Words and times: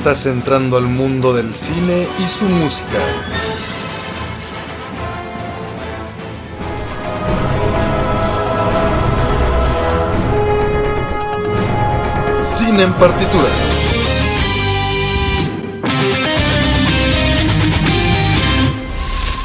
Estás 0.00 0.24
entrando 0.24 0.78
al 0.78 0.84
mundo 0.86 1.34
del 1.34 1.52
cine 1.52 2.08
y 2.18 2.26
su 2.26 2.46
música. 2.46 2.98
Cine 12.42 12.84
en 12.84 12.92
partituras. 12.94 13.76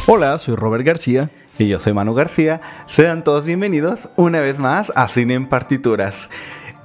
Hola, 0.07 0.37
soy 0.37 0.55
Robert 0.55 0.85
García. 0.85 1.29
Y 1.57 1.67
yo 1.67 1.79
soy 1.79 1.91
Manu 1.91 2.13
García. 2.13 2.61
Sean 2.87 3.25
todos 3.25 3.45
bienvenidos 3.45 4.07
una 4.15 4.39
vez 4.39 4.59
más 4.59 4.91
a 4.95 5.09
Cine 5.09 5.33
en 5.33 5.49
Partituras. 5.49 6.15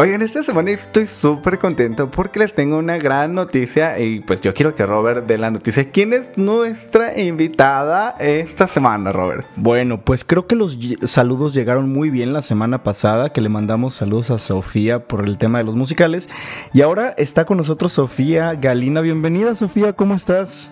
Oigan, 0.00 0.22
esta 0.22 0.42
semana 0.42 0.70
estoy 0.70 1.06
súper 1.06 1.58
contento 1.58 2.10
porque 2.10 2.38
les 2.38 2.54
tengo 2.54 2.78
una 2.78 2.96
gran 2.96 3.34
noticia 3.34 3.98
y 3.98 4.20
pues 4.20 4.40
yo 4.40 4.54
quiero 4.54 4.74
que 4.74 4.86
Robert 4.86 5.26
dé 5.26 5.36
la 5.36 5.50
noticia. 5.50 5.90
¿Quién 5.90 6.14
es 6.14 6.30
nuestra 6.36 7.20
invitada 7.20 8.16
esta 8.18 8.66
semana, 8.66 9.12
Robert? 9.12 9.46
Bueno, 9.56 10.00
pues 10.00 10.24
creo 10.24 10.46
que 10.46 10.56
los 10.56 10.78
saludos 11.02 11.52
llegaron 11.52 11.92
muy 11.92 12.08
bien 12.08 12.32
la 12.32 12.40
semana 12.40 12.82
pasada, 12.82 13.28
que 13.30 13.42
le 13.42 13.50
mandamos 13.50 13.92
saludos 13.92 14.30
a 14.30 14.38
Sofía 14.38 15.00
por 15.06 15.22
el 15.26 15.36
tema 15.36 15.58
de 15.58 15.64
los 15.64 15.76
musicales. 15.76 16.30
Y 16.72 16.80
ahora 16.80 17.12
está 17.18 17.44
con 17.44 17.58
nosotros 17.58 17.92
Sofía 17.92 18.54
Galina. 18.54 19.02
Bienvenida, 19.02 19.54
Sofía, 19.54 19.92
¿cómo 19.92 20.14
estás? 20.14 20.70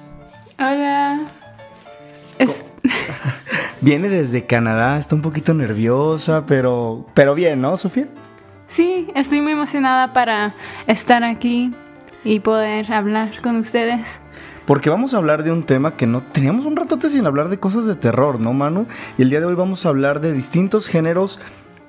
Hola. 0.58 1.26
Es- 2.38 2.64
Viene 3.82 4.08
desde 4.08 4.46
Canadá, 4.46 4.98
está 4.98 5.14
un 5.14 5.22
poquito 5.22 5.52
nerviosa, 5.52 6.46
pero, 6.46 7.04
pero 7.12 7.34
bien, 7.34 7.60
¿no, 7.60 7.76
Sofía? 7.76 8.08
Sí, 8.68 9.08
estoy 9.14 9.40
muy 9.40 9.52
emocionada 9.52 10.12
para 10.12 10.54
estar 10.86 11.24
aquí 11.24 11.74
y 12.24 12.40
poder 12.40 12.92
hablar 12.92 13.40
con 13.42 13.56
ustedes. 13.56 14.20
Porque 14.66 14.90
vamos 14.90 15.14
a 15.14 15.16
hablar 15.16 15.44
de 15.44 15.50
un 15.50 15.62
tema 15.62 15.96
que 15.96 16.06
no 16.06 16.22
teníamos 16.22 16.66
un 16.66 16.76
ratote 16.76 17.08
sin 17.08 17.26
hablar 17.26 17.48
de 17.48 17.58
cosas 17.58 17.86
de 17.86 17.94
terror, 17.94 18.38
¿no, 18.38 18.52
Manu? 18.52 18.86
Y 19.16 19.22
el 19.22 19.30
día 19.30 19.40
de 19.40 19.46
hoy 19.46 19.54
vamos 19.54 19.86
a 19.86 19.88
hablar 19.88 20.20
de 20.20 20.32
distintos 20.32 20.86
géneros 20.86 21.40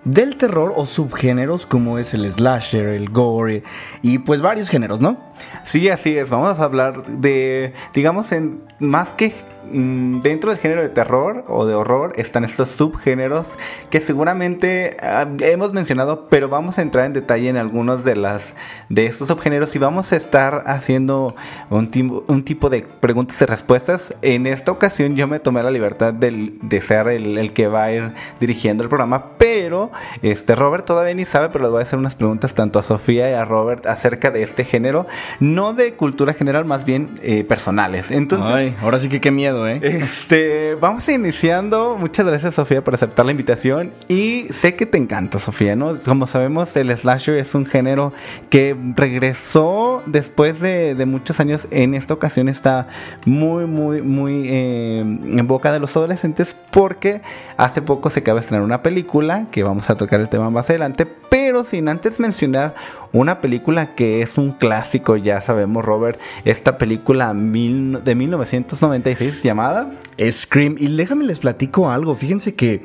del 0.06 0.38
terror 0.38 0.74
o 0.76 0.86
subgéneros 0.86 1.66
como 1.66 2.00
es 2.00 2.14
el 2.14 2.30
slasher, 2.32 2.88
el 2.88 3.10
gore 3.10 3.64
y 4.02 4.20
pues 4.20 4.42
varios 4.42 4.70
géneros, 4.70 5.02
¿no? 5.02 5.18
Sí, 5.66 5.90
así 5.90 6.18
es. 6.18 6.30
Vamos 6.30 6.58
a 6.58 6.64
hablar 6.64 7.06
de, 7.06 7.74
digamos, 7.94 8.32
en 8.32 8.64
más 8.80 9.10
que 9.10 9.34
dentro 9.72 10.50
del 10.50 10.60
género 10.60 10.82
de 10.82 10.90
terror 10.90 11.46
o 11.48 11.66
de 11.66 11.74
horror 11.76 12.14
están 12.16 12.44
estos 12.46 12.70
subgéneros 12.70 13.48
que 13.90 14.00
seguramente 14.00 14.98
ah, 15.02 15.28
hemos 15.40 15.74
mencionado, 15.74 16.28
pero 16.30 16.50
vamos 16.50 16.78
a 16.78 16.82
entrar 16.82 17.06
en 17.06 17.14
detalle 17.14 17.50
en 17.50 17.58
algunos 17.58 18.04
de 18.04 18.16
las 18.16 18.56
de 18.90 19.06
estos 19.06 19.28
subgéneros 19.28 19.76
y 19.76 19.80
vamos 19.80 20.12
a 20.12 20.16
estar 20.16 20.64
haciendo 20.68 21.36
un, 21.70 21.90
un 22.28 22.44
tipo 22.44 22.70
de 22.70 22.82
preguntas 22.82 23.42
y 23.42 23.46
respuestas. 23.46 24.14
En 24.22 24.48
esta 24.48 24.72
ocasión 24.72 25.16
yo 25.16 25.28
me 25.28 25.40
tomé 25.40 25.64
la 25.64 25.72
libertad 25.72 26.14
del- 26.14 26.58
de 26.62 26.82
ser 26.82 27.08
el, 27.10 27.38
el 27.38 27.54
que 27.54 27.68
va 27.68 27.84
a 27.84 27.92
ir 27.92 28.12
dirigiendo 28.40 28.84
el 28.84 28.90
programa, 28.90 29.32
pero 29.38 29.92
este 30.22 30.56
Robert 30.56 30.86
todavía 30.86 31.14
ni 31.14 31.26
sabe, 31.26 31.50
pero 31.50 31.64
le 31.66 31.70
voy 31.70 31.80
a 31.80 31.84
hacer 31.84 32.00
unas 32.00 32.16
preguntas 32.16 32.54
tanto 32.54 32.80
a 32.80 32.84
Sofía 32.84 33.30
y 33.30 33.34
a 33.34 33.46
Robert 33.46 33.86
acerca 33.86 34.32
de 34.32 34.44
este 34.44 34.64
género, 34.66 35.06
no 35.40 35.74
de 35.74 35.94
cultura 35.94 36.34
general, 36.34 36.66
más 36.66 36.86
bien 36.86 37.20
eh, 37.22 37.44
personales. 37.44 38.12
Entonces, 38.12 38.54
Ay, 38.54 38.76
ahora 38.82 39.00
sí 39.00 39.10
que 39.10 39.22
qué 39.22 39.32
miedo, 39.32 39.59
¿eh? 39.68 39.80
este, 39.82 40.76
vamos 40.76 41.08
iniciando. 41.10 41.98
Muchas 41.98 42.26
gracias, 42.26 42.56
Sofía, 42.56 42.84
por 42.84 42.94
aceptar 42.94 43.26
la 43.26 43.32
invitación. 43.32 43.92
Y 44.08 44.48
sé 44.52 44.76
que 44.76 44.86
te 44.86 44.98
encanta, 44.98 45.40
Sofía, 45.40 45.76
¿no? 45.76 45.98
Como 46.00 46.28
sabemos, 46.28 46.76
el 46.76 46.96
slasher 46.96 47.38
es 47.38 47.56
un 47.56 47.66
género 47.66 48.14
que 48.50 48.76
regresó 48.96 50.04
después 50.06 50.60
de, 50.60 50.96
de 50.96 51.06
muchos 51.06 51.40
años. 51.40 51.68
En 51.72 51.94
esta 51.96 52.14
ocasión 52.14 52.50
está 52.50 52.88
muy, 53.26 53.66
muy, 53.66 54.02
muy 54.02 54.48
eh, 54.48 55.00
en 55.00 55.48
boca 55.48 55.72
de 55.72 55.80
los 55.80 55.96
adolescentes 55.96 56.56
porque 56.72 57.22
hace 57.58 57.82
poco 57.82 58.10
se 58.10 58.22
acaba 58.22 58.36
de 58.36 58.42
estrenar 58.42 58.66
una 58.66 58.82
película 58.82 59.48
que 59.52 59.64
vamos 59.64 59.90
a 59.90 59.96
tocar 59.96 60.20
el 60.20 60.30
tema 60.30 60.50
más 60.50 60.70
adelante. 60.70 61.06
Pero 61.06 61.64
sin 61.64 61.90
antes 61.90 62.20
mencionar 62.20 62.76
una 63.12 63.42
película 63.42 63.96
que 63.96 64.22
es 64.22 64.38
un 64.38 64.52
clásico, 64.52 65.18
ya 65.18 65.42
sabemos, 65.42 65.84
Robert, 65.84 66.20
esta 66.46 66.78
película 66.78 67.34
de 67.34 68.16
1996 68.16 69.44
llamada 69.44 69.92
Scream. 70.30 70.76
Y 70.78 70.96
déjame 70.96 71.26
les 71.26 71.40
platico 71.40 71.90
algo. 71.90 72.16
Fíjense 72.16 72.56
que 72.56 72.84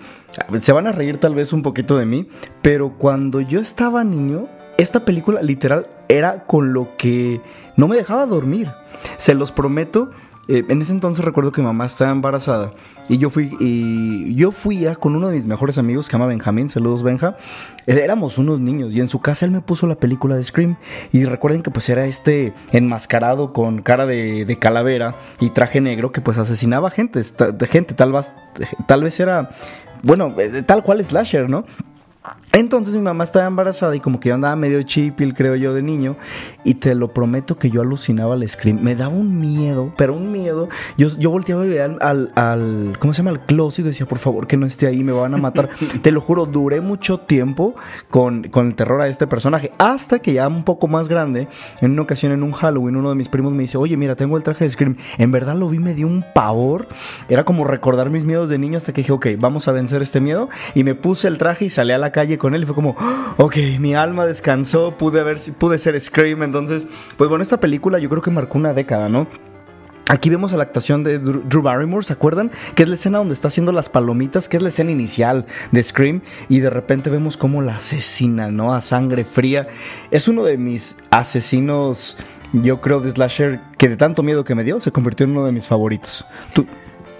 se 0.60 0.72
van 0.72 0.86
a 0.86 0.92
reír 0.92 1.18
tal 1.18 1.34
vez 1.34 1.52
un 1.52 1.62
poquito 1.62 1.96
de 1.96 2.06
mí, 2.06 2.28
pero 2.62 2.94
cuando 2.96 3.40
yo 3.40 3.60
estaba 3.60 4.04
niño, 4.04 4.48
esta 4.78 5.04
película 5.04 5.42
literal 5.42 5.86
era 6.08 6.44
con 6.44 6.72
lo 6.72 6.96
que 6.96 7.40
no 7.76 7.88
me 7.88 7.96
dejaba 7.96 8.26
dormir. 8.26 8.70
Se 9.18 9.34
los 9.34 9.52
prometo. 9.52 10.10
Eh, 10.48 10.64
en 10.68 10.82
ese 10.82 10.92
entonces 10.92 11.24
recuerdo 11.24 11.52
que 11.52 11.60
mi 11.60 11.66
mamá 11.66 11.86
estaba 11.86 12.10
embarazada 12.10 12.72
y 13.08 13.18
yo 13.18 13.30
fui 13.30 13.56
y 13.60 14.34
yo 14.34 14.50
fui 14.50 14.86
a- 14.86 14.94
con 14.94 15.14
uno 15.16 15.28
de 15.28 15.34
mis 15.36 15.46
mejores 15.46 15.78
amigos 15.78 16.06
que 16.06 16.10
se 16.10 16.16
llama 16.18 16.26
Benjamín, 16.26 16.68
saludos 16.70 17.02
Benja. 17.02 17.36
Eh, 17.86 18.00
Éramos 18.02 18.38
unos 18.38 18.60
niños 18.60 18.92
y 18.94 19.00
en 19.00 19.08
su 19.08 19.20
casa 19.20 19.44
él 19.46 19.50
me 19.52 19.60
puso 19.60 19.86
la 19.86 19.94
película 19.96 20.36
de 20.36 20.44
Scream 20.44 20.76
y 21.12 21.24
recuerden 21.24 21.62
que 21.62 21.70
pues 21.70 21.88
era 21.88 22.06
este 22.06 22.52
enmascarado 22.72 23.52
con 23.52 23.82
cara 23.82 24.06
de, 24.06 24.56
calavera 24.60 25.14
y 25.40 25.50
traje 25.50 25.80
negro 25.80 26.12
que 26.12 26.20
pues 26.20 26.38
asesinaba 26.38 26.90
gente, 26.90 27.20
gente 27.68 27.94
tal 27.94 28.12
vez 28.12 28.32
tal 28.86 29.02
vez 29.02 29.18
era 29.20 29.50
bueno, 30.02 30.34
eh, 30.38 30.62
tal 30.66 30.82
cual 30.82 31.02
slasher, 31.04 31.48
¿no? 31.48 31.64
Entonces 32.52 32.94
mi 32.94 33.02
mamá 33.02 33.24
estaba 33.24 33.46
embarazada 33.46 33.94
y 33.96 34.00
como 34.00 34.18
que 34.20 34.30
yo 34.30 34.34
andaba 34.36 34.56
medio 34.56 34.82
chipil, 34.82 35.34
creo 35.34 35.56
yo, 35.56 35.74
de 35.74 35.82
niño. 35.82 36.16
Y 36.64 36.74
te 36.74 36.94
lo 36.94 37.12
prometo 37.12 37.58
que 37.58 37.68
yo 37.70 37.82
alucinaba 37.82 38.34
al 38.34 38.48
scream. 38.48 38.78
Me 38.80 38.94
daba 38.94 39.14
un 39.14 39.38
miedo, 39.38 39.92
pero 39.96 40.14
un 40.14 40.32
miedo. 40.32 40.68
Yo, 40.96 41.08
yo 41.18 41.30
volteaba 41.30 41.66
y 41.66 41.68
veía 41.68 41.84
al, 41.84 41.98
al, 42.00 42.32
al- 42.34 42.96
¿cómo 42.98 43.12
se 43.12 43.18
llama? 43.18 43.30
Al 43.30 43.44
closet 43.44 43.84
y 43.84 43.88
decía, 43.88 44.06
por 44.06 44.18
favor, 44.18 44.46
que 44.46 44.56
no 44.56 44.64
esté 44.66 44.86
ahí, 44.86 45.04
me 45.04 45.12
van 45.12 45.34
a 45.34 45.36
matar. 45.36 45.68
te 46.02 46.10
lo 46.12 46.20
juro, 46.20 46.46
duré 46.46 46.80
mucho 46.80 47.18
tiempo 47.18 47.74
con, 48.08 48.44
con 48.48 48.68
el 48.68 48.74
terror 48.74 49.00
a 49.02 49.08
este 49.08 49.26
personaje. 49.26 49.72
Hasta 49.78 50.20
que 50.20 50.32
ya 50.32 50.48
un 50.48 50.64
poco 50.64 50.86
más 50.88 51.08
grande, 51.08 51.48
en 51.80 51.90
una 51.92 52.02
ocasión 52.02 52.32
en 52.32 52.42
un 52.42 52.52
Halloween, 52.52 52.96
uno 52.96 53.10
de 53.10 53.16
mis 53.16 53.28
primos 53.28 53.52
me 53.52 53.62
dice, 53.62 53.76
oye, 53.76 53.96
mira, 53.96 54.16
tengo 54.16 54.36
el 54.38 54.42
traje 54.42 54.64
de 54.64 54.70
scream. 54.70 54.96
En 55.18 55.30
verdad 55.30 55.56
lo 55.56 55.68
vi, 55.68 55.78
me 55.78 55.92
dio 55.94 56.06
un 56.06 56.24
pavor. 56.34 56.88
Era 57.28 57.44
como 57.44 57.64
recordar 57.64 58.08
mis 58.10 58.24
miedos 58.24 58.48
de 58.48 58.58
niño 58.58 58.78
hasta 58.78 58.92
que 58.94 59.02
dije, 59.02 59.12
ok, 59.12 59.26
vamos 59.38 59.68
a 59.68 59.72
vencer 59.72 60.00
este 60.00 60.20
miedo. 60.20 60.48
Y 60.74 60.84
me 60.84 60.94
puse 60.94 61.28
el 61.28 61.36
traje 61.36 61.66
y 61.66 61.70
salí 61.70 61.92
a 61.92 61.98
la 61.98 62.12
calle 62.14 62.38
con 62.38 62.54
él 62.54 62.62
y 62.62 62.66
fue 62.66 62.76
como, 62.76 62.94
"Ah, 62.98 63.34
ok, 63.38 63.56
mi 63.80 63.94
alma 63.94 64.24
descansó, 64.24 64.96
pude 64.96 65.24
ver 65.24 65.40
si 65.40 65.50
pude 65.50 65.78
ser 65.78 66.00
Scream. 66.00 66.44
Entonces, 66.44 66.86
pues 67.16 67.28
bueno, 67.28 67.42
esta 67.42 67.58
película 67.58 67.98
yo 67.98 68.08
creo 68.08 68.22
que 68.22 68.30
marcó 68.30 68.56
una 68.56 68.72
década, 68.72 69.08
¿no? 69.08 69.26
Aquí 70.06 70.28
vemos 70.28 70.52
a 70.52 70.58
la 70.58 70.64
actuación 70.64 71.02
de 71.02 71.18
Drew 71.18 71.62
Barrymore, 71.62 72.04
¿se 72.04 72.12
acuerdan? 72.12 72.50
Que 72.74 72.82
es 72.82 72.88
la 72.90 72.94
escena 72.94 73.18
donde 73.18 73.32
está 73.32 73.48
haciendo 73.48 73.72
las 73.72 73.88
palomitas, 73.88 74.48
que 74.48 74.58
es 74.58 74.62
la 74.62 74.68
escena 74.68 74.90
inicial 74.90 75.46
de 75.72 75.82
Scream, 75.82 76.20
y 76.50 76.60
de 76.60 76.68
repente 76.68 77.08
vemos 77.08 77.38
cómo 77.38 77.62
la 77.62 77.76
asesina, 77.76 78.50
¿no? 78.50 78.74
A 78.74 78.82
sangre 78.82 79.24
fría. 79.24 79.66
Es 80.10 80.28
uno 80.28 80.44
de 80.44 80.58
mis 80.58 80.98
asesinos, 81.10 82.18
yo 82.52 82.82
creo, 82.82 83.00
de 83.00 83.10
Slasher, 83.10 83.60
que 83.78 83.88
de 83.88 83.96
tanto 83.96 84.22
miedo 84.22 84.44
que 84.44 84.54
me 84.54 84.62
dio, 84.62 84.78
se 84.78 84.92
convirtió 84.92 85.24
en 85.24 85.32
uno 85.32 85.46
de 85.46 85.52
mis 85.52 85.66
favoritos. 85.66 86.26
¿Tú, 86.52 86.66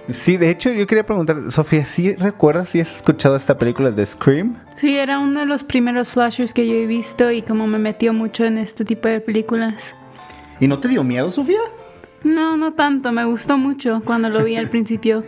Sí, 0.09 0.37
de 0.37 0.51
hecho 0.51 0.71
yo 0.71 0.85
quería 0.85 1.05
preguntar, 1.05 1.51
Sofía, 1.51 1.83
¿sí 1.85 2.13
recuerdas 2.13 2.69
si 2.69 2.79
has 2.79 2.97
escuchado 2.97 3.35
esta 3.35 3.57
película 3.57 3.91
de 3.91 4.05
Scream? 4.05 4.57
Sí, 4.75 4.95
era 4.97 5.19
uno 5.19 5.39
de 5.39 5.45
los 5.45 5.63
primeros 5.63 6.09
slashers 6.09 6.53
que 6.53 6.67
yo 6.67 6.75
he 6.75 6.85
visto 6.85 7.31
y 7.31 7.41
como 7.41 7.65
me 7.65 7.79
metió 7.79 8.13
mucho 8.13 8.45
en 8.45 8.57
este 8.57 8.85
tipo 8.85 9.07
de 9.07 9.19
películas. 9.19 9.95
¿Y 10.59 10.67
no 10.67 10.79
te 10.79 10.87
dio 10.87 11.03
miedo, 11.03 11.31
Sofía? 11.31 11.59
No, 12.23 12.57
no 12.57 12.73
tanto, 12.73 13.11
me 13.11 13.25
gustó 13.25 13.57
mucho 13.57 14.01
cuando 14.05 14.29
lo 14.29 14.43
vi 14.43 14.55
al 14.55 14.69
principio. 14.69 15.23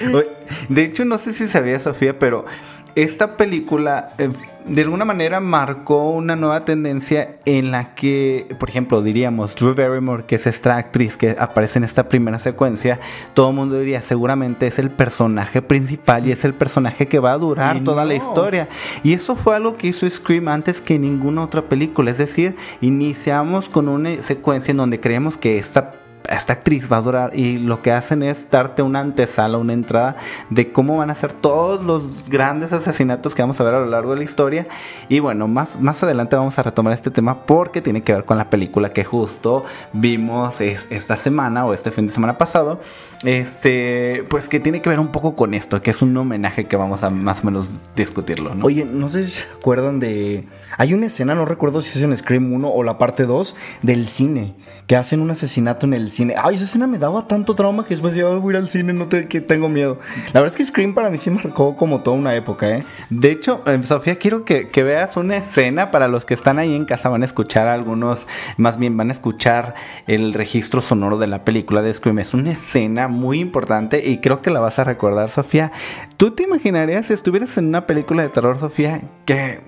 De 0.68 0.84
hecho, 0.84 1.04
no 1.04 1.18
sé 1.18 1.32
si 1.32 1.48
sabía 1.48 1.78
Sofía, 1.78 2.18
pero 2.18 2.46
esta 2.94 3.36
película 3.36 4.14
eh, 4.18 4.30
de 4.68 4.82
alguna 4.82 5.04
manera 5.04 5.40
marcó 5.40 6.10
una 6.10 6.36
nueva 6.36 6.64
tendencia 6.64 7.36
en 7.44 7.70
la 7.70 7.94
que, 7.94 8.54
por 8.58 8.68
ejemplo, 8.68 9.02
diríamos 9.02 9.54
Drew 9.54 9.74
Barrymore, 9.74 10.24
que 10.26 10.36
es 10.36 10.46
esta 10.46 10.76
actriz 10.76 11.16
que 11.16 11.36
aparece 11.38 11.78
en 11.78 11.84
esta 11.84 12.08
primera 12.08 12.38
secuencia, 12.38 13.00
todo 13.34 13.50
el 13.50 13.56
mundo 13.56 13.78
diría 13.78 14.02
seguramente 14.02 14.66
es 14.66 14.78
el 14.78 14.90
personaje 14.90 15.62
principal 15.62 16.26
y 16.26 16.32
es 16.32 16.44
el 16.44 16.54
personaje 16.54 17.06
que 17.06 17.18
va 17.18 17.32
a 17.32 17.38
durar 17.38 17.76
Y 17.76 17.80
toda 17.80 18.04
la 18.04 18.14
historia. 18.14 18.68
Y 19.02 19.12
eso 19.12 19.36
fue 19.36 19.56
algo 19.56 19.76
que 19.76 19.88
hizo 19.88 20.08
Scream 20.08 20.48
antes 20.48 20.80
que 20.80 20.98
ninguna 20.98 21.44
otra 21.44 21.62
película. 21.62 22.10
Es 22.10 22.18
decir, 22.18 22.56
iniciamos 22.80 23.68
con 23.68 23.88
una 23.88 24.22
secuencia 24.22 24.70
en 24.72 24.78
donde 24.78 25.00
creemos 25.00 25.36
que 25.36 25.58
esta 25.58 25.92
esta 26.28 26.52
actriz 26.52 26.90
va 26.92 26.98
a 26.98 27.00
durar 27.02 27.30
y 27.36 27.58
lo 27.58 27.80
que 27.82 27.90
hacen 27.92 28.22
es 28.22 28.50
darte 28.50 28.82
una 28.82 29.00
antesala, 29.00 29.58
una 29.58 29.72
entrada 29.72 30.16
de 30.50 30.72
cómo 30.72 30.96
van 30.98 31.10
a 31.10 31.14
ser 31.14 31.32
todos 31.32 31.82
los 31.84 32.28
grandes 32.28 32.72
asesinatos 32.72 33.34
que 33.34 33.42
vamos 33.42 33.60
a 33.60 33.64
ver 33.64 33.74
a 33.74 33.80
lo 33.80 33.86
largo 33.86 34.10
de 34.12 34.18
la 34.18 34.24
historia. 34.24 34.66
Y 35.08 35.20
bueno, 35.20 35.48
más, 35.48 35.80
más 35.80 36.02
adelante 36.02 36.36
vamos 36.36 36.58
a 36.58 36.62
retomar 36.62 36.92
este 36.92 37.10
tema 37.10 37.46
porque 37.46 37.80
tiene 37.80 38.02
que 38.02 38.12
ver 38.12 38.24
con 38.24 38.36
la 38.38 38.50
película 38.50 38.92
que 38.92 39.04
justo 39.04 39.64
vimos 39.92 40.60
es- 40.60 40.86
esta 40.90 41.16
semana 41.16 41.64
o 41.64 41.72
este 41.74 41.90
fin 41.90 42.06
de 42.06 42.12
semana 42.12 42.36
pasado. 42.38 42.80
Este, 43.24 44.24
pues 44.28 44.48
que 44.48 44.60
tiene 44.60 44.80
que 44.80 44.88
ver 44.88 45.00
un 45.00 45.08
poco 45.08 45.34
con 45.34 45.52
esto, 45.54 45.82
que 45.82 45.90
es 45.90 46.02
un 46.02 46.16
homenaje 46.16 46.66
que 46.66 46.76
vamos 46.76 47.02
a 47.02 47.10
más 47.10 47.42
o 47.42 47.46
menos 47.46 47.68
discutirlo, 47.96 48.54
¿no? 48.54 48.64
Oye, 48.66 48.84
no 48.84 49.08
sé 49.08 49.24
si 49.24 49.30
se 49.30 49.42
acuerdan 49.58 49.98
de... 49.98 50.46
Hay 50.76 50.94
una 50.94 51.06
escena, 51.06 51.34
no 51.34 51.44
recuerdo 51.44 51.82
si 51.82 51.98
es 51.98 52.04
en 52.04 52.16
Scream 52.16 52.52
1 52.52 52.68
o 52.68 52.82
la 52.84 52.96
parte 52.96 53.26
2 53.26 53.56
del 53.82 54.06
cine, 54.06 54.54
que 54.86 54.94
hacen 54.94 55.20
un 55.20 55.32
asesinato 55.32 55.86
en 55.86 55.94
el 55.94 56.12
cine. 56.12 56.34
Ay, 56.40 56.54
esa 56.54 56.64
escena 56.64 56.86
me 56.86 56.98
daba 56.98 57.26
tanto 57.26 57.56
trauma 57.56 57.84
que 57.84 57.94
después 57.94 58.14
de, 58.14 58.22
"Ay, 58.24 58.38
voy 58.38 58.54
a 58.54 58.58
ir 58.58 58.62
al 58.62 58.68
cine, 58.68 58.92
no 58.92 59.08
te, 59.08 59.26
que 59.26 59.40
tengo 59.40 59.68
miedo. 59.68 59.98
La 60.32 60.40
verdad 60.40 60.52
es 60.52 60.56
que 60.56 60.64
Scream 60.64 60.94
para 60.94 61.10
mí 61.10 61.16
sí 61.16 61.30
marcó 61.30 61.76
como 61.76 62.02
toda 62.02 62.16
una 62.16 62.36
época, 62.36 62.70
¿eh? 62.70 62.84
De 63.10 63.32
hecho, 63.32 63.62
eh, 63.66 63.80
Sofía, 63.82 64.16
quiero 64.16 64.44
que, 64.44 64.68
que 64.68 64.84
veas 64.84 65.16
una 65.16 65.36
escena 65.38 65.90
para 65.90 66.06
los 66.06 66.24
que 66.24 66.34
están 66.34 66.60
ahí 66.60 66.74
en 66.76 66.84
casa. 66.84 67.08
Van 67.08 67.22
a 67.22 67.24
escuchar 67.24 67.66
algunos, 67.66 68.28
más 68.56 68.78
bien 68.78 68.96
van 68.96 69.08
a 69.08 69.12
escuchar 69.12 69.74
el 70.06 70.32
registro 70.34 70.80
sonoro 70.82 71.18
de 71.18 71.26
la 71.26 71.44
película 71.44 71.82
de 71.82 71.92
Scream. 71.92 72.20
Es 72.20 72.32
una 72.34 72.52
escena 72.52 73.07
muy 73.08 73.40
importante 73.40 74.08
y 74.08 74.18
creo 74.18 74.42
que 74.42 74.50
la 74.50 74.60
vas 74.60 74.78
a 74.78 74.84
recordar, 74.84 75.30
Sofía. 75.30 75.72
¿Tú 76.16 76.32
te 76.32 76.44
imaginarías 76.44 77.06
si 77.06 77.12
estuvieras 77.12 77.56
en 77.58 77.66
una 77.66 77.86
película 77.86 78.22
de 78.22 78.28
terror, 78.28 78.58
Sofía, 78.58 79.02
que 79.24 79.60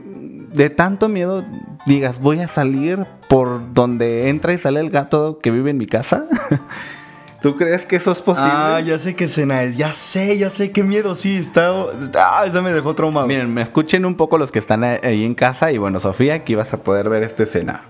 de 0.53 0.71
tanto 0.71 1.09
miedo 1.09 1.45
digas, 1.87 2.21
voy 2.21 2.41
a 2.41 2.49
salir 2.49 3.07
por 3.29 3.73
donde 3.73 4.29
entra 4.29 4.53
y 4.53 4.59
sale 4.59 4.81
el 4.81 4.91
gato 4.91 5.39
que 5.41 5.51
vive 5.51 5.71
en 5.71 5.79
mi 5.79 5.87
casa? 5.87 6.27
¿Tú 7.41 7.57
crees 7.57 7.87
que 7.87 7.97
eso 7.97 8.13
es 8.13 8.21
posible? 8.21 8.51
Ah, 8.53 8.81
ya 8.81 8.99
sé 8.99 9.17
qué 9.17 9.25
escena 9.25 9.63
es, 9.63 9.79
ya 9.79 9.93
sé, 9.93 10.37
ya 10.37 10.51
sé 10.51 10.73
qué 10.73 10.85
miedo, 10.85 11.15
sí, 11.15 11.37
está... 11.37 11.73
Ah, 12.15 12.45
esa 12.47 12.61
me 12.61 12.71
dejó 12.71 12.95
traumado. 12.95 13.27
Miren, 13.27 13.53
me 13.53 13.63
escuchen 13.63 14.05
un 14.05 14.15
poco 14.15 14.37
los 14.37 14.53
que 14.53 14.59
están 14.59 14.85
ahí 14.85 15.25
en 15.25 15.35
casa 15.35 15.73
y 15.73 15.79
bueno, 15.79 16.01
Sofía, 16.01 16.35
aquí 16.35 16.55
vas 16.55 16.75
a 16.75 16.83
poder 16.83 17.09
ver 17.09 17.23
esta 17.23 17.45
escena. 17.45 17.85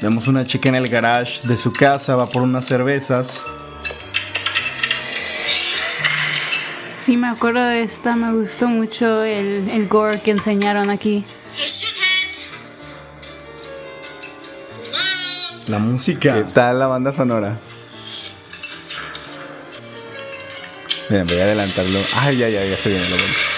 Vemos 0.00 0.28
una 0.28 0.46
chica 0.46 0.70
en 0.70 0.76
el 0.76 0.88
garage 0.88 1.46
de 1.46 1.56
su 1.58 1.72
casa, 1.72 2.16
va 2.16 2.26
por 2.26 2.42
unas 2.42 2.64
cervezas. 2.64 3.42
Sí, 7.04 7.16
me 7.16 7.28
acuerdo 7.28 7.62
de 7.62 7.82
esta, 7.82 8.16
me 8.16 8.32
gustó 8.32 8.68
mucho 8.68 9.24
el, 9.24 9.68
el 9.68 9.88
gore 9.88 10.20
que 10.20 10.30
enseñaron 10.30 10.88
aquí. 10.88 11.24
La 15.66 15.78
música. 15.78 16.34
¿Qué 16.34 16.52
tal 16.52 16.78
la 16.78 16.86
banda 16.86 17.12
sonora? 17.12 17.58
Miren, 21.10 21.26
voy 21.26 21.38
a 21.40 21.44
adelantarlo. 21.44 22.00
Ay, 22.14 22.38
ya, 22.38 22.48
ya, 22.48 22.64
ya 22.64 22.76
se 22.76 22.88
viene 22.88 23.08
lo 23.08 23.16
bueno. 23.16 23.49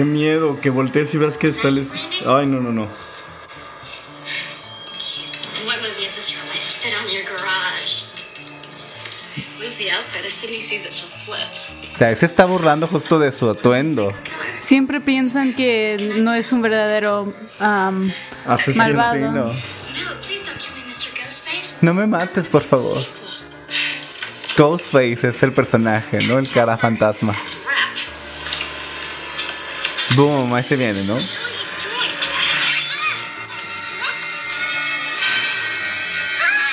Qué 0.00 0.06
miedo, 0.06 0.58
que 0.62 0.70
voltees 0.70 1.12
y 1.12 1.18
veas 1.18 1.36
que 1.36 1.48
está 1.48 1.68
el... 1.68 1.86
Ay, 2.26 2.46
no, 2.46 2.58
no, 2.58 2.72
no. 2.72 2.86
Flip. 11.26 11.38
O 11.94 11.98
sea, 11.98 12.16
se 12.16 12.24
está 12.24 12.46
burlando 12.46 12.88
justo 12.88 13.18
de 13.18 13.30
su 13.30 13.50
atuendo. 13.50 14.10
Siempre 14.62 15.02
piensan 15.02 15.52
que 15.52 16.14
no 16.22 16.32
es 16.32 16.50
un 16.50 16.62
verdadero 16.62 17.34
am, 17.58 18.10
Asesino. 18.46 18.84
malvado. 18.84 19.18
No. 19.18 19.48
Me, 19.48 19.52
Mr. 19.52 21.10
Ghostface. 21.14 21.76
No 21.82 21.92
me 21.92 22.06
mates, 22.06 22.48
por 22.48 22.62
favor. 22.62 23.04
Ghostface 24.56 25.28
es 25.28 25.42
el 25.42 25.52
personaje, 25.52 26.20
¿no? 26.26 26.38
El 26.38 26.50
cara 26.50 26.78
fantasma. 26.78 27.34
Boom, 30.16 30.54
ahí 30.54 30.62
se 30.62 30.76
viene, 30.76 31.04
¿no? 31.04 31.18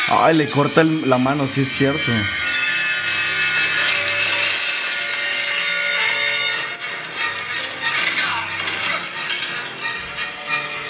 Ay, 0.09 0.35
le 0.35 0.49
corta 0.49 0.83
la 0.83 1.17
mano, 1.17 1.47
sí 1.47 1.61
es 1.61 1.71
cierto. 1.71 2.11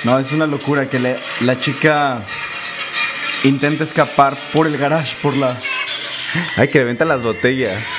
No, 0.03 0.19
es 0.19 0.31
una 0.31 0.45
locura 0.45 0.89
que 0.89 1.17
la 1.41 1.59
chica 1.59 2.21
intenta 3.43 3.83
escapar 3.83 4.37
por 4.53 4.67
el 4.67 4.77
garage, 4.77 5.15
por 5.21 5.35
la... 5.35 5.57
Ay, 6.55 6.67
que 6.69 6.79
le 6.79 6.85
venta 6.85 7.03
las 7.05 7.21
botellas. 7.21 7.96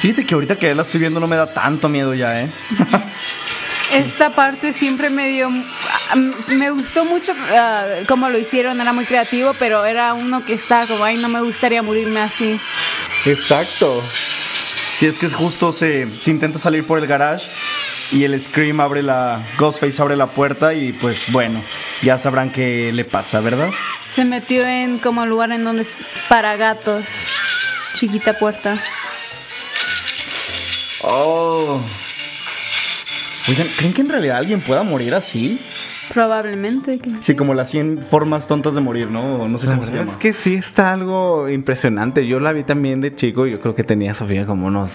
Fíjate 0.00 0.24
que 0.26 0.34
ahorita 0.34 0.56
que 0.56 0.74
la 0.74 0.82
estoy 0.82 1.00
viendo 1.00 1.20
no 1.20 1.26
me 1.26 1.36
da 1.36 1.52
tanto 1.52 1.88
miedo 1.88 2.14
ya, 2.14 2.42
¿eh? 2.42 2.48
Esta 3.92 4.30
parte 4.30 4.72
siempre 4.72 5.08
me 5.10 5.28
dio. 5.28 5.50
ah, 6.10 6.16
Me 6.48 6.70
gustó 6.70 7.04
mucho 7.04 7.32
ah, 7.52 7.84
cómo 8.06 8.28
lo 8.28 8.38
hicieron, 8.38 8.80
era 8.80 8.92
muy 8.92 9.06
creativo, 9.06 9.54
pero 9.58 9.84
era 9.84 10.12
uno 10.14 10.44
que 10.44 10.54
estaba 10.54 10.86
como, 10.86 11.04
ay, 11.04 11.16
no 11.16 11.28
me 11.28 11.40
gustaría 11.40 11.82
morirme 11.82 12.20
así. 12.20 12.60
Exacto. 13.24 14.02
Si 14.94 15.06
es 15.06 15.18
que 15.18 15.26
es 15.26 15.34
justo, 15.34 15.72
se, 15.72 16.06
se 16.20 16.30
intenta 16.30 16.58
salir 16.58 16.84
por 16.86 16.98
el 16.98 17.06
garage 17.06 17.46
y 18.12 18.24
el 18.24 18.38
Scream 18.40 18.80
abre 18.80 19.02
la... 19.02 19.40
Ghostface 19.56 20.00
abre 20.02 20.16
la 20.16 20.26
puerta 20.26 20.74
y 20.74 20.92
pues 20.92 21.30
bueno, 21.32 21.62
ya 22.02 22.18
sabrán 22.18 22.50
qué 22.50 22.90
le 22.92 23.04
pasa, 23.04 23.40
¿verdad? 23.40 23.70
Se 24.14 24.24
metió 24.24 24.66
en 24.66 24.98
como 24.98 25.24
lugar 25.26 25.52
en 25.52 25.64
donde 25.64 25.82
es 25.82 25.96
para 26.28 26.56
gatos. 26.56 27.04
Chiquita 27.96 28.38
puerta. 28.38 28.76
Oh. 31.10 31.80
Oigan, 33.48 33.66
¿creen 33.78 33.94
que 33.94 34.02
en 34.02 34.08
realidad 34.10 34.36
alguien 34.36 34.60
pueda 34.60 34.82
morir 34.82 35.14
así? 35.14 35.58
Probablemente. 36.12 36.98
que- 36.98 37.12
Sí, 37.20 37.34
como 37.34 37.54
las 37.54 37.70
100 37.70 37.98
formas 38.02 38.46
tontas 38.46 38.74
de 38.74 38.80
morir, 38.80 39.10
¿no? 39.10 39.48
No 39.48 39.58
sé 39.58 39.66
La 39.66 39.74
cómo 39.74 39.84
se 39.84 39.90
verdad 39.92 40.04
llama. 40.06 40.12
es 40.12 40.18
que 40.18 40.32
sí 40.34 40.54
está 40.54 40.92
algo 40.92 41.48
impresionante. 41.48 42.26
Yo 42.26 42.40
la 42.40 42.52
vi 42.52 42.62
también 42.64 43.00
de 43.00 43.14
chico. 43.14 43.46
Yo 43.46 43.60
creo 43.60 43.74
que 43.74 43.84
tenía 43.84 44.14
Sofía 44.14 44.44
como 44.46 44.66
unos 44.66 44.90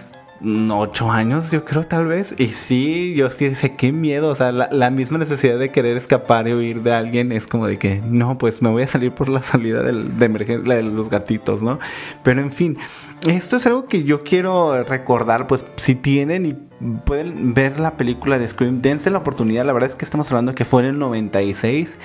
ocho 0.71 1.11
años, 1.11 1.51
yo 1.51 1.63
creo 1.63 1.83
tal 1.83 2.07
vez. 2.07 2.35
Y 2.37 2.47
sí, 2.49 3.13
yo 3.15 3.29
sí 3.29 3.49
decía, 3.49 3.75
qué 3.75 3.91
miedo. 3.91 4.29
O 4.29 4.35
sea, 4.35 4.51
la, 4.51 4.69
la 4.71 4.89
misma 4.89 5.17
necesidad 5.17 5.57
de 5.57 5.71
querer 5.71 5.97
escapar 5.97 6.47
y 6.47 6.53
huir 6.53 6.81
de 6.81 6.93
alguien 6.93 7.31
es 7.31 7.47
como 7.47 7.67
de 7.67 7.77
que, 7.77 8.01
no, 8.05 8.37
pues 8.37 8.61
me 8.61 8.69
voy 8.69 8.83
a 8.83 8.87
salir 8.87 9.13
por 9.13 9.29
la 9.29 9.43
salida 9.43 9.83
de 9.83 10.25
emergencia, 10.25 10.75
de 10.75 10.83
los 10.83 11.09
gatitos, 11.09 11.61
¿no? 11.61 11.79
Pero 12.23 12.41
en 12.41 12.51
fin, 12.51 12.77
esto 13.27 13.57
es 13.57 13.65
algo 13.65 13.85
que 13.85 14.03
yo 14.03 14.23
quiero 14.23 14.83
recordar, 14.83 15.47
pues 15.47 15.65
si 15.77 15.95
tienen 15.95 16.45
y 16.45 16.53
pueden 17.05 17.53
ver 17.53 17.79
la 17.79 17.95
película 17.95 18.37
de 18.37 18.47
Scream, 18.47 18.79
dense 18.79 19.09
la 19.09 19.19
oportunidad. 19.19 19.65
La 19.65 19.73
verdad 19.73 19.89
es 19.89 19.95
que 19.95 20.05
estamos 20.05 20.29
hablando 20.29 20.55
que 20.55 20.65
fue 20.65 20.81
en 20.81 20.89
el 20.89 20.99
96 20.99 21.97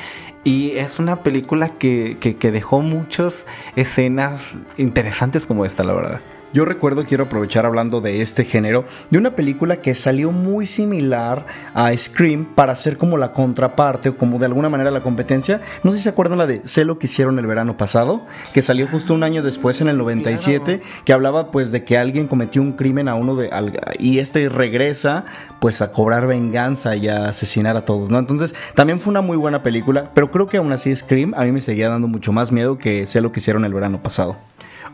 y 0.44 0.70
es 0.76 0.98
una 0.98 1.22
película 1.22 1.70
que, 1.70 2.16
que, 2.20 2.36
que 2.36 2.52
dejó 2.52 2.80
muchas 2.80 3.46
escenas 3.76 4.56
interesantes 4.76 5.46
como 5.46 5.64
esta, 5.64 5.82
la 5.84 5.92
verdad. 5.94 6.20
Yo 6.54 6.64
recuerdo, 6.64 7.04
quiero 7.04 7.24
aprovechar 7.24 7.66
hablando 7.66 8.00
de 8.00 8.22
este 8.22 8.42
género, 8.42 8.86
de 9.10 9.18
una 9.18 9.34
película 9.34 9.82
que 9.82 9.94
salió 9.94 10.32
muy 10.32 10.64
similar 10.64 11.44
a 11.74 11.94
Scream 11.94 12.46
para 12.54 12.74
ser 12.74 12.96
como 12.96 13.18
la 13.18 13.32
contraparte 13.32 14.08
o 14.08 14.16
como 14.16 14.38
de 14.38 14.46
alguna 14.46 14.70
manera 14.70 14.90
la 14.90 15.02
competencia. 15.02 15.60
No 15.82 15.90
sé 15.90 15.98
si 15.98 16.04
se 16.04 16.08
acuerdan 16.08 16.38
la 16.38 16.46
de 16.46 16.62
Sé 16.64 16.86
lo 16.86 16.98
que 16.98 17.04
hicieron 17.06 17.38
el 17.38 17.46
verano 17.46 17.76
pasado, 17.76 18.22
que 18.54 18.62
salió 18.62 18.86
justo 18.88 19.12
un 19.12 19.24
año 19.24 19.42
después 19.42 19.82
en 19.82 19.88
el 19.88 19.98
97, 19.98 20.80
que 21.04 21.12
hablaba 21.12 21.50
pues 21.50 21.70
de 21.70 21.84
que 21.84 21.98
alguien 21.98 22.26
cometió 22.26 22.62
un 22.62 22.72
crimen 22.72 23.08
a 23.08 23.14
uno 23.14 23.36
de 23.36 23.50
al- 23.50 23.78
y 23.98 24.18
este 24.18 24.48
regresa 24.48 25.26
pues 25.60 25.82
a 25.82 25.90
cobrar 25.90 26.26
venganza 26.26 26.96
y 26.96 27.08
a 27.08 27.28
asesinar 27.28 27.76
a 27.76 27.84
todos, 27.84 28.08
¿no? 28.08 28.18
Entonces, 28.18 28.54
también 28.74 29.00
fue 29.00 29.10
una 29.10 29.20
muy 29.20 29.36
buena 29.36 29.62
película, 29.62 30.10
pero 30.14 30.30
creo 30.30 30.46
que 30.46 30.56
aún 30.56 30.72
así 30.72 30.96
Scream 30.96 31.34
a 31.36 31.44
mí 31.44 31.52
me 31.52 31.60
seguía 31.60 31.90
dando 31.90 32.08
mucho 32.08 32.32
más 32.32 32.52
miedo 32.52 32.78
que 32.78 33.06
Sé 33.06 33.20
lo 33.20 33.32
que 33.32 33.40
hicieron 33.40 33.66
el 33.66 33.74
verano 33.74 34.02
pasado. 34.02 34.36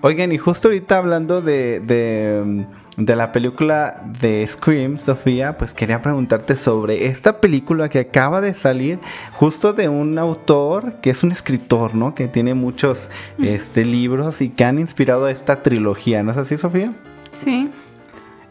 Oigan, 0.01 0.33
y 0.33 0.39
justo 0.39 0.69
ahorita 0.69 0.99
hablando 0.99 1.41
de, 1.41 1.81
de, 1.81 2.67
de 2.97 3.17
la 3.17 3.33
película 3.33 4.03
de 4.21 4.47
Scream, 4.47 4.99
Sofía, 4.99 5.57
pues 5.57 5.73
quería 5.73 6.03
preguntarte 6.03 6.57
sobre 6.57 7.07
esta 7.07 7.41
película 7.41 7.89
que 7.89 8.01
acaba 8.01 8.41
de 8.41 8.55
salir 8.55 8.99
justo 9.33 9.73
de 9.73 9.89
un 9.89 10.19
autor 10.19 10.95
que 11.01 11.11
es 11.11 11.23
un 11.23 11.33
escritor, 11.33 11.95
¿no? 11.95 12.15
Que 12.15 12.29
tiene 12.29 12.55
muchos 12.55 13.11
este, 13.39 13.85
libros 13.85 14.41
y 14.43 14.51
que 14.51 14.65
han 14.65 14.79
inspirado 14.79 15.25
a 15.25 15.31
esta 15.31 15.63
trilogía, 15.63 16.23
¿no 16.23 16.33
es 16.33 16.37
así, 16.37 16.57
Sofía? 16.59 16.93
Sí, 17.37 17.71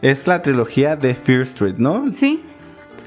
Es 0.02 0.26
la 0.26 0.42
trilogía 0.42 0.96
de 0.96 1.14
Fear 1.14 1.42
Street, 1.42 1.76
¿no? 1.78 2.12
sí. 2.16 2.42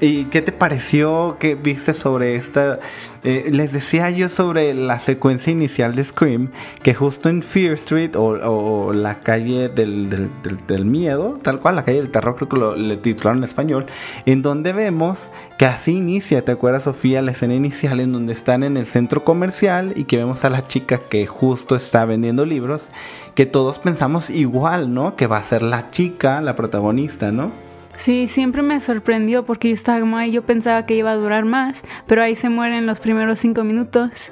¿Y 0.00 0.26
qué 0.26 0.42
te 0.42 0.52
pareció? 0.52 1.38
¿Qué 1.40 1.56
viste 1.56 1.92
sobre 1.92 2.36
esta? 2.36 2.78
Eh, 3.24 3.50
les 3.52 3.72
decía 3.72 4.10
yo 4.10 4.28
sobre 4.28 4.74
la 4.74 5.00
secuencia 5.00 5.52
inicial 5.52 5.94
de 5.94 6.04
Scream, 6.04 6.50
que 6.82 6.94
justo 6.94 7.28
en 7.28 7.42
Fear 7.42 7.74
Street 7.74 8.12
o, 8.14 8.92
la 8.92 9.20
calle 9.20 9.68
del 9.68 10.84
miedo, 10.84 11.38
tal 11.42 11.60
cual, 11.60 11.76
la 11.76 11.84
calle 11.84 11.98
del 11.98 12.10
terror, 12.10 12.36
creo 12.36 12.48
que 12.48 12.56
lo 12.56 12.76
le 12.76 12.96
titularon 12.96 13.38
en 13.38 13.44
español, 13.44 13.86
en 14.26 14.42
donde 14.42 14.72
vemos 14.72 15.28
que 15.58 15.66
así 15.66 15.96
inicia, 15.96 16.44
¿te 16.44 16.52
acuerdas 16.52 16.84
Sofía? 16.84 17.22
La 17.22 17.32
escena 17.32 17.54
inicial 17.54 18.00
en 18.00 18.12
donde 18.12 18.32
están 18.32 18.62
en 18.62 18.76
el 18.76 18.86
centro 18.86 19.24
comercial 19.24 19.92
y 19.96 20.04
que 20.04 20.16
vemos 20.16 20.44
a 20.44 20.50
la 20.50 20.66
chica 20.68 21.00
que 21.10 21.26
justo 21.26 21.74
está 21.74 22.04
vendiendo 22.04 22.46
libros, 22.46 22.90
que 23.34 23.46
todos 23.46 23.78
pensamos 23.78 24.30
igual, 24.30 24.94
¿no? 24.94 25.16
Que 25.16 25.26
va 25.26 25.38
a 25.38 25.42
ser 25.42 25.62
la 25.62 25.90
chica, 25.90 26.40
la 26.40 26.54
protagonista, 26.54 27.32
¿no? 27.32 27.67
Sí, 27.98 28.28
siempre 28.28 28.62
me 28.62 28.80
sorprendió 28.80 29.44
porque 29.44 29.68
yo 29.68 29.74
estaba 29.74 29.98
como 29.98 30.16
ahí, 30.16 30.30
yo 30.30 30.42
pensaba 30.42 30.86
que 30.86 30.94
iba 30.94 31.10
a 31.10 31.16
durar 31.16 31.44
más, 31.44 31.82
pero 32.06 32.22
ahí 32.22 32.36
se 32.36 32.48
mueren 32.48 32.86
los 32.86 33.00
primeros 33.00 33.40
cinco 33.40 33.64
minutos. 33.64 34.30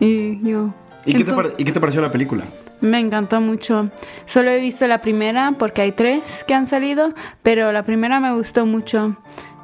y 0.00 0.42
yo... 0.42 0.74
¿Y 1.06 1.14
qué, 1.14 1.24
te 1.24 1.32
¿Y 1.58 1.64
qué 1.64 1.72
te 1.72 1.80
pareció 1.80 2.00
la 2.00 2.10
película? 2.10 2.44
Me 2.80 2.98
encantó 2.98 3.40
mucho. 3.40 3.90
Solo 4.26 4.50
he 4.50 4.58
visto 4.58 4.86
la 4.88 5.00
primera 5.00 5.54
porque 5.58 5.82
hay 5.82 5.92
tres 5.92 6.44
que 6.44 6.54
han 6.54 6.66
salido, 6.66 7.14
pero 7.42 7.70
la 7.70 7.84
primera 7.84 8.18
me 8.18 8.34
gustó 8.34 8.66
mucho 8.66 9.16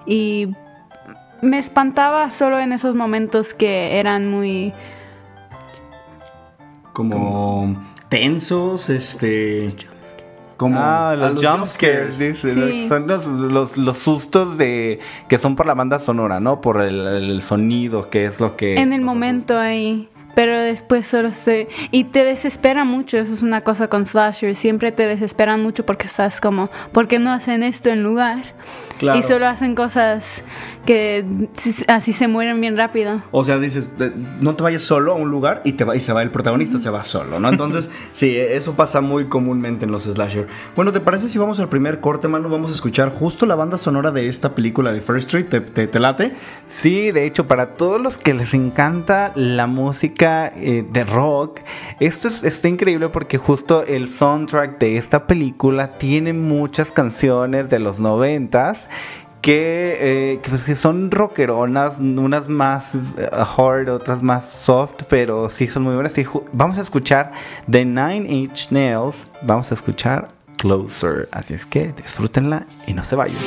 y 0.06 0.54
me 1.42 1.58
espantaba 1.58 2.30
solo 2.30 2.60
en 2.60 2.72
esos 2.72 2.94
momentos 2.94 3.52
que 3.52 3.98
eran 3.98 4.28
muy... 4.28 4.72
Como 6.92 7.82
tensos, 8.08 8.90
este... 8.90 9.68
Como 10.60 10.76
Ah, 10.78 11.16
los, 11.16 11.42
jump 11.42 11.64
scares, 11.64 12.18
dice. 12.18 12.52
Sí. 12.52 12.86
Son 12.86 13.06
los, 13.06 13.26
los, 13.26 13.78
los 13.78 13.96
sustos 13.96 14.58
de 14.58 15.00
que 15.26 15.38
son 15.38 15.56
por 15.56 15.64
la 15.64 15.72
banda 15.72 15.98
sonora, 15.98 16.38
¿no? 16.38 16.60
Por 16.60 16.82
el, 16.82 17.00
el 17.06 17.40
sonido, 17.40 18.10
que 18.10 18.26
es 18.26 18.40
lo 18.40 18.58
que... 18.58 18.74
en 18.74 18.92
el 18.92 19.00
momento 19.00 19.58
ahí. 19.58 20.06
Pero 20.34 20.58
después 20.60 21.06
solo 21.06 21.28
estoy... 21.28 21.68
Y 21.90 22.04
te 22.04 22.24
desespera 22.24 22.84
mucho, 22.84 23.18
eso 23.18 23.32
es 23.34 23.42
una 23.42 23.62
cosa 23.62 23.88
con 23.88 24.04
slasher. 24.04 24.54
Siempre 24.54 24.92
te 24.92 25.06
desesperan 25.06 25.60
mucho 25.62 25.84
porque 25.86 26.06
estás 26.06 26.40
como, 26.40 26.70
¿por 26.92 27.08
qué 27.08 27.18
no 27.18 27.32
hacen 27.32 27.62
esto 27.62 27.90
en 27.90 28.02
lugar? 28.02 28.54
Claro. 28.98 29.18
Y 29.18 29.22
solo 29.22 29.46
hacen 29.46 29.74
cosas 29.74 30.42
que 30.84 31.24
así 31.88 32.12
se 32.12 32.28
mueren 32.28 32.60
bien 32.60 32.76
rápido. 32.76 33.22
O 33.30 33.44
sea, 33.44 33.58
dices, 33.58 33.90
no 34.40 34.56
te 34.56 34.62
vayas 34.62 34.82
solo 34.82 35.12
a 35.12 35.14
un 35.14 35.30
lugar 35.30 35.62
y, 35.64 35.72
te 35.72 35.84
va, 35.84 35.96
y 35.96 36.00
se 36.00 36.12
va 36.12 36.22
el 36.22 36.30
protagonista, 36.30 36.78
se 36.78 36.90
va 36.90 37.02
solo, 37.02 37.40
¿no? 37.40 37.48
Entonces, 37.48 37.90
sí, 38.12 38.36
eso 38.36 38.74
pasa 38.74 39.00
muy 39.00 39.26
comúnmente 39.26 39.86
en 39.86 39.92
los 39.92 40.04
slasher. 40.04 40.46
Bueno, 40.76 40.92
¿te 40.92 41.00
parece 41.00 41.28
si 41.30 41.38
vamos 41.38 41.60
al 41.60 41.68
primer 41.70 42.00
corte, 42.00 42.28
mano? 42.28 42.48
Vamos 42.50 42.70
a 42.70 42.74
escuchar 42.74 43.10
justo 43.10 43.46
la 43.46 43.54
banda 43.54 43.78
sonora 43.78 44.10
de 44.10 44.28
esta 44.28 44.54
película 44.54 44.92
de 44.92 45.00
First 45.00 45.28
Street. 45.28 45.46
¿Te, 45.46 45.60
te- 45.60 45.86
te 45.86 45.98
late? 45.98 46.34
Sí, 46.66 47.10
de 47.10 47.24
hecho, 47.24 47.48
para 47.48 47.74
todos 47.76 48.00
los 48.00 48.18
que 48.18 48.34
les 48.34 48.52
encanta 48.52 49.32
la 49.34 49.66
música 49.66 50.29
eh, 50.56 50.84
de 50.88 51.04
rock, 51.04 51.60
esto 52.00 52.28
es, 52.28 52.42
está 52.42 52.68
increíble 52.68 53.08
porque 53.08 53.38
justo 53.38 53.84
el 53.84 54.08
soundtrack 54.08 54.78
de 54.78 54.96
esta 54.96 55.26
película 55.26 55.92
tiene 55.98 56.32
muchas 56.32 56.90
canciones 56.92 57.68
de 57.68 57.78
los 57.78 58.00
noventas. 58.00 58.88
Que, 59.42 59.96
eh, 60.00 60.40
que, 60.42 60.50
pues, 60.50 60.64
son 60.78 61.10
rockeronas, 61.10 61.98
unas 61.98 62.46
más 62.46 62.94
eh, 62.94 63.26
hard, 63.32 63.88
otras 63.88 64.22
más 64.22 64.46
soft, 64.46 65.04
pero 65.08 65.48
sí 65.48 65.66
son 65.66 65.84
muy 65.84 65.94
buenas. 65.94 66.18
Y 66.18 66.26
vamos 66.52 66.76
a 66.76 66.82
escuchar 66.82 67.32
The 67.70 67.86
Nine 67.86 68.26
Inch 68.28 68.70
Nails, 68.70 69.30
vamos 69.40 69.70
a 69.70 69.74
escuchar 69.74 70.28
Closer. 70.58 71.26
Así 71.32 71.54
es 71.54 71.64
que 71.64 71.94
disfrútenla 71.96 72.66
y 72.86 72.92
no 72.92 73.02
se 73.02 73.16
vayan. 73.16 73.38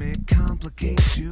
Me 0.00 0.14
complicate 0.26 1.18
you. 1.18 1.30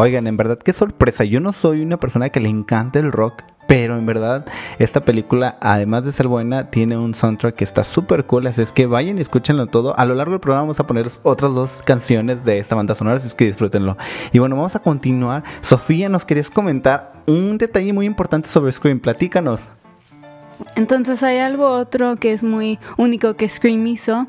Oigan, 0.00 0.28
en 0.28 0.36
verdad, 0.36 0.58
qué 0.58 0.72
sorpresa. 0.72 1.24
Yo 1.24 1.40
no 1.40 1.52
soy 1.52 1.82
una 1.82 1.96
persona 1.96 2.28
que 2.28 2.38
le 2.38 2.48
encanta 2.48 3.00
el 3.00 3.10
rock. 3.10 3.42
Pero 3.66 3.96
en 3.96 4.06
verdad, 4.06 4.46
esta 4.78 5.00
película, 5.00 5.58
además 5.60 6.04
de 6.04 6.12
ser 6.12 6.28
buena, 6.28 6.70
tiene 6.70 6.96
un 6.96 7.16
soundtrack 7.16 7.56
que 7.56 7.64
está 7.64 7.82
súper 7.82 8.24
cool. 8.24 8.46
Así 8.46 8.62
es 8.62 8.70
que 8.70 8.86
vayan 8.86 9.18
y 9.18 9.22
escúchenlo 9.22 9.66
todo. 9.66 9.98
A 9.98 10.04
lo 10.04 10.14
largo 10.14 10.34
del 10.34 10.40
programa 10.40 10.62
vamos 10.62 10.78
a 10.78 10.86
poner 10.86 11.08
otras 11.24 11.52
dos 11.52 11.82
canciones 11.84 12.44
de 12.44 12.58
esta 12.58 12.76
banda 12.76 12.94
sonora, 12.94 13.16
así 13.16 13.26
es 13.26 13.34
que 13.34 13.46
disfrútenlo. 13.46 13.96
Y 14.32 14.38
bueno, 14.38 14.54
vamos 14.54 14.76
a 14.76 14.78
continuar. 14.78 15.42
Sofía, 15.62 16.08
nos 16.08 16.24
querías 16.24 16.48
comentar 16.48 17.14
un 17.26 17.58
detalle 17.58 17.92
muy 17.92 18.06
importante 18.06 18.48
sobre 18.48 18.70
Scream. 18.70 19.00
Platícanos. 19.00 19.60
Entonces 20.76 21.24
hay 21.24 21.38
algo 21.38 21.70
otro 21.70 22.16
que 22.16 22.32
es 22.32 22.44
muy 22.44 22.78
único 22.98 23.34
que 23.34 23.48
Scream 23.48 23.84
hizo 23.88 24.28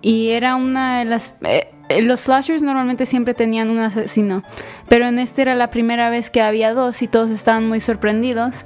y 0.00 0.30
era 0.30 0.56
una 0.56 1.00
de 1.00 1.04
las... 1.04 1.34
eh, 1.42 1.74
los 2.00 2.20
slashers 2.20 2.62
normalmente 2.62 3.06
siempre 3.06 3.34
tenían 3.34 3.70
un 3.70 3.78
asesino, 3.78 4.42
pero 4.88 5.06
en 5.06 5.18
este 5.18 5.42
era 5.42 5.54
la 5.54 5.70
primera 5.70 6.10
vez 6.10 6.30
que 6.30 6.40
había 6.40 6.72
dos 6.72 7.02
y 7.02 7.08
todos 7.08 7.30
estaban 7.30 7.68
muy 7.68 7.80
sorprendidos 7.80 8.64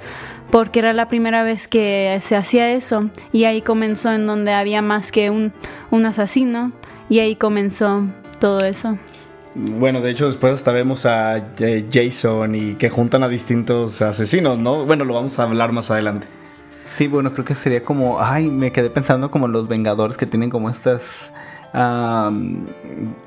porque 0.51 0.79
era 0.79 0.93
la 0.93 1.07
primera 1.07 1.43
vez 1.43 1.67
que 1.67 2.19
se 2.21 2.35
hacía 2.35 2.71
eso 2.71 3.09
y 3.31 3.45
ahí 3.45 3.61
comenzó 3.61 4.11
en 4.11 4.27
donde 4.27 4.53
había 4.53 4.81
más 4.81 5.11
que 5.11 5.29
un, 5.29 5.53
un 5.91 6.05
asesino 6.05 6.71
y 7.09 7.19
ahí 7.19 7.35
comenzó 7.35 8.03
todo 8.39 8.59
eso. 8.61 8.97
Bueno, 9.55 10.01
de 10.01 10.11
hecho 10.11 10.25
después 10.25 10.53
hasta 10.53 10.71
vemos 10.71 11.05
a 11.05 11.37
eh, 11.59 11.85
Jason 11.91 12.55
y 12.55 12.73
que 12.75 12.89
juntan 12.89 13.23
a 13.23 13.29
distintos 13.29 14.01
asesinos, 14.01 14.59
¿no? 14.59 14.85
Bueno, 14.85 15.05
lo 15.05 15.13
vamos 15.13 15.39
a 15.39 15.43
hablar 15.43 15.71
más 15.71 15.89
adelante. 15.91 16.27
Sí, 16.85 17.07
bueno, 17.07 17.33
creo 17.33 17.45
que 17.45 17.55
sería 17.55 17.83
como, 17.83 18.21
ay, 18.21 18.49
me 18.49 18.71
quedé 18.71 18.89
pensando 18.89 19.31
como 19.31 19.47
los 19.47 19.67
Vengadores 19.67 20.17
que 20.17 20.25
tienen 20.25 20.49
como 20.49 20.69
estas 20.69 21.31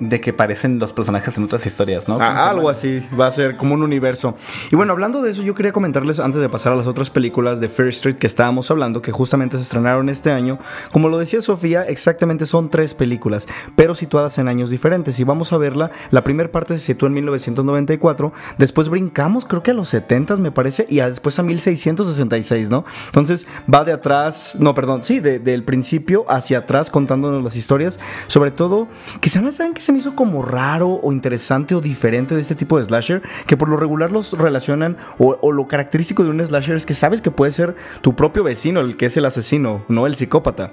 de 0.00 0.20
que 0.20 0.32
parecen 0.32 0.78
los 0.78 0.92
personajes 0.92 1.36
en 1.36 1.44
otras 1.44 1.66
historias, 1.66 2.08
¿no? 2.08 2.14
¿Cómo 2.14 2.24
se 2.24 2.30
Ah, 2.38 2.50
algo 2.50 2.68
así, 2.70 3.02
va 3.18 3.26
a 3.26 3.32
ser 3.32 3.56
como 3.56 3.74
un 3.74 3.82
universo. 3.82 4.36
Y 4.70 4.76
bueno, 4.76 4.92
hablando 4.92 5.22
de 5.22 5.30
eso, 5.32 5.42
yo 5.42 5.54
quería 5.54 5.72
comentarles 5.72 6.18
antes 6.20 6.40
de 6.40 6.48
pasar 6.48 6.72
a 6.72 6.76
las 6.76 6.86
otras 6.86 7.10
películas 7.10 7.60
de 7.60 7.68
Fear 7.68 7.88
Street 7.90 8.16
que 8.16 8.26
estábamos 8.26 8.70
hablando, 8.70 9.02
que 9.02 9.12
justamente 9.12 9.56
se 9.56 9.62
estrenaron 9.62 10.08
este 10.08 10.30
año. 10.30 10.58
Como 10.92 11.08
lo 11.08 11.18
decía 11.18 11.42
Sofía, 11.42 11.82
exactamente 11.82 12.46
son 12.46 12.70
tres 12.70 12.94
películas, 12.94 13.46
pero 13.76 13.94
situadas 13.94 14.38
en 14.38 14.48
años 14.48 14.70
diferentes. 14.70 15.18
Y 15.20 15.24
vamos 15.24 15.52
a 15.52 15.58
verla. 15.58 15.90
La 16.10 16.24
primera 16.24 16.50
parte 16.50 16.78
se 16.78 16.86
sitúa 16.86 17.08
en 17.08 17.14
1994, 17.14 18.32
después 18.56 18.88
brincamos, 18.88 19.44
creo 19.44 19.62
que 19.62 19.72
a 19.72 19.74
los 19.74 19.88
70 19.88 20.36
me 20.36 20.50
parece, 20.52 20.86
y 20.88 21.00
a- 21.00 21.08
después 21.10 21.38
a 21.38 21.42
1666, 21.42 22.70
¿no? 22.70 22.84
Entonces 23.06 23.46
va 23.72 23.84
de 23.84 23.92
atrás, 23.92 24.56
no, 24.58 24.74
perdón, 24.74 25.04
sí, 25.04 25.20
de- 25.20 25.38
del 25.38 25.64
principio 25.64 26.24
hacia 26.28 26.58
atrás 26.58 26.90
contándonos 26.90 27.42
las 27.42 27.56
historias. 27.56 27.98
Sobre 28.38 28.52
todo, 28.52 28.86
que 29.20 29.30
se 29.30 29.50
saben 29.50 29.74
que 29.74 29.82
se 29.82 29.90
me 29.90 29.98
hizo 29.98 30.14
como 30.14 30.42
raro 30.42 31.00
o 31.02 31.10
interesante 31.10 31.74
o 31.74 31.80
diferente 31.80 32.36
de 32.36 32.40
este 32.40 32.54
tipo 32.54 32.78
de 32.78 32.84
slasher, 32.84 33.20
que 33.48 33.56
por 33.56 33.68
lo 33.68 33.76
regular 33.76 34.12
los 34.12 34.32
relacionan, 34.38 34.96
o, 35.18 35.36
o 35.40 35.50
lo 35.50 35.66
característico 35.66 36.22
de 36.22 36.30
un 36.30 36.46
slasher 36.46 36.76
es 36.76 36.86
que 36.86 36.94
sabes 36.94 37.20
que 37.20 37.32
puede 37.32 37.50
ser 37.50 37.74
tu 38.00 38.14
propio 38.14 38.44
vecino 38.44 38.78
el 38.78 38.96
que 38.96 39.06
es 39.06 39.16
el 39.16 39.24
asesino, 39.24 39.84
no 39.88 40.06
el 40.06 40.14
psicópata. 40.14 40.70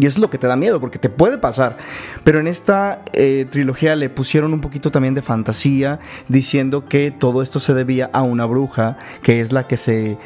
Y 0.00 0.06
eso 0.06 0.16
es 0.16 0.18
lo 0.20 0.30
que 0.30 0.38
te 0.38 0.46
da 0.46 0.56
miedo, 0.56 0.80
porque 0.80 0.98
te 0.98 1.10
puede 1.10 1.36
pasar. 1.36 1.76
Pero 2.24 2.40
en 2.40 2.46
esta 2.46 3.02
eh, 3.12 3.46
trilogía 3.50 3.94
le 3.94 4.08
pusieron 4.08 4.54
un 4.54 4.62
poquito 4.62 4.90
también 4.90 5.12
de 5.12 5.20
fantasía, 5.20 6.00
diciendo 6.28 6.86
que 6.86 7.10
todo 7.10 7.42
esto 7.42 7.60
se 7.60 7.74
debía 7.74 8.08
a 8.14 8.22
una 8.22 8.46
bruja, 8.46 8.96
que 9.22 9.42
es 9.42 9.52
la 9.52 9.66
que 9.66 9.76
se 9.76 10.16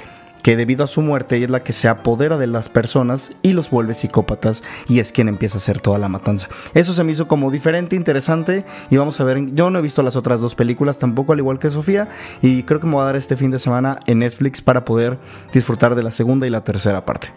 que 0.44 0.56
debido 0.58 0.84
a 0.84 0.86
su 0.86 1.00
muerte 1.00 1.42
es 1.42 1.48
la 1.48 1.62
que 1.64 1.72
se 1.72 1.88
apodera 1.88 2.36
de 2.36 2.46
las 2.46 2.68
personas 2.68 3.32
y 3.40 3.54
los 3.54 3.70
vuelve 3.70 3.94
psicópatas 3.94 4.62
y 4.86 4.98
es 4.98 5.10
quien 5.10 5.28
empieza 5.28 5.56
a 5.56 5.58
hacer 5.58 5.80
toda 5.80 5.98
la 5.98 6.10
matanza. 6.10 6.48
Eso 6.74 6.92
se 6.92 7.02
me 7.02 7.12
hizo 7.12 7.26
como 7.26 7.50
diferente, 7.50 7.96
interesante 7.96 8.66
y 8.90 8.98
vamos 8.98 9.18
a 9.18 9.24
ver, 9.24 9.54
yo 9.54 9.70
no 9.70 9.78
he 9.78 9.82
visto 9.82 10.02
las 10.02 10.16
otras 10.16 10.40
dos 10.40 10.54
películas 10.54 10.98
tampoco 10.98 11.32
al 11.32 11.38
igual 11.38 11.58
que 11.58 11.70
Sofía 11.70 12.10
y 12.42 12.62
creo 12.64 12.78
que 12.78 12.86
me 12.86 12.92
voy 12.92 13.02
a 13.02 13.06
dar 13.06 13.16
este 13.16 13.38
fin 13.38 13.50
de 13.50 13.58
semana 13.58 14.00
en 14.06 14.18
Netflix 14.18 14.60
para 14.60 14.84
poder 14.84 15.18
disfrutar 15.50 15.94
de 15.94 16.02
la 16.02 16.10
segunda 16.10 16.46
y 16.46 16.50
la 16.50 16.62
tercera 16.62 17.06
parte. 17.06 17.32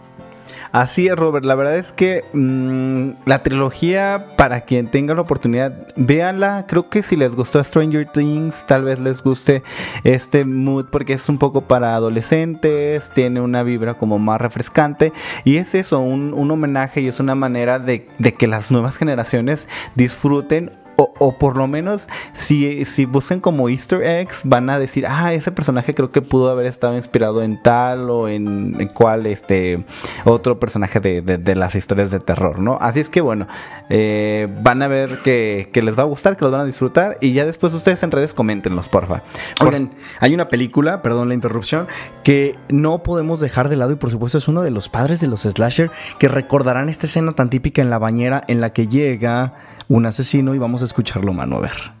Así 0.72 1.06
es, 1.06 1.16
Robert. 1.16 1.44
La 1.44 1.54
verdad 1.54 1.76
es 1.76 1.92
que 1.92 2.24
mm, 2.32 3.26
la 3.26 3.42
trilogía, 3.42 4.26
para 4.36 4.62
quien 4.62 4.90
tenga 4.90 5.14
la 5.14 5.22
oportunidad, 5.22 5.86
véanla. 5.96 6.66
Creo 6.68 6.90
que 6.90 7.02
si 7.02 7.16
les 7.16 7.34
gustó 7.34 7.62
Stranger 7.62 8.06
Things, 8.10 8.66
tal 8.66 8.84
vez 8.84 8.98
les 8.98 9.22
guste 9.22 9.62
este 10.04 10.44
mood 10.44 10.86
porque 10.90 11.14
es 11.14 11.28
un 11.28 11.38
poco 11.38 11.62
para 11.62 11.94
adolescentes, 11.94 13.10
tiene 13.10 13.40
una 13.40 13.62
vibra 13.62 13.94
como 13.94 14.18
más 14.18 14.40
refrescante 14.40 15.12
y 15.44 15.56
es 15.56 15.74
eso, 15.74 16.00
un, 16.00 16.34
un 16.34 16.50
homenaje 16.50 17.00
y 17.00 17.08
es 17.08 17.20
una 17.20 17.34
manera 17.34 17.78
de, 17.78 18.08
de 18.18 18.34
que 18.34 18.46
las 18.46 18.70
nuevas 18.70 18.96
generaciones 18.96 19.68
disfruten 19.94 20.72
o, 21.00 21.14
o 21.20 21.38
por 21.38 21.56
lo 21.56 21.68
menos 21.68 22.08
si, 22.32 22.84
si 22.84 23.04
buscan 23.04 23.38
como 23.40 23.68
easter 23.68 24.02
eggs 24.02 24.40
van 24.44 24.68
a 24.68 24.78
decir 24.80 25.06
ah 25.06 25.32
ese 25.32 25.52
personaje 25.52 25.94
creo 25.94 26.10
que 26.10 26.22
pudo 26.22 26.50
haber 26.50 26.66
estado 26.66 26.96
inspirado 26.96 27.42
en 27.42 27.62
tal 27.62 28.10
o 28.10 28.26
en, 28.28 28.74
en 28.80 28.88
cual 28.88 29.26
este 29.26 29.84
otro 30.24 30.58
personaje 30.58 30.98
de, 30.98 31.22
de- 31.22 31.38
de 31.38 31.54
las 31.54 31.76
historias 31.76 32.10
de 32.10 32.18
terror 32.18 32.58
no 32.58 32.78
así 32.80 32.98
es 32.98 33.08
que 33.08 33.20
bueno 33.20 33.46
eh, 33.90 34.48
van 34.60 34.82
a 34.82 34.88
ver 34.88 35.18
que, 35.22 35.70
que 35.72 35.82
les 35.82 35.96
va 35.96 36.02
a 36.02 36.06
gustar 36.06 36.36
que 36.36 36.44
los 36.44 36.50
van 36.50 36.62
a 36.62 36.64
disfrutar 36.64 37.16
y 37.20 37.32
ya 37.32 37.44
después 37.44 37.72
ustedes 37.72 38.02
en 38.02 38.10
redes 38.10 38.34
coméntenlos 38.34 38.88
porfa. 38.88 39.22
Por- 39.58 39.68
Oigan, 39.68 39.92
hay 40.20 40.34
una 40.34 40.48
película, 40.48 41.00
perdón 41.02 41.28
la 41.28 41.34
interrupción, 41.34 41.86
que 42.24 42.56
no 42.68 43.02
podemos 43.04 43.38
dejar 43.40 43.68
de 43.68 43.76
lado 43.76 43.92
y 43.92 43.96
por 43.96 44.10
supuesto 44.10 44.38
es 44.38 44.48
uno 44.48 44.62
de 44.62 44.70
los 44.72 44.88
padres 44.88 45.20
de 45.20 45.28
los 45.28 45.42
slasher 45.42 45.90
que 46.18 46.26
recordarán 46.28 46.88
esta 46.88 47.06
escena 47.06 47.32
tan 47.34 47.50
típica 47.50 47.82
en 47.82 47.90
la 47.90 47.98
bañera 47.98 48.42
en 48.48 48.60
la 48.60 48.70
que 48.72 48.88
llega 48.88 49.54
un 49.88 50.06
asesino 50.06 50.54
y 50.54 50.58
vamos 50.58 50.82
a 50.82 50.84
escucharlo 50.84 51.32
mano 51.32 51.56
a 51.56 51.60
ver. 51.60 51.97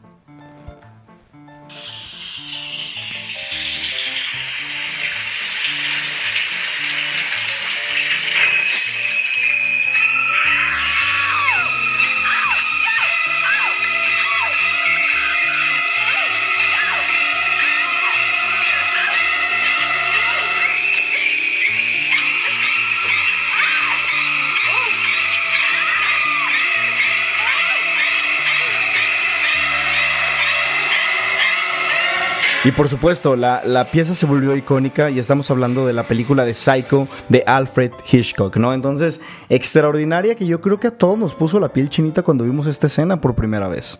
Y 32.68 32.70
por 32.70 32.90
supuesto, 32.90 33.34
la, 33.34 33.62
la 33.64 33.86
pieza 33.86 34.14
se 34.14 34.26
volvió 34.26 34.54
icónica 34.54 35.08
y 35.08 35.18
estamos 35.18 35.50
hablando 35.50 35.86
de 35.86 35.94
la 35.94 36.02
película 36.02 36.44
de 36.44 36.52
Psycho 36.52 37.08
de 37.30 37.42
Alfred 37.46 37.92
Hitchcock, 38.12 38.58
¿no? 38.58 38.74
Entonces, 38.74 39.22
extraordinaria 39.48 40.34
que 40.34 40.46
yo 40.46 40.60
creo 40.60 40.78
que 40.78 40.88
a 40.88 40.90
todos 40.90 41.16
nos 41.16 41.34
puso 41.34 41.60
la 41.60 41.70
piel 41.70 41.88
chinita 41.88 42.22
cuando 42.22 42.44
vimos 42.44 42.66
esta 42.66 42.88
escena 42.88 43.22
por 43.22 43.34
primera 43.34 43.68
vez. 43.68 43.98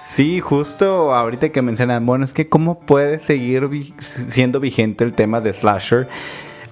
Sí, 0.00 0.38
justo 0.38 1.12
ahorita 1.12 1.48
que 1.48 1.60
mencionan, 1.60 2.06
bueno, 2.06 2.24
es 2.24 2.32
que 2.32 2.48
cómo 2.48 2.78
puede 2.78 3.18
seguir 3.18 3.68
siendo 3.98 4.60
vigente 4.60 5.02
el 5.02 5.12
tema 5.12 5.40
de 5.40 5.52
slasher. 5.52 6.06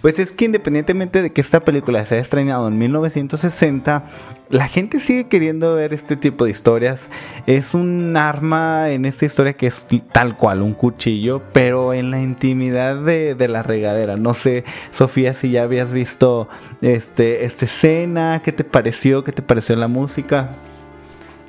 Pues 0.03 0.19
es 0.19 0.33
que 0.33 0.47
independientemente 0.47 1.23
de 1.23 1.33
que 1.33 1.41
esta 1.41 1.61
película 1.61 2.05
se 2.05 2.17
haya 2.17 2.23
estrenado 2.23 2.67
en 2.67 2.77
1960, 2.77 4.05
la 4.51 4.67
gente 4.67 4.99
sigue 4.99 5.29
queriendo 5.29 5.77
ver 5.77 5.95
este 5.95 6.17
tipo 6.17 6.45
de 6.45 6.51
historias. 6.51 7.09
Es 7.47 7.73
un 7.73 8.17
arma 8.17 8.91
en 8.91 9.05
esta 9.05 9.25
historia 9.25 9.53
que 9.53 9.69
es 9.69 9.85
tal 10.11 10.37
cual, 10.37 10.61
un 10.61 10.75
cuchillo, 10.75 11.41
pero 11.53 11.95
en 11.95 12.11
la 12.11 12.21
intimidad 12.21 12.97
de, 12.97 13.37
de 13.37 13.47
la 13.47 13.62
regadera. 13.62 14.17
No 14.17 14.35
sé, 14.35 14.65
Sofía, 14.91 15.35
si 15.35 15.53
ya 15.53 15.62
habías 15.62 15.93
visto 15.93 16.49
este, 16.81 17.45
esta 17.45 17.67
escena, 17.67 18.43
¿qué 18.45 18.51
te 18.51 18.65
pareció? 18.65 19.23
¿Qué 19.23 19.31
te 19.31 19.43
pareció 19.43 19.77
la 19.77 19.87
música? 19.87 20.57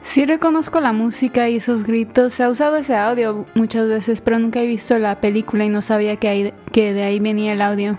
Sí 0.04 0.26
reconozco 0.28 0.80
la 0.80 0.94
música 0.94 1.50
y 1.50 1.56
esos 1.56 1.84
gritos. 1.84 2.34
Se 2.34 2.44
ha 2.44 2.50
usado 2.50 2.76
ese 2.76 2.96
audio 2.96 3.48
muchas 3.56 3.88
veces, 3.88 4.22
pero 4.22 4.38
nunca 4.38 4.62
he 4.62 4.68
visto 4.68 5.00
la 5.00 5.20
película 5.22 5.66
y 5.66 5.70
no 5.70 5.82
sabía 5.82 6.18
que, 6.18 6.54
que 6.72 6.94
de 6.94 7.02
ahí 7.02 7.20
venía 7.20 7.54
el 7.54 7.62
audio. 7.64 7.98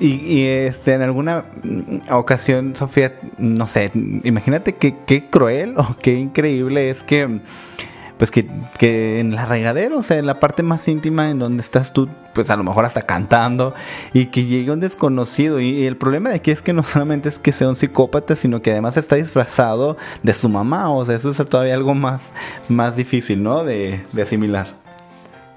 Y, 0.00 0.16
y, 0.16 0.46
este, 0.46 0.94
en 0.94 1.02
alguna 1.02 1.44
ocasión, 2.10 2.74
Sofía, 2.74 3.14
no 3.38 3.66
sé, 3.66 3.92
imagínate 3.94 4.74
qué, 4.74 4.96
qué 5.06 5.30
cruel 5.30 5.74
o 5.76 5.96
qué 6.02 6.14
increíble 6.14 6.90
es 6.90 7.04
que, 7.04 7.40
pues 8.18 8.30
que, 8.30 8.48
que 8.78 9.20
en 9.20 9.34
la 9.34 9.46
regadera, 9.46 9.94
o 9.96 10.02
sea, 10.02 10.18
en 10.18 10.26
la 10.26 10.40
parte 10.40 10.62
más 10.62 10.88
íntima 10.88 11.30
en 11.30 11.38
donde 11.38 11.60
estás 11.60 11.92
tú, 11.92 12.08
pues 12.34 12.50
a 12.50 12.56
lo 12.56 12.64
mejor 12.64 12.84
hasta 12.84 13.02
cantando, 13.02 13.74
y 14.12 14.26
que 14.26 14.44
llegue 14.44 14.72
un 14.72 14.80
desconocido. 14.80 15.60
Y, 15.60 15.68
y 15.68 15.86
el 15.86 15.96
problema 15.96 16.30
de 16.30 16.36
aquí 16.36 16.50
es 16.50 16.62
que 16.62 16.72
no 16.72 16.82
solamente 16.82 17.28
es 17.28 17.38
que 17.38 17.52
sea 17.52 17.68
un 17.68 17.76
psicópata, 17.76 18.34
sino 18.34 18.62
que 18.62 18.72
además 18.72 18.96
está 18.96 19.16
disfrazado 19.16 19.96
de 20.22 20.32
su 20.32 20.48
mamá, 20.48 20.90
o 20.90 21.06
sea, 21.06 21.14
eso 21.14 21.30
es 21.30 21.36
todavía 21.48 21.74
algo 21.74 21.94
más, 21.94 22.32
más 22.68 22.96
difícil, 22.96 23.42
¿no? 23.42 23.62
De, 23.62 24.00
de 24.12 24.22
asimilar. 24.22 24.85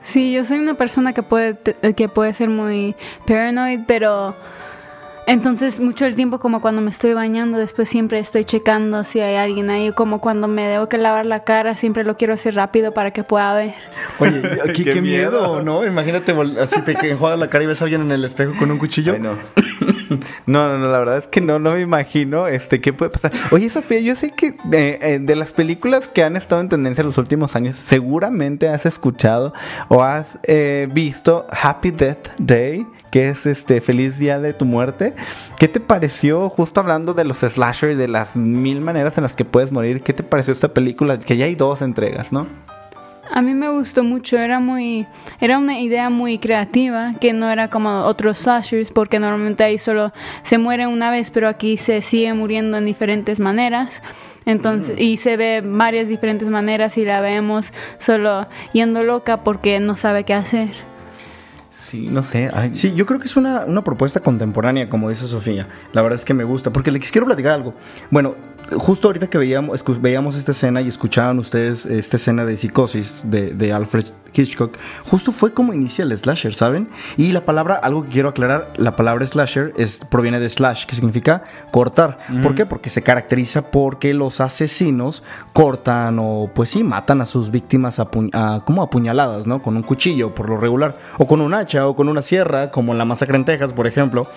Sí, 0.09 0.31
yo 0.33 0.43
soy 0.43 0.59
una 0.59 0.73
persona 0.73 1.13
que 1.13 1.23
puede, 1.23 1.53
te- 1.53 1.93
que 1.93 2.09
puede 2.09 2.33
ser 2.33 2.49
muy 2.49 2.95
paranoid, 3.27 3.81
pero 3.87 4.35
Entonces, 5.27 5.79
mucho 5.79 6.05
del 6.05 6.15
tiempo, 6.15 6.39
como 6.39 6.59
cuando 6.59 6.81
me 6.81 6.89
estoy 6.89 7.13
bañando, 7.13 7.59
después 7.59 7.87
siempre 7.87 8.17
estoy 8.17 8.45
checando 8.45 9.03
si 9.03 9.19
hay 9.19 9.35
alguien 9.35 9.69
ahí. 9.69 9.91
Como 9.91 10.19
cuando 10.21 10.47
me 10.47 10.67
debo 10.67 10.89
que 10.89 10.97
lavar 10.97 11.27
la 11.27 11.43
cara, 11.43 11.75
siempre 11.75 12.03
lo 12.03 12.17
quiero 12.17 12.33
hacer 12.33 12.55
rápido 12.55 12.95
para 12.95 13.11
que 13.11 13.23
pueda 13.23 13.53
ver. 13.53 13.75
Oye, 14.17 14.41
qué, 14.73 14.73
Qué 14.73 14.83
qué 14.93 15.01
miedo, 15.03 15.41
miedo. 15.57 15.61
¿no? 15.61 15.85
Imagínate 15.85 16.33
así 16.59 16.81
te 16.81 16.95
que 16.95 17.11
enjuagas 17.11 17.37
la 17.37 17.47
cara 17.47 17.63
y 17.63 17.67
ves 17.67 17.79
a 17.79 17.83
alguien 17.83 18.01
en 18.01 18.11
el 18.11 18.25
espejo 18.25 18.53
con 18.57 18.71
un 18.71 18.79
cuchillo. 18.79 19.13
Ay, 19.13 19.19
no. 19.19 19.33
No, 20.45 20.77
no, 20.77 20.87
la 20.91 20.99
verdad 20.99 21.17
es 21.17 21.27
que 21.27 21.41
no, 21.41 21.59
no 21.59 21.73
me 21.73 21.81
imagino 21.81 22.47
este 22.47 22.81
qué 22.81 22.93
puede 22.93 23.11
pasar. 23.11 23.31
Oye, 23.51 23.69
Sofía, 23.69 23.99
yo 23.99 24.15
sé 24.15 24.31
que 24.31 24.47
eh, 24.47 24.99
eh, 25.01 25.19
de 25.21 25.35
las 25.35 25.53
películas 25.53 26.07
que 26.07 26.23
han 26.23 26.35
estado 26.35 26.61
en 26.61 26.69
tendencia 26.69 27.01
en 27.01 27.07
los 27.07 27.17
últimos 27.17 27.55
años, 27.55 27.75
seguramente 27.75 28.67
has 28.67 28.85
escuchado 28.85 29.53
o 29.89 30.03
has 30.03 30.39
eh, 30.43 30.87
visto 30.91 31.45
Happy 31.51 31.91
Death 31.91 32.29
Day, 32.39 32.85
que 33.11 33.29
es 33.29 33.45
este 33.45 33.81
Feliz 33.81 34.17
Día 34.17 34.39
de 34.39 34.53
tu 34.53 34.65
Muerte. 34.65 35.15
¿Qué 35.57 35.67
te 35.67 35.79
pareció, 35.79 36.49
justo 36.49 36.79
hablando 36.79 37.13
de 37.13 37.25
los 37.25 37.39
slasher 37.39 37.91
y 37.91 37.95
de 37.95 38.07
las 38.07 38.35
mil 38.35 38.81
maneras 38.81 39.17
en 39.17 39.23
las 39.23 39.35
que 39.35 39.45
puedes 39.45 39.71
morir? 39.71 40.01
¿Qué 40.01 40.13
te 40.13 40.23
pareció 40.23 40.53
esta 40.53 40.73
película? 40.73 41.19
Que 41.19 41.37
ya 41.37 41.45
hay 41.45 41.55
dos 41.55 41.81
entregas, 41.81 42.31
¿no? 42.31 42.47
A 43.31 43.41
mí 43.43 43.53
me 43.53 43.69
gustó 43.69 44.03
mucho, 44.03 44.37
era 44.37 44.59
muy, 44.59 45.05
era 45.39 45.59
una 45.59 45.79
idea 45.79 46.09
muy 46.09 46.39
creativa, 46.39 47.13
que 47.21 47.31
no 47.31 47.49
era 47.51 47.69
como 47.69 48.01
otros 48.05 48.39
slashers, 48.39 48.91
porque 48.91 49.19
normalmente 49.19 49.63
ahí 49.63 49.77
solo 49.77 50.11
se 50.41 50.57
muere 50.57 50.87
una 50.87 51.11
vez, 51.11 51.29
pero 51.29 51.47
aquí 51.47 51.77
se 51.77 52.01
sigue 52.01 52.33
muriendo 52.33 52.77
en 52.77 52.85
diferentes 52.85 53.39
maneras. 53.39 54.01
Entonces, 54.45 54.99
y 54.99 55.17
se 55.17 55.37
ve 55.37 55.61
varias 55.63 56.07
diferentes 56.07 56.49
maneras 56.49 56.97
y 56.97 57.05
la 57.05 57.21
vemos 57.21 57.71
solo 57.99 58.47
yendo 58.73 59.03
loca 59.03 59.43
porque 59.43 59.79
no 59.79 59.95
sabe 59.95 60.23
qué 60.23 60.33
hacer. 60.33 60.71
Sí, 61.79 62.09
no 62.11 62.21
sé. 62.23 62.49
ay, 62.53 62.71
Sí, 62.73 62.93
yo 62.93 63.05
creo 63.05 63.19
que 63.19 63.25
es 63.25 63.37
una, 63.37 63.63
una 63.65 63.83
propuesta 63.83 64.19
contemporánea, 64.19 64.89
como 64.89 65.09
dice 65.09 65.25
Sofía. 65.25 65.67
La 65.93 66.01
verdad 66.01 66.17
es 66.19 66.25
que 66.25 66.33
me 66.33 66.43
gusta, 66.43 66.71
porque 66.73 66.91
les 66.91 67.09
quiero 67.11 67.25
platicar 67.25 67.53
algo. 67.53 67.73
Bueno, 68.11 68.35
justo 68.75 69.07
ahorita 69.07 69.27
que 69.27 69.37
veíamos, 69.37 69.83
veíamos 70.01 70.35
esta 70.35 70.51
escena 70.51 70.81
y 70.81 70.89
escuchaban 70.89 71.39
ustedes 71.39 71.85
esta 71.85 72.17
escena 72.17 72.45
de 72.45 72.57
psicosis 72.57 73.23
de, 73.25 73.53
de 73.53 73.71
Alfred 73.73 74.05
Hitchcock, 74.31 74.77
justo 75.09 75.31
fue 75.31 75.53
como 75.53 75.73
inicia 75.73 76.03
el 76.03 76.15
slasher, 76.15 76.53
¿saben? 76.53 76.87
Y 77.17 77.31
la 77.31 77.45
palabra, 77.45 77.75
algo 77.81 78.03
que 78.03 78.09
quiero 78.09 78.29
aclarar, 78.29 78.73
la 78.77 78.95
palabra 78.95 79.25
slasher 79.25 79.73
es, 79.77 79.97
proviene 80.07 80.39
de 80.39 80.47
slash, 80.49 80.85
que 80.85 80.93
significa 80.93 81.43
cortar. 81.71 82.19
¿Por 82.43 82.53
qué? 82.53 82.67
Porque 82.67 82.91
se 82.91 83.01
caracteriza 83.01 83.71
porque 83.71 84.13
los 84.13 84.39
asesinos 84.39 85.23
cortan 85.53 86.19
o, 86.19 86.51
pues 86.53 86.69
sí, 86.69 86.83
matan 86.83 87.21
a 87.21 87.25
sus 87.25 87.49
víctimas 87.49 87.97
apu- 87.99 88.29
a- 88.33 88.63
como 88.65 88.83
apuñaladas, 88.83 89.47
¿no? 89.47 89.63
Con 89.63 89.75
un 89.75 89.81
cuchillo, 89.83 90.35
por 90.35 90.47
lo 90.47 90.57
regular, 90.57 90.99
o 91.17 91.25
con 91.25 91.41
un 91.41 91.55
hacha, 91.55 91.68
o 91.77 91.95
con 91.95 92.09
una 92.09 92.21
sierra, 92.21 92.71
como 92.71 92.93
la 92.93 93.05
masacre 93.05 93.35
en 93.35 93.45
Texas, 93.45 93.73
por 93.73 93.87
ejemplo. 93.87 94.27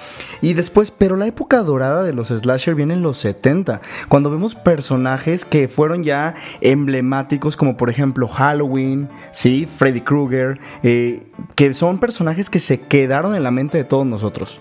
Y 0.40 0.54
después, 0.54 0.90
pero 0.90 1.16
la 1.16 1.26
época 1.26 1.62
dorada 1.62 2.02
de 2.02 2.12
los 2.12 2.28
slasher 2.28 2.74
viene 2.74 2.94
en 2.94 3.02
los 3.02 3.18
70, 3.18 3.80
cuando 4.08 4.30
vemos 4.30 4.54
personajes 4.54 5.44
que 5.44 5.68
fueron 5.68 6.04
ya 6.04 6.34
emblemáticos, 6.60 7.56
como 7.56 7.76
por 7.76 7.90
ejemplo 7.90 8.28
Halloween, 8.28 9.08
¿sí? 9.32 9.68
Freddy 9.76 10.00
Krueger, 10.00 10.60
eh, 10.82 11.26
que 11.54 11.72
son 11.74 11.98
personajes 11.98 12.50
que 12.50 12.58
se 12.58 12.80
quedaron 12.80 13.34
en 13.34 13.42
la 13.42 13.50
mente 13.50 13.78
de 13.78 13.84
todos 13.84 14.06
nosotros. 14.06 14.60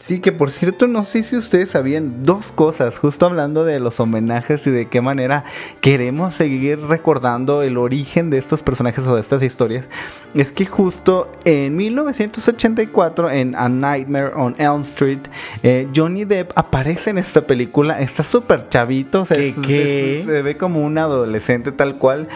Sí, 0.00 0.20
que 0.20 0.30
por 0.30 0.50
cierto, 0.52 0.86
no 0.86 1.04
sé 1.04 1.24
si 1.24 1.36
ustedes 1.36 1.70
sabían 1.70 2.22
dos 2.22 2.52
cosas, 2.52 2.98
justo 2.98 3.26
hablando 3.26 3.64
de 3.64 3.80
los 3.80 3.98
homenajes 3.98 4.64
y 4.68 4.70
de 4.70 4.86
qué 4.86 5.00
manera 5.00 5.44
queremos 5.80 6.34
seguir 6.34 6.78
recordando 6.80 7.62
el 7.62 7.76
origen 7.76 8.30
de 8.30 8.38
estos 8.38 8.62
personajes 8.62 9.04
o 9.08 9.14
de 9.16 9.20
estas 9.20 9.42
historias. 9.42 9.86
Es 10.34 10.52
que 10.52 10.66
justo 10.66 11.32
en 11.44 11.74
1984, 11.76 13.30
en 13.30 13.56
A 13.56 13.68
Nightmare 13.68 14.32
on 14.36 14.54
Elm 14.58 14.82
Street, 14.82 15.18
eh, 15.64 15.88
Johnny 15.94 16.24
Depp 16.24 16.52
aparece 16.54 17.10
en 17.10 17.18
esta 17.18 17.46
película, 17.46 18.00
está 18.00 18.22
súper 18.22 18.68
chavito, 18.68 19.22
o 19.22 19.26
sea, 19.26 19.36
¿Qué, 19.36 19.48
es- 19.48 19.56
qué? 19.66 20.18
es- 20.20 20.26
se 20.26 20.42
ve 20.42 20.56
como 20.56 20.80
un 20.80 20.96
adolescente 20.96 21.72
tal 21.72 21.96
cual, 21.98 22.28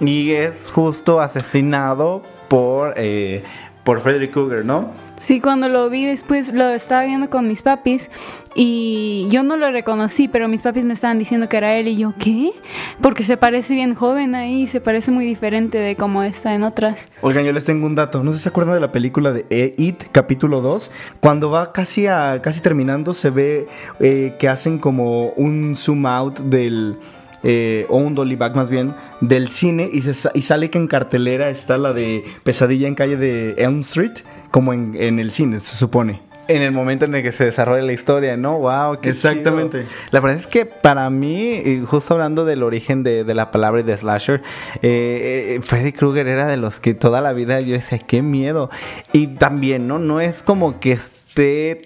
y 0.00 0.32
es 0.32 0.70
justo 0.72 1.20
asesinado 1.20 2.22
por, 2.48 2.94
eh, 2.96 3.42
por 3.84 4.00
Frederick 4.00 4.32
Krueger, 4.32 4.64
¿no? 4.64 4.90
Sí, 5.20 5.40
cuando 5.40 5.68
lo 5.68 5.88
vi 5.88 6.04
después 6.04 6.52
lo 6.52 6.68
estaba 6.70 7.04
viendo 7.04 7.30
con 7.30 7.46
mis 7.46 7.62
papis 7.62 8.10
y 8.54 9.26
yo 9.30 9.42
no 9.42 9.56
lo 9.56 9.70
reconocí, 9.70 10.28
pero 10.28 10.48
mis 10.48 10.62
papis 10.62 10.84
me 10.84 10.92
estaban 10.92 11.18
diciendo 11.18 11.48
que 11.48 11.56
era 11.56 11.76
él 11.76 11.88
y 11.88 11.96
yo, 11.96 12.14
¿qué? 12.18 12.52
Porque 13.00 13.24
se 13.24 13.36
parece 13.36 13.74
bien 13.74 13.94
joven 13.94 14.34
ahí, 14.34 14.66
se 14.66 14.80
parece 14.80 15.10
muy 15.10 15.24
diferente 15.24 15.78
de 15.78 15.96
como 15.96 16.22
está 16.22 16.54
en 16.54 16.62
otras. 16.62 17.08
Oigan, 17.20 17.44
yo 17.44 17.52
les 17.52 17.64
tengo 17.64 17.86
un 17.86 17.94
dato. 17.94 18.22
No 18.22 18.32
sé 18.32 18.38
si 18.38 18.44
se 18.44 18.48
acuerdan 18.48 18.74
de 18.74 18.80
la 18.80 18.92
película 18.92 19.32
de 19.32 19.46
eh, 19.50 19.74
It, 19.78 20.04
capítulo 20.12 20.60
2. 20.60 20.90
Cuando 21.20 21.50
va 21.50 21.72
casi 21.72 22.06
a 22.06 22.40
casi 22.42 22.60
terminando, 22.60 23.14
se 23.14 23.30
ve 23.30 23.66
eh, 24.00 24.34
que 24.38 24.48
hacen 24.48 24.78
como 24.78 25.30
un 25.30 25.76
zoom 25.76 26.06
out 26.06 26.38
del. 26.38 26.98
Eh, 27.44 27.86
o 27.88 27.98
un 27.98 28.14
dolly 28.14 28.36
back 28.36 28.56
más 28.56 28.70
bien, 28.70 28.94
del 29.20 29.48
cine 29.50 29.88
y, 29.92 30.02
se 30.02 30.30
y 30.34 30.42
sale 30.42 30.70
que 30.70 30.78
en 30.78 30.88
cartelera 30.88 31.50
está 31.50 31.78
la 31.78 31.92
de 31.92 32.24
Pesadilla 32.42 32.88
en 32.88 32.94
calle 32.94 33.16
de 33.16 33.54
Elm 33.58 33.80
Street, 33.80 34.14
como 34.50 34.72
en, 34.72 34.94
en 34.96 35.18
el 35.18 35.30
cine, 35.30 35.60
se 35.60 35.76
supone. 35.76 36.22
En 36.46 36.60
el 36.60 36.72
momento 36.72 37.06
en 37.06 37.14
el 37.14 37.22
que 37.22 37.32
se 37.32 37.46
desarrolla 37.46 37.82
la 37.82 37.92
historia, 37.94 38.36
¿no? 38.36 38.58
¡Wow! 38.58 39.00
Qué 39.00 39.08
Exactamente. 39.10 39.84
chido. 39.84 39.92
La 40.10 40.20
verdad 40.20 40.38
es 40.38 40.46
que 40.46 40.66
para 40.66 41.08
mí, 41.08 41.82
justo 41.86 42.12
hablando 42.12 42.44
del 42.44 42.62
origen 42.62 43.02
de, 43.02 43.24
de 43.24 43.34
la 43.34 43.50
palabra 43.50 43.80
y 43.80 43.84
de 43.84 43.96
slasher, 43.96 44.42
eh, 44.82 45.56
eh, 45.56 45.60
Freddy 45.62 45.92
Krueger 45.92 46.26
era 46.26 46.46
de 46.46 46.58
los 46.58 46.80
que 46.80 46.92
toda 46.92 47.22
la 47.22 47.32
vida 47.32 47.60
yo 47.62 47.72
decía, 47.72 47.98
qué 47.98 48.20
miedo. 48.20 48.68
Y 49.12 49.28
también, 49.28 49.88
¿no? 49.88 49.98
No 49.98 50.20
es 50.20 50.42
como 50.42 50.80
que 50.80 50.98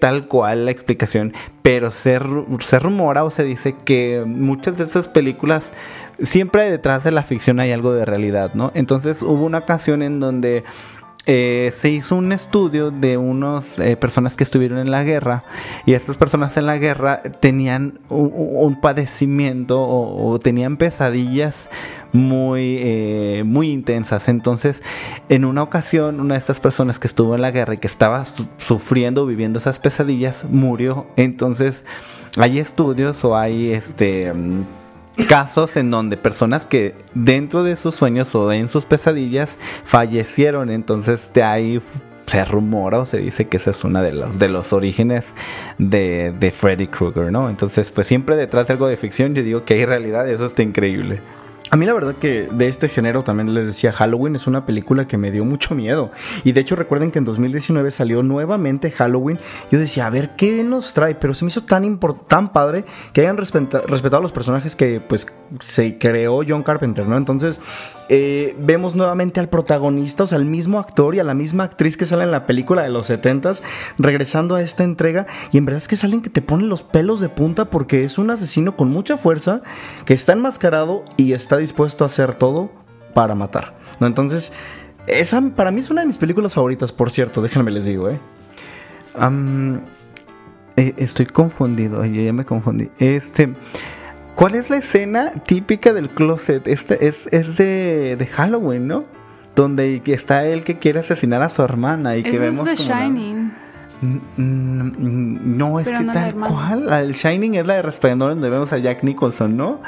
tal 0.00 0.28
cual 0.28 0.66
la 0.66 0.70
explicación, 0.70 1.32
pero 1.62 1.90
se, 1.90 2.18
se 2.61 2.78
rumora 2.78 3.24
o 3.24 3.30
se 3.30 3.44
dice 3.44 3.74
que 3.84 4.24
muchas 4.26 4.78
de 4.78 4.84
esas 4.84 5.08
películas, 5.08 5.72
siempre 6.20 6.70
detrás 6.70 7.04
de 7.04 7.12
la 7.12 7.22
ficción 7.22 7.61
hay 7.61 7.72
algo 7.72 7.92
de 7.92 8.04
realidad, 8.04 8.54
¿no? 8.54 8.70
Entonces 8.74 9.22
hubo 9.22 9.44
una 9.44 9.58
ocasión 9.58 10.02
en 10.02 10.20
donde 10.20 10.64
eh, 11.26 11.70
se 11.72 11.90
hizo 11.90 12.16
un 12.16 12.32
estudio 12.32 12.90
de 12.90 13.18
unas 13.18 13.76
personas 14.00 14.34
que 14.37 14.44
estuvieron 14.44 14.78
en 14.78 14.90
la 14.90 15.04
guerra 15.04 15.44
y 15.84 15.92
estas 15.92 16.16
personas 16.16 16.56
en 16.56 16.66
la 16.66 16.78
guerra 16.78 17.22
tenían 17.22 18.00
un, 18.08 18.80
padecimiento 18.80 19.82
o 19.87 20.38
tenían 20.38 20.78
pesadillas 20.78 21.68
muy, 22.12 22.77
eh, 22.81 23.42
muy 23.44 23.71
intensas. 23.71 24.29
Entonces, 24.29 24.83
en 25.29 25.44
una 25.44 25.62
ocasión, 25.62 26.21
una 26.21 26.35
de 26.35 26.38
estas 26.38 26.61
personas 26.61 26.99
que 26.99 27.07
estuvo 27.07 27.35
en 27.35 27.42
la 27.42 27.51
guerra 27.51 27.75
y 27.75 27.79
que 27.79 27.87
estaba 27.87 28.25
su- 28.25 28.47
sufriendo, 28.59 29.27
viviendo 29.27 29.59
esas 29.59 29.79
pesadillas, 29.79 30.44
murió. 30.49 31.07
Entonces, 31.16 31.85
hay 32.37 32.59
estudios 32.59 33.25
o 33.25 33.37
hay 33.37 33.73
este... 33.73 34.33
casos 35.29 35.77
en 35.77 35.90
donde 35.90 36.16
personas 36.16 36.64
que 36.64 36.94
dentro 37.14 37.64
de 37.64 37.75
sus 37.75 37.94
sueños 37.97 38.33
o 38.37 38.53
en 38.53 38.68
sus 38.68 38.85
pesadillas 38.87 39.59
fallecieron. 39.85 40.71
Entonces 40.71 41.33
de 41.35 41.42
ahí 41.42 41.81
se 42.27 42.44
rumora 42.44 43.01
o 43.01 43.07
se 43.07 43.18
dice 43.18 43.49
que 43.49 43.57
esa 43.57 43.71
es 43.71 43.83
una 43.83 44.01
de 44.01 44.12
los, 44.12 44.38
de 44.38 44.49
los 44.49 44.73
orígenes 44.73 45.35
de, 45.79 46.33
de 46.38 46.51
Freddy 46.53 46.87
Krueger, 46.87 47.33
¿no? 47.33 47.49
Entonces 47.51 47.90
pues 47.90 48.07
siempre 48.07 48.37
detrás 48.37 48.68
de 48.68 48.75
algo 48.75 48.87
de 48.87 48.97
ficción 48.97 49.35
yo 49.35 49.42
digo 49.42 49.64
que 49.64 49.75
hay 49.75 49.87
realidad 49.87 50.29
eso 50.29 50.47
está 50.47 50.62
increíble. 50.62 51.21
A 51.70 51.76
mí 51.76 51.85
la 51.85 51.92
verdad 51.92 52.14
que 52.14 52.48
de 52.50 52.66
este 52.68 52.88
género 52.88 53.22
también 53.22 53.52
les 53.52 53.66
decía 53.66 53.92
Halloween 53.92 54.37
es 54.37 54.46
una 54.46 54.64
película 54.64 55.07
que 55.07 55.18
me 55.18 55.31
dio 55.31 55.44
mucho 55.44 55.74
miedo. 55.74 56.11
Y 56.42 56.52
de 56.52 56.61
hecho 56.62 56.76
recuerden 56.76 57.11
que 57.11 57.18
en 57.18 57.26
2019 57.26 57.90
salió 57.90 58.22
nuevamente 58.22 58.90
Halloween. 58.90 59.38
Yo 59.70 59.78
decía, 59.78 60.07
a 60.07 60.11
ver, 60.11 60.31
¿qué 60.35 60.64
nos 60.64 60.94
trae? 60.94 61.14
Pero 61.14 61.35
se 61.35 61.44
me 61.44 61.50
hizo 61.50 61.64
tan, 61.64 62.00
tan 62.26 62.52
padre 62.54 62.87
que 63.12 63.20
hayan 63.20 63.37
respeta- 63.37 63.83
respetado 63.87 64.20
a 64.20 64.22
los 64.22 64.33
personajes 64.33 64.74
que 64.76 65.00
pues 65.00 65.26
se 65.61 65.98
creó 65.98 66.40
John 66.48 66.62
Carpenter, 66.62 67.07
¿no? 67.07 67.18
Entonces 67.18 67.61
eh, 68.09 68.57
vemos 68.59 68.94
nuevamente 68.94 69.38
al 69.38 69.50
protagonista, 69.50 70.24
o 70.24 70.26
sea, 70.26 70.38
al 70.38 70.46
mismo 70.46 70.78
actor 70.78 71.14
y 71.14 71.18
a 71.18 71.24
la 71.24 71.35
misma 71.35 71.64
actriz 71.64 71.98
que 71.98 72.07
sale 72.07 72.24
en 72.24 72.31
la 72.31 72.46
película 72.46 72.83
de 72.83 72.88
los 72.88 73.11
70s, 73.11 73.61
regresando 73.98 74.54
a 74.54 74.62
esta 74.62 74.85
entrega. 74.85 75.26
Y 75.52 75.59
en 75.59 75.66
verdad 75.66 75.83
es 75.83 75.88
que 75.88 75.98
salen 75.98 76.22
que 76.22 76.31
te 76.31 76.40
ponen 76.40 76.70
los 76.70 76.83
pelos 76.83 77.20
de 77.20 77.28
punta 77.28 77.66
porque 77.66 78.04
es 78.04 78.16
un 78.16 78.31
asesino 78.31 78.74
con 78.74 78.88
mucha 78.88 79.18
fuerza 79.18 79.61
que 80.07 80.14
está 80.14 80.33
enmascarado 80.33 81.04
y 81.18 81.35
está 81.35 81.58
dispuesto 81.59 82.05
a 82.05 82.07
hacer 82.07 82.35
todo 82.35 82.71
para 83.14 83.35
matar. 83.35 83.75
¿no? 84.01 84.07
Entonces, 84.07 84.53
esa 85.07 85.40
para 85.55 85.71
mí 85.71 85.81
es 85.81 85.90
una 85.90 86.01
de 86.03 86.07
mis 86.07 86.18
películas 86.18 86.55
favoritas, 86.55 86.92
por 86.92 87.11
cierto, 87.11 87.42
déjenme 87.42 87.71
les 87.71 87.85
digo, 87.85 88.09
¿eh? 88.11 88.18
Eh, 90.77 90.94
estoy 90.97 91.27
confundido, 91.27 92.05
yo 92.05 92.23
ya 92.23 92.33
me 92.33 92.44
confundí. 92.44 92.88
Este, 92.99 93.53
¿cuál 94.37 94.55
es 94.55 94.71
la 94.71 94.77
escena 94.77 95.33
típica 95.44 95.92
del 95.92 96.09
closet? 96.11 96.68
Este 96.68 97.09
es, 97.09 97.27
es 97.33 97.57
de, 97.57 98.14
de 98.16 98.27
Halloween, 98.27 98.87
¿no? 98.87 99.05
Donde 99.57 100.01
está 100.07 100.47
él 100.47 100.62
que 100.62 100.79
quiere 100.79 101.01
asesinar 101.01 101.42
a 101.42 101.49
su 101.49 101.62
hermana 101.62 102.16
y 102.16 102.23
que 102.23 102.31
Eso 102.31 102.44
es 102.44 102.57
vemos 102.57 102.64
The 102.71 102.77
como 102.77 102.88
la- 102.88 103.01
Shining. 103.07 103.53
No, 105.59 105.81
es 105.81 105.87
Pero 105.87 105.99
que 105.99 106.05
no 106.05 106.12
tal 106.12 106.35
cual. 106.35 106.87
Del 106.87 107.14
Shining 107.14 107.57
es 107.57 107.66
la 107.66 107.75
de 107.75 107.83
Resplandor 107.83 108.31
donde 108.31 108.49
vemos 108.49 108.73
a 108.73 108.79
Jack 108.79 109.03
Nicholson, 109.03 109.57
¿no? 109.57 109.81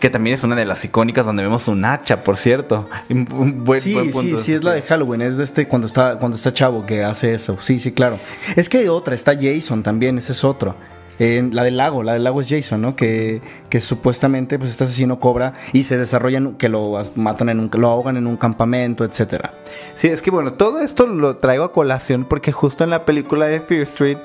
Que 0.00 0.10
también 0.10 0.34
es 0.34 0.44
una 0.44 0.56
de 0.56 0.64
las 0.66 0.84
icónicas 0.84 1.24
donde 1.24 1.42
vemos 1.42 1.68
un 1.68 1.84
hacha, 1.84 2.22
por 2.22 2.36
cierto. 2.36 2.88
Un- 3.08 3.64
buen- 3.64 3.80
sí, 3.80 3.94
buen 3.94 4.06
sí, 4.06 4.12
punto. 4.12 4.36
sí, 4.36 4.52
es 4.52 4.62
la 4.64 4.72
de 4.72 4.82
Halloween, 4.82 5.22
es 5.22 5.36
de 5.36 5.44
este 5.44 5.66
cuando 5.68 5.86
está, 5.86 6.18
cuando 6.18 6.36
está 6.36 6.52
chavo 6.52 6.84
que 6.86 7.02
hace 7.04 7.34
eso. 7.34 7.56
Sí, 7.60 7.80
sí, 7.80 7.92
claro. 7.92 8.18
Es 8.56 8.68
que 8.68 8.78
hay 8.78 8.88
otra, 8.88 9.14
está 9.14 9.32
Jason 9.40 9.82
también, 9.82 10.18
ese 10.18 10.32
es 10.32 10.44
otro. 10.44 10.74
En 11.18 11.54
la 11.56 11.64
del 11.64 11.78
lago, 11.78 12.02
la 12.02 12.12
del 12.12 12.24
lago 12.24 12.42
es 12.42 12.46
Jason, 12.50 12.82
¿no? 12.82 12.94
Que, 12.94 13.40
que 13.70 13.80
supuestamente 13.80 14.58
pues 14.58 14.68
este 14.72 14.84
asesino 14.84 15.18
cobra 15.18 15.54
y 15.72 15.84
se 15.84 15.96
desarrollan 15.96 16.56
que 16.56 16.68
lo 16.68 17.02
matan 17.14 17.48
en 17.48 17.58
un, 17.58 17.70
lo 17.72 17.88
ahogan 17.88 18.18
en 18.18 18.26
un 18.26 18.36
campamento, 18.36 19.02
etcétera. 19.02 19.54
Sí, 19.94 20.08
es 20.08 20.20
que 20.20 20.30
bueno, 20.30 20.52
todo 20.52 20.80
esto 20.80 21.06
lo 21.06 21.38
traigo 21.38 21.64
a 21.64 21.72
colación 21.72 22.26
porque 22.26 22.52
justo 22.52 22.84
en 22.84 22.90
la 22.90 23.06
película 23.06 23.46
de 23.46 23.60
Fear 23.60 23.80
Street, 23.84 24.18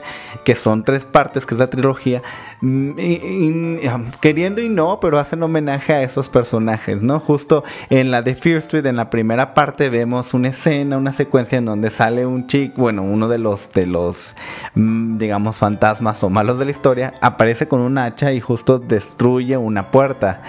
que 0.43 0.53
son 0.53 0.83
tres 0.83 1.05
partes, 1.05 1.45
que 1.45 1.55
es 1.55 1.59
la 1.59 1.67
trilogía, 1.67 2.21
mm, 2.61 2.99
y- 2.99 3.81
y- 3.83 3.87
um, 3.87 4.05
queriendo 4.19 4.61
y 4.61 4.69
no, 4.69 4.99
pero 4.99 5.19
hacen 5.19 5.43
homenaje 5.43 5.93
a 5.93 6.03
esos 6.03 6.29
personajes, 6.29 7.01
¿no? 7.01 7.19
Justo 7.19 7.63
en 7.89 8.11
la 8.11 8.21
de 8.21 8.35
Fear 8.35 8.57
Street, 8.59 8.85
en 8.85 8.95
la 8.95 9.09
primera 9.09 9.53
parte, 9.53 9.89
vemos 9.89 10.33
una 10.33 10.49
escena, 10.49 10.97
una 10.97 11.11
secuencia 11.11 11.57
en 11.57 11.65
donde 11.65 11.89
sale 11.89 12.25
un 12.25 12.47
chico, 12.47 12.81
bueno, 12.81 13.03
uno 13.03 13.27
de 13.27 13.37
los, 13.37 13.71
de 13.73 13.85
los, 13.87 14.35
mm, 14.75 15.17
digamos, 15.17 15.57
fantasmas 15.57 16.23
o 16.23 16.29
malos 16.29 16.59
de 16.59 16.65
la 16.65 16.71
historia, 16.71 17.13
aparece 17.21 17.67
con 17.67 17.81
un 17.81 17.97
hacha 17.97 18.31
y 18.33 18.39
justo 18.39 18.79
destruye 18.79 19.57
una 19.57 19.91
puerta. 19.91 20.41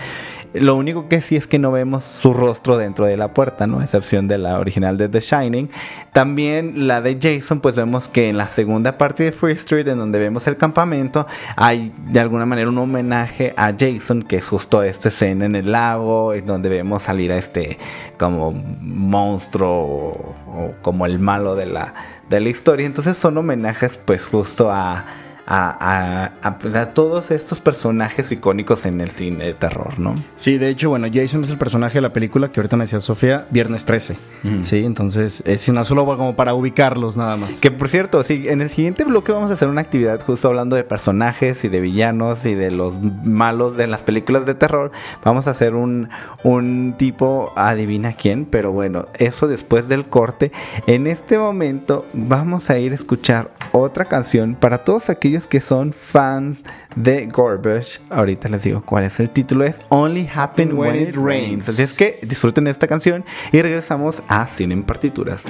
Lo 0.54 0.76
único 0.76 1.08
que 1.08 1.22
sí 1.22 1.36
es 1.36 1.46
que 1.46 1.58
no 1.58 1.72
vemos 1.72 2.04
su 2.04 2.34
rostro 2.34 2.76
dentro 2.76 3.06
de 3.06 3.16
la 3.16 3.32
puerta, 3.32 3.66
¿no? 3.66 3.80
A 3.80 3.84
excepción 3.84 4.28
de 4.28 4.38
la 4.38 4.58
original 4.58 4.98
de 4.98 5.08
The 5.08 5.20
Shining. 5.20 5.70
También 6.12 6.86
la 6.86 7.00
de 7.00 7.18
Jason, 7.20 7.60
pues 7.60 7.74
vemos 7.74 8.08
que 8.08 8.28
en 8.28 8.36
la 8.36 8.48
segunda 8.48 8.98
parte 8.98 9.24
de 9.24 9.32
Free 9.32 9.52
Street, 9.52 9.88
en 9.88 9.98
donde 9.98 10.18
vemos 10.18 10.46
el 10.46 10.58
campamento, 10.58 11.26
hay 11.56 11.92
de 12.08 12.20
alguna 12.20 12.44
manera 12.44 12.68
un 12.68 12.78
homenaje 12.78 13.54
a 13.56 13.72
Jason, 13.78 14.22
que 14.22 14.36
es 14.36 14.48
justo 14.48 14.82
esta 14.82 15.08
escena 15.08 15.46
en 15.46 15.56
el 15.56 15.72
lago, 15.72 16.34
en 16.34 16.44
donde 16.44 16.68
vemos 16.68 17.02
salir 17.02 17.32
a 17.32 17.38
este 17.38 17.78
como 18.18 18.52
monstruo 18.52 19.70
o, 19.72 20.74
como 20.82 21.06
el 21.06 21.18
malo 21.18 21.54
de 21.54 21.66
la, 21.66 21.94
de 22.28 22.40
la 22.40 22.48
historia. 22.50 22.84
Entonces 22.84 23.16
son 23.16 23.38
homenajes 23.38 23.96
pues 23.96 24.26
justo 24.26 24.70
a... 24.70 25.21
A, 25.44 25.70
a- 25.70 26.32
a, 26.48 26.58
pues, 26.58 26.76
a 26.76 26.86
todos 26.94 27.30
estos 27.32 27.60
personajes 27.60 28.30
icónicos 28.30 28.86
en 28.86 29.00
el 29.00 29.10
cine 29.10 29.46
de 29.46 29.54
terror, 29.54 29.98
¿no? 29.98 30.14
Sí, 30.36 30.56
de 30.56 30.68
hecho, 30.68 30.88
bueno, 30.90 31.08
Jason 31.12 31.42
es 31.42 31.50
el 31.50 31.58
personaje 31.58 31.94
de 31.94 32.00
la 32.02 32.12
película 32.12 32.52
que 32.52 32.60
ahorita 32.60 32.76
me 32.76 32.84
decía 32.84 33.00
Sofía, 33.00 33.46
Viernes 33.50 33.84
13. 33.84 34.16
Ujú. 34.44 34.62
Sí, 34.62 34.84
entonces, 34.84 35.42
es 35.44 35.68
no 35.68 35.84
solo 35.84 36.04
como 36.06 36.36
para 36.36 36.54
ubicarlos 36.54 37.16
nada 37.16 37.36
más. 37.36 37.58
Que 37.60 37.70
por 37.72 37.88
cierto, 37.88 38.22
sí, 38.22 38.44
en 38.48 38.60
el 38.60 38.70
siguiente 38.70 39.04
bloque 39.04 39.32
vamos 39.32 39.50
a 39.50 39.54
hacer 39.54 39.68
una 39.68 39.80
actividad 39.80 40.20
justo 40.24 40.46
hablando 40.48 40.76
de 40.76 40.84
personajes 40.84 41.64
y 41.64 41.68
de 41.68 41.80
villanos 41.80 42.44
y 42.46 42.54
de 42.54 42.70
los 42.70 42.94
malos 43.24 43.76
de 43.76 43.86
las 43.88 44.02
películas 44.04 44.46
de 44.46 44.54
terror. 44.54 44.92
Vamos 45.24 45.46
a 45.46 45.50
hacer 45.50 45.74
un, 45.74 46.08
un 46.44 46.94
tipo 46.98 47.52
adivina 47.56 48.12
quién, 48.12 48.44
pero 48.44 48.70
bueno, 48.70 49.06
eso 49.18 49.48
después 49.48 49.88
del 49.88 50.06
corte. 50.06 50.52
En 50.86 51.06
este 51.06 51.38
momento 51.38 52.06
vamos 52.12 52.70
a 52.70 52.78
ir 52.78 52.92
a 52.92 52.94
escuchar 52.94 53.50
otra 53.72 54.04
canción 54.04 54.54
para 54.54 54.78
todos 54.84 55.08
aquellos 55.10 55.31
que 55.40 55.60
son 55.60 55.92
fans 55.92 56.62
de 56.94 57.26
Gorbush. 57.26 57.98
Ahorita 58.10 58.48
les 58.48 58.62
digo 58.62 58.82
cuál 58.84 59.04
es 59.04 59.18
el 59.18 59.30
título, 59.30 59.64
es 59.64 59.80
Only 59.88 60.28
Happen 60.32 60.74
When 60.76 61.08
It 61.08 61.16
Rains. 61.16 61.68
Así 61.68 61.82
es 61.82 61.94
que 61.94 62.18
disfruten 62.22 62.66
esta 62.66 62.86
canción 62.86 63.24
y 63.50 63.62
regresamos 63.62 64.22
a 64.28 64.46
Cine 64.46 64.74
en 64.74 64.82
Partituras. 64.82 65.44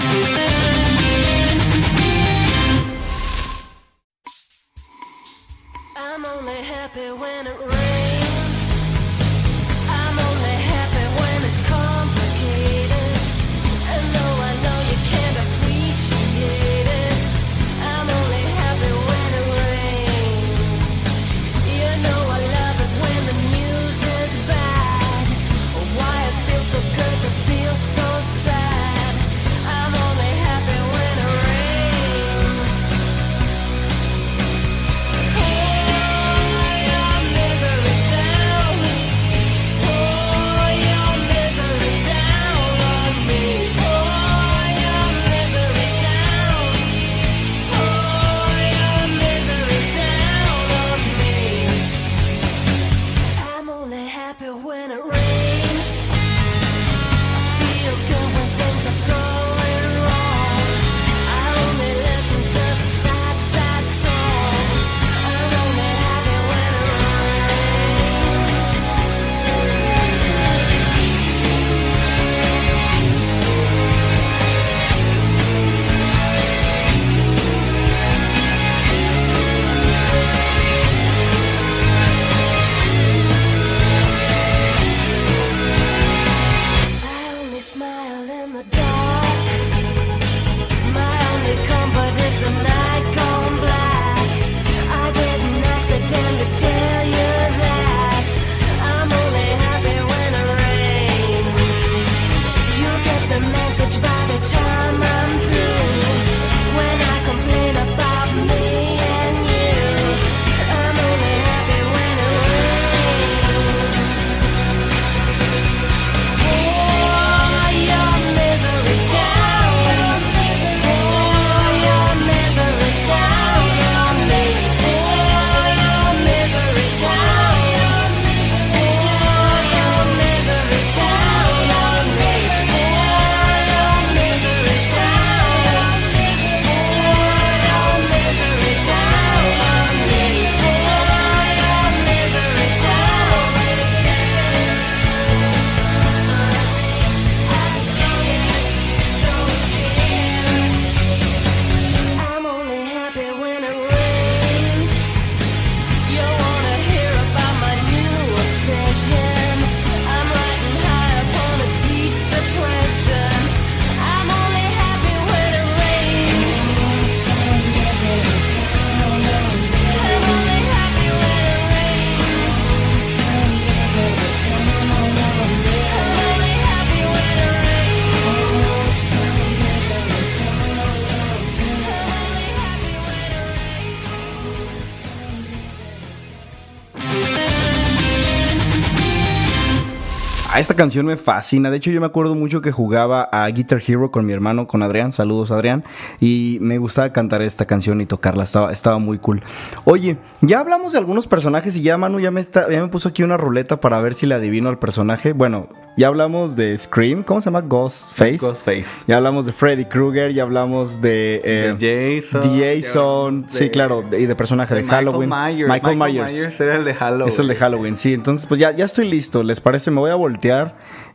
Esta 190.63 190.75
canción 190.75 191.05
me 191.07 191.17
fascina. 191.17 191.71
De 191.71 191.77
hecho, 191.77 191.91
yo 191.91 192.01
me 192.01 192.07
acuerdo 192.07 192.35
mucho 192.35 192.63
que 192.63 192.71
jugaba 192.73 193.29
a 193.33 193.47
Guitar 193.49 193.83
Hero 193.87 194.11
con 194.11 194.25
mi 194.25 194.33
hermano, 194.33 194.67
con 194.67 194.83
Adrián. 194.83 195.13
Saludos, 195.13 195.51
Adrián. 195.51 195.85
Y 196.21 196.59
me 196.61 196.79
gustaba 196.79 197.13
cantar 197.13 197.43
esta 197.43 197.67
canción 197.67 198.01
y 198.01 198.07
tocarla. 198.07 198.45
Estaba, 198.45 198.73
estaba 198.73 198.99
muy 198.99 199.19
cool. 199.19 199.43
Oye, 199.85 200.17
ya 200.41 200.61
hablamos 200.61 200.93
de 200.93 200.99
algunos 200.99 201.27
personajes 201.27 201.77
y 201.77 201.83
ya 201.83 201.99
Manu 201.99 202.21
ya 202.21 202.31
me, 202.31 202.41
está, 202.41 202.71
ya 202.71 202.81
me 202.81 202.89
puso 202.89 203.09
aquí 203.09 203.23
una 203.23 203.37
ruleta 203.37 203.81
para 203.81 204.01
ver 204.01 204.15
si 204.15 204.27
le 204.27 204.35
adivino 204.37 204.69
al 204.69 204.79
personaje. 204.79 205.33
Bueno, 205.33 205.69
ya 205.97 206.07
hablamos 206.07 206.55
de 206.57 206.79
Scream. 206.79 207.25
¿Cómo 207.25 207.41
se 207.41 207.47
llama? 207.47 207.61
Ghostface. 207.63 208.39
Ghostface. 208.39 209.05
Ya 209.09 209.17
hablamos 209.17 209.47
de 209.47 209.53
Freddy 209.53 209.85
Krueger. 209.87 210.33
Ya 210.33 210.45
hablamos 210.45 211.01
de... 211.03 211.41
eh, 211.45 211.75
De 211.77 212.23
Jason. 212.23 212.41
de 212.59 212.81
Jason. 212.83 213.43
de- 213.43 213.51
Sí, 213.51 213.69
claro. 213.71 214.05
y 214.17 214.27
de 214.27 214.37
personaje 214.37 214.75
de, 214.77 214.85
Halloween. 214.85 215.29
Myers. 215.29 215.69
Michael 215.69 215.97
Myers. 215.97 216.61
era 216.61 216.77
el 216.77 216.85
de 216.85 216.95
Halloween. 216.95 217.29
Es 217.29 217.39
el 217.41 217.49
de 217.49 217.57
Halloween, 217.57 217.97
sí. 217.97 218.15
Entonces, 218.15 218.47
pues 218.47 218.61
ya, 218.61 218.71
ya 218.71 218.85
estoy 218.85 219.09
listo. 219.11 219.43
¿Les 219.43 219.61
parece? 219.61 219.91
Me 219.91 219.99
voy 219.99 220.11
a 220.11 220.15
voltear 220.15 220.52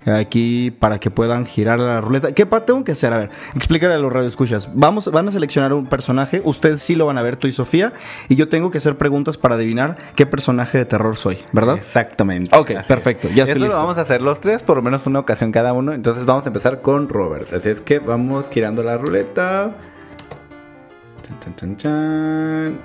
aquí 0.05 0.71
para 0.71 0.99
que 0.99 1.11
puedan 1.11 1.45
girar 1.45 1.79
la 1.79 2.01
ruleta. 2.01 2.31
¿Qué 2.31 2.45
tengo 2.45 2.83
que 2.83 2.93
hacer? 2.93 3.13
A 3.13 3.17
ver, 3.17 3.29
explícale 3.55 3.93
a 3.93 3.97
los 3.97 4.11
radioescuchas. 4.11 4.69
Vamos, 4.73 5.11
van 5.11 5.27
a 5.27 5.31
seleccionar 5.31 5.73
un 5.73 5.87
personaje. 5.87 6.41
Ustedes 6.43 6.81
sí 6.81 6.95
lo 6.95 7.05
van 7.05 7.17
a 7.17 7.21
ver, 7.21 7.35
tú 7.37 7.47
y 7.47 7.51
Sofía. 7.51 7.93
Y 8.29 8.35
yo 8.35 8.47
tengo 8.49 8.71
que 8.71 8.77
hacer 8.77 8.97
preguntas 8.97 9.37
para 9.37 9.55
adivinar 9.55 9.97
qué 10.15 10.25
personaje 10.25 10.77
de 10.77 10.85
terror 10.85 11.17
soy, 11.17 11.39
¿verdad? 11.51 11.77
Exactamente. 11.77 12.55
Ok, 12.57 12.71
perfecto, 12.87 13.27
ya 13.29 13.43
estoy 13.43 13.57
Eso 13.57 13.65
listo. 13.65 13.75
lo 13.75 13.83
vamos 13.83 13.97
a 13.97 14.01
hacer 14.01 14.21
los 14.21 14.39
tres, 14.39 14.63
por 14.63 14.77
lo 14.77 14.83
menos 14.83 15.05
una 15.05 15.19
ocasión 15.19 15.51
cada 15.51 15.73
uno. 15.73 15.93
Entonces 15.93 16.25
vamos 16.25 16.45
a 16.45 16.49
empezar 16.49 16.81
con 16.81 17.09
Robert. 17.09 17.51
Así 17.53 17.69
es 17.69 17.81
que 17.81 17.99
vamos 17.99 18.49
girando 18.49 18.83
la 18.83 18.97
ruleta. 18.97 19.75
Chan, 21.43 21.55
chan, 21.55 21.77
chan. 21.77 22.79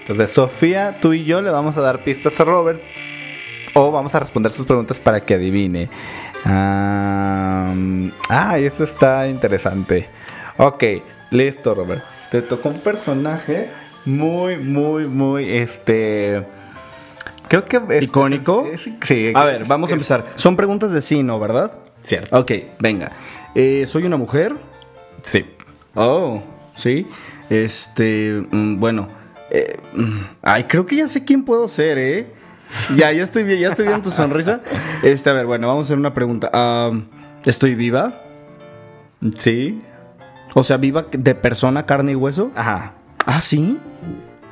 Entonces, 0.00 0.32
Sofía, 0.32 0.98
tú 1.00 1.12
y 1.12 1.24
yo 1.24 1.40
le 1.42 1.50
vamos 1.50 1.76
a 1.78 1.80
dar 1.80 2.02
pistas 2.02 2.40
a 2.40 2.44
Robert. 2.44 2.80
O 3.74 3.90
vamos 3.90 4.14
a 4.14 4.20
responder 4.20 4.52
sus 4.52 4.66
preguntas 4.66 4.98
para 4.98 5.20
que 5.20 5.34
adivine. 5.34 5.88
Ah, 8.28 8.56
eso 8.58 8.84
está 8.84 9.26
interesante. 9.28 10.08
Ok, 10.58 10.84
listo, 11.30 11.74
Robert. 11.74 12.02
Te 12.30 12.42
tocó 12.42 12.68
un 12.70 12.80
personaje 12.80 13.70
muy, 14.04 14.56
muy, 14.58 15.06
muy, 15.06 15.48
este... 15.50 16.44
Creo 17.48 17.64
que 17.66 17.80
es 17.90 18.04
¿Icónico? 18.04 18.66
es- 18.66 18.88
sí. 19.02 19.32
A 19.34 19.44
ver, 19.44 19.64
vamos 19.66 19.90
a 19.90 19.94
empezar. 19.94 20.24
Son 20.36 20.56
preguntas 20.56 20.90
de 20.92 21.00
sí, 21.02 21.22
¿no? 21.22 21.38
¿Verdad? 21.38 21.72
Cierto. 22.04 22.38
Ok, 22.38 22.52
venga. 22.78 23.12
Eh, 23.54 23.84
¿Soy 23.86 24.04
una 24.04 24.16
mujer? 24.16 24.54
Sí. 25.22 25.44
Oh, 25.94 26.42
sí. 26.74 27.06
Este, 27.50 28.42
mm, 28.50 28.76
bueno. 28.78 29.08
eh, 29.50 29.76
mm, 29.94 30.20
ay, 30.42 30.64
creo 30.64 30.86
que 30.86 30.96
ya 30.96 31.08
sé 31.08 31.24
quién 31.24 31.44
puedo 31.44 31.68
ser, 31.68 31.98
¿eh? 31.98 32.26
Ya, 32.96 33.12
ya 33.12 33.24
estoy 33.24 33.44
bien, 33.44 33.60
ya 33.60 33.68
estoy 33.70 33.86
viendo 33.86 34.02
tu 34.02 34.10
sonrisa. 34.10 34.60
Este, 35.02 35.30
a 35.30 35.32
ver, 35.32 35.46
bueno, 35.46 35.66
vamos 35.68 35.84
a 35.84 35.86
hacer 35.86 35.98
una 35.98 36.14
pregunta. 36.14 36.50
¿Estoy 37.44 37.74
viva? 37.74 38.20
Sí. 39.38 39.80
O 40.54 40.64
sea, 40.64 40.76
viva 40.76 41.06
de 41.12 41.34
persona, 41.34 41.86
carne 41.86 42.12
y 42.12 42.14
hueso. 42.14 42.50
Ajá. 42.54 42.92
Ah, 43.26 43.40
sí. 43.40 43.78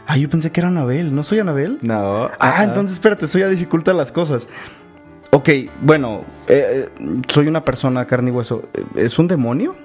Ah, 0.07 0.17
yo 0.17 0.29
pensé 0.31 0.51
que 0.51 0.61
era 0.61 0.69
Anabel. 0.69 1.15
¿No 1.15 1.23
soy 1.23 1.39
Anabel? 1.41 1.79
No. 1.83 2.31
Ah, 2.39 2.65
entonces 2.65 2.95
espérate, 2.95 3.27
eso 3.27 3.39
ya 3.39 3.49
dificulta 3.49 3.93
las 3.93 4.11
cosas. 4.13 4.49
Ok, 5.33 5.49
bueno, 5.83 6.23
eh, 6.49 6.89
eh, 6.99 7.21
soy 7.29 7.47
una 7.47 7.65
persona 7.65 8.05
carne 8.07 8.31
y 8.31 8.33
hueso. 8.33 8.69
¿Es 8.97 9.19
un 9.19 9.29
demonio? 9.29 9.77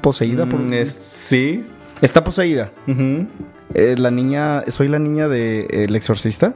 ¿Poseída 0.00 0.46
por 0.46 0.60
Mm, 0.60 0.72
es- 0.74 0.94
sí. 0.94 1.64
Está 2.00 2.22
poseída. 2.22 2.70
Eh, 3.74 3.94
la 3.98 4.10
niña, 4.10 4.62
soy 4.68 4.88
la 4.88 4.98
niña 4.98 5.26
de 5.28 5.60
eh, 5.62 5.84
El 5.84 5.96
Exorcista. 5.96 6.54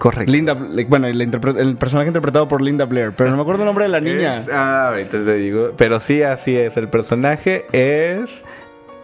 Correcto. 0.00 0.32
Linda, 0.32 0.56
bueno, 0.88 1.08
el, 1.08 1.20
el 1.20 1.76
personaje 1.76 2.08
interpretado 2.08 2.48
por 2.48 2.62
Linda 2.62 2.86
Blair, 2.86 3.12
pero 3.14 3.28
no 3.28 3.36
me 3.36 3.42
acuerdo 3.42 3.60
el 3.64 3.66
nombre 3.66 3.84
de 3.84 3.90
la 3.90 4.00
niña. 4.00 4.38
Es- 4.40 4.48
ah, 4.50 4.88
ahorita 4.88 5.10
te 5.24 5.34
digo. 5.34 5.72
Pero 5.76 6.00
sí, 6.00 6.22
así 6.22 6.56
es. 6.56 6.74
El 6.78 6.88
personaje 6.88 7.66
es. 7.72 8.42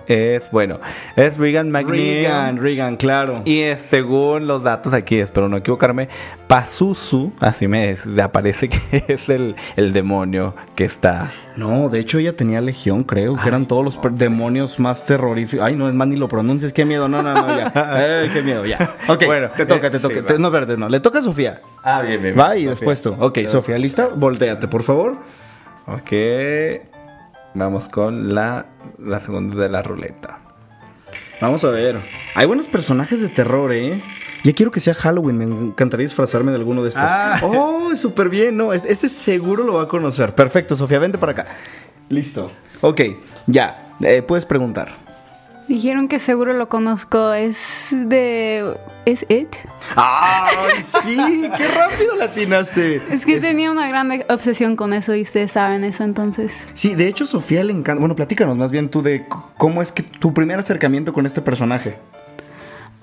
Es, 0.08 0.50
bueno, 0.50 0.78
es 1.16 1.36
Regan 1.36 1.70
McNeil. 1.70 2.24
Regan, 2.24 2.56
Regan, 2.58 2.96
claro. 2.96 3.42
Y 3.44 3.60
es, 3.60 3.80
según 3.80 4.46
los 4.46 4.62
datos 4.62 4.92
aquí, 4.92 5.18
espero 5.18 5.48
no 5.48 5.56
equivocarme, 5.56 6.08
Pazuzu, 6.46 7.32
así 7.40 7.66
me 7.66 7.94
aparece 8.22 8.68
que 8.68 8.78
es 9.08 9.28
el, 9.28 9.56
el 9.76 9.92
demonio 9.92 10.54
que 10.76 10.84
está. 10.84 11.30
No, 11.56 11.88
de 11.88 11.98
hecho 12.00 12.18
ella 12.18 12.36
tenía 12.36 12.60
legión, 12.60 13.02
creo, 13.02 13.36
que 13.36 13.48
eran 13.48 13.66
todos 13.66 13.84
los 13.84 13.98
demonios 14.18 14.78
más 14.78 15.04
terroríficos. 15.06 15.66
Ay, 15.66 15.74
no, 15.74 15.88
es 15.88 15.94
más 15.94 16.06
ni 16.06 16.16
lo 16.16 16.28
pronuncies, 16.28 16.72
qué 16.72 16.84
miedo, 16.84 17.08
no, 17.08 17.22
no, 17.22 17.34
no, 17.34 17.56
ya. 17.56 17.72
Ay, 18.22 18.30
qué 18.30 18.42
miedo, 18.42 18.64
ya. 18.64 18.96
Ok, 19.08 19.24
Bueno, 19.26 19.50
te 19.56 19.66
toca, 19.66 19.90
te 19.90 19.98
toca. 19.98 20.14
sí, 20.14 20.22
Te- 20.22 20.38
no, 20.38 20.48
espérate, 20.48 20.76
no. 20.76 20.88
Le 20.88 21.00
toca 21.00 21.18
a 21.18 21.22
Sofía. 21.22 21.60
Ah, 21.82 22.02
bien, 22.02 22.22
bien. 22.22 22.38
Va 22.38 22.56
y 22.56 22.66
después 22.66 23.02
tú. 23.02 23.16
Ok, 23.18 23.40
Sofía, 23.46 23.76
¿lista? 23.78 24.08
Volteate, 24.14 24.68
por 24.68 24.82
favor. 24.82 25.16
Ok. 25.86 26.95
Vamos 27.56 27.88
con 27.88 28.34
la, 28.34 28.66
la 28.98 29.18
segunda 29.18 29.56
de 29.56 29.70
la 29.70 29.80
ruleta. 29.80 30.40
Vamos 31.40 31.64
a 31.64 31.70
ver. 31.70 31.98
Hay 32.34 32.46
buenos 32.46 32.66
personajes 32.66 33.22
de 33.22 33.30
terror, 33.30 33.72
¿eh? 33.72 34.02
Ya 34.44 34.52
quiero 34.52 34.70
que 34.70 34.78
sea 34.78 34.92
Halloween, 34.92 35.38
me 35.38 35.44
encantaría 35.44 36.04
disfrazarme 36.04 36.52
de 36.52 36.58
alguno 36.58 36.82
de 36.82 36.90
estos. 36.90 37.02
Ah. 37.06 37.40
Oh, 37.42 37.96
súper 37.96 38.28
bien, 38.28 38.58
no, 38.58 38.74
este 38.74 39.08
seguro 39.08 39.64
lo 39.64 39.72
va 39.72 39.84
a 39.84 39.88
conocer. 39.88 40.34
Perfecto, 40.34 40.76
Sofía, 40.76 40.98
vente 40.98 41.16
para 41.16 41.32
acá. 41.32 41.46
Listo. 42.10 42.52
Ok, 42.82 43.00
ya, 43.46 43.94
eh, 44.00 44.20
puedes 44.20 44.44
preguntar. 44.44 45.05
Dijeron 45.68 46.06
que 46.06 46.20
seguro 46.20 46.52
lo 46.52 46.68
conozco. 46.68 47.32
Es 47.32 47.88
de. 47.90 48.76
¿Es 49.04 49.26
It? 49.28 49.48
¡Ay, 49.96 50.82
sí! 50.82 51.16
¡Qué 51.56 51.68
rápido 51.68 52.16
la 52.16 52.26
atinaste! 52.26 53.02
Es 53.10 53.26
que 53.26 53.40
tenía 53.40 53.70
una 53.70 53.88
gran 53.88 54.24
obsesión 54.28 54.76
con 54.76 54.92
eso 54.92 55.14
y 55.14 55.22
ustedes 55.22 55.52
saben 55.52 55.84
eso 55.84 56.04
entonces. 56.04 56.66
Sí, 56.74 56.94
de 56.94 57.08
hecho, 57.08 57.26
Sofía 57.26 57.64
le 57.64 57.72
encanta. 57.72 58.00
Bueno, 58.00 58.14
platícanos 58.14 58.56
más 58.56 58.70
bien 58.70 58.90
tú 58.90 59.02
de 59.02 59.26
cómo 59.56 59.82
es 59.82 59.90
que 59.90 60.02
tu 60.02 60.32
primer 60.32 60.58
acercamiento 60.58 61.12
con 61.12 61.26
este 61.26 61.42
personaje. 61.42 61.96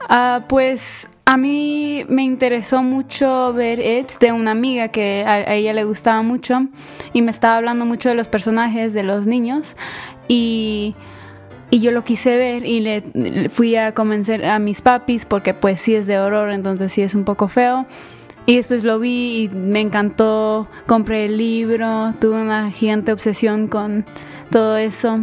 Ah, 0.09 0.45
pues 0.47 1.07
a 1.25 1.37
mí 1.37 2.05
me 2.07 2.23
interesó 2.23 2.81
mucho 2.81 3.53
ver 3.53 3.79
It 3.79 4.19
de 4.19 4.31
una 4.31 4.51
amiga 4.51 4.89
que 4.89 5.23
a, 5.25 5.33
a 5.33 5.53
ella 5.53 5.73
le 5.73 5.83
gustaba 5.83 6.21
mucho 6.21 6.67
y 7.13 7.21
me 7.21 7.31
estaba 7.31 7.57
hablando 7.57 7.85
mucho 7.85 8.09
de 8.09 8.15
los 8.15 8.27
personajes, 8.27 8.93
de 8.93 9.03
los 9.03 9.27
niños 9.27 9.77
y, 10.27 10.95
y 11.73 11.79
yo 11.79 11.89
lo 11.89 12.03
quise 12.03 12.37
ver 12.37 12.67
y 12.67 12.81
le, 12.81 13.49
fui 13.49 13.75
a 13.75 13.95
convencer 13.95 14.45
a 14.45 14.59
mis 14.59 14.81
papis 14.81 15.25
porque 15.25 15.55
pues 15.55 15.81
sí 15.81 15.95
es 15.95 16.05
de 16.05 16.19
horror, 16.19 16.51
entonces 16.51 16.91
sí 16.91 17.01
es 17.01 17.15
un 17.15 17.23
poco 17.23 17.47
feo. 17.47 17.87
Y 18.45 18.57
después 18.57 18.83
lo 18.83 18.99
vi 18.99 19.45
y 19.45 19.49
me 19.49 19.81
encantó, 19.81 20.67
compré 20.85 21.25
el 21.25 21.39
libro, 21.39 22.13
tuve 22.21 22.39
una 22.39 22.69
gigante 22.69 23.11
obsesión 23.11 23.69
con 23.69 24.05
todo 24.51 24.77
eso 24.77 25.21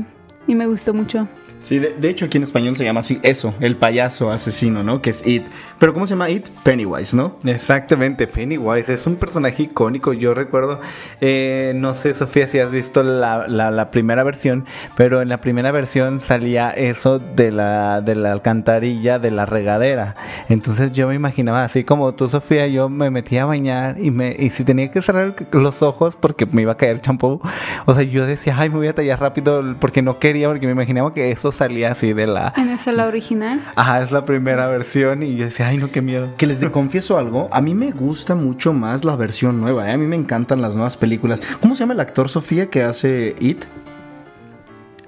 y 0.49 0.57
me 0.57 0.67
gustó 0.67 0.93
mucho. 0.93 1.29
Sí, 1.63 1.79
de, 1.79 1.91
de 1.93 2.09
hecho 2.09 2.25
aquí 2.25 2.39
en 2.39 2.43
español 2.43 2.75
se 2.75 2.85
llama 2.85 3.01
así 3.01 3.21
eso, 3.23 3.53
el 3.61 3.77
payaso 3.77 4.31
asesino, 4.33 4.83
¿no? 4.83 5.03
Que 5.03 5.11
es 5.11 5.27
It. 5.27 5.45
Pero 5.79 5.93
¿cómo 5.93 6.07
se 6.07 6.15
llama 6.15 6.31
It? 6.31 6.49
Pennywise, 6.65 7.15
¿no? 7.15 7.37
Exactamente, 7.45 8.27
Pennywise 8.27 8.93
es 8.93 9.07
un 9.07 9.17
personaje 9.17 9.65
icónico. 9.65 10.15
Yo 10.15 10.33
recuerdo, 10.33 10.81
eh, 11.21 11.73
no 11.77 11.93
sé, 11.95 12.15
Sofía, 12.15 12.47
si 12.47 12.59
has 12.59 12.71
visto 12.71 13.03
la, 13.03 13.47
la- 13.47 13.71
la 13.71 13.91
primera 13.91 14.25
versión, 14.25 14.65
pero 14.97 15.21
en 15.21 15.29
la 15.29 15.43
primera 15.43 15.71
versión 15.71 16.19
salía 16.21 16.71
eso 16.71 17.19
de 17.19 17.53
la, 17.53 18.01
de 18.01 18.15
la 18.15 18.33
alcantarilla 18.33 19.19
de 19.19 19.31
la 19.31 19.45
regadera. 19.45 20.17
Entonces 20.49 20.93
yo 20.93 21.09
me 21.09 21.15
imaginaba, 21.15 21.63
así 21.65 21.85
como 21.85 22.15
tú, 22.15 22.29
Sofía, 22.29 22.67
yo 22.69 22.89
me 22.89 23.11
metía 23.11 23.43
a 23.43 23.47
bañar 23.47 23.97
y, 24.01 24.11
me, 24.11 24.35
y 24.39 24.49
si 24.51 24.65
tenía 24.65 24.91
que 24.91 25.03
cerrar 25.03 25.35
los 25.53 25.83
ojos 25.83 26.17
porque 26.19 26.47
me 26.47 26.63
iba 26.63 26.73
a 26.73 26.77
caer 26.79 27.01
champú, 27.03 27.41
o 27.85 27.95
sea, 27.95 28.03
yo 28.03 28.25
decía, 28.27 28.55
ay, 28.59 28.71
me 28.71 28.77
voy 28.77 28.89
a 28.89 28.95
tallar 28.95 29.21
rápido 29.21 29.63
porque 29.79 30.01
no 30.03 30.19
quería, 30.19 30.49
porque 30.49 30.67
me 30.67 30.73
imaginaba 30.73 31.13
que 31.13 31.31
eso 31.31 31.50
salía 31.53 31.93
así 31.93 32.13
de 32.13 32.27
la. 32.27 32.53
¿En 32.57 32.69
esa 32.71 32.93
la 32.93 33.07
original? 33.07 33.61
Ajá, 33.77 34.03
es 34.03 34.11
la 34.11 34.25
primera 34.25 34.69
versión 34.69 35.23
y 35.23 35.37
yo 35.37 35.45
decía, 35.47 35.69
ay, 35.69 35.79
no, 35.79 35.91
qué 35.91 36.01
miedo. 36.03 36.35
Que 36.37 36.47
les 36.47 36.61
de- 36.61 36.71
confieso 36.71 37.19
algo, 37.19 37.49
a 37.53 37.61
mí 37.61 37.75
me 37.75 37.91
gusta 37.93 38.35
mucho 38.35 38.73
más 38.73 39.05
la 39.05 39.17
versión 39.17 39.61
nueva, 39.61 39.89
¿eh? 39.91 39.93
A 39.93 39.99
mí 39.99 40.07
me 40.07 40.17
encantan 40.17 40.61
las 40.63 40.75
nuevas 40.75 40.97
películas. 40.97 41.41
¿Cómo 41.61 41.75
se 41.75 41.81
llama 41.81 41.95
el 41.95 42.01
actor, 42.01 42.29
Sofía, 42.29 42.71
que 42.71 42.83
hace 42.83 43.35
It? 43.41 43.65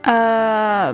Ah, 0.04 0.92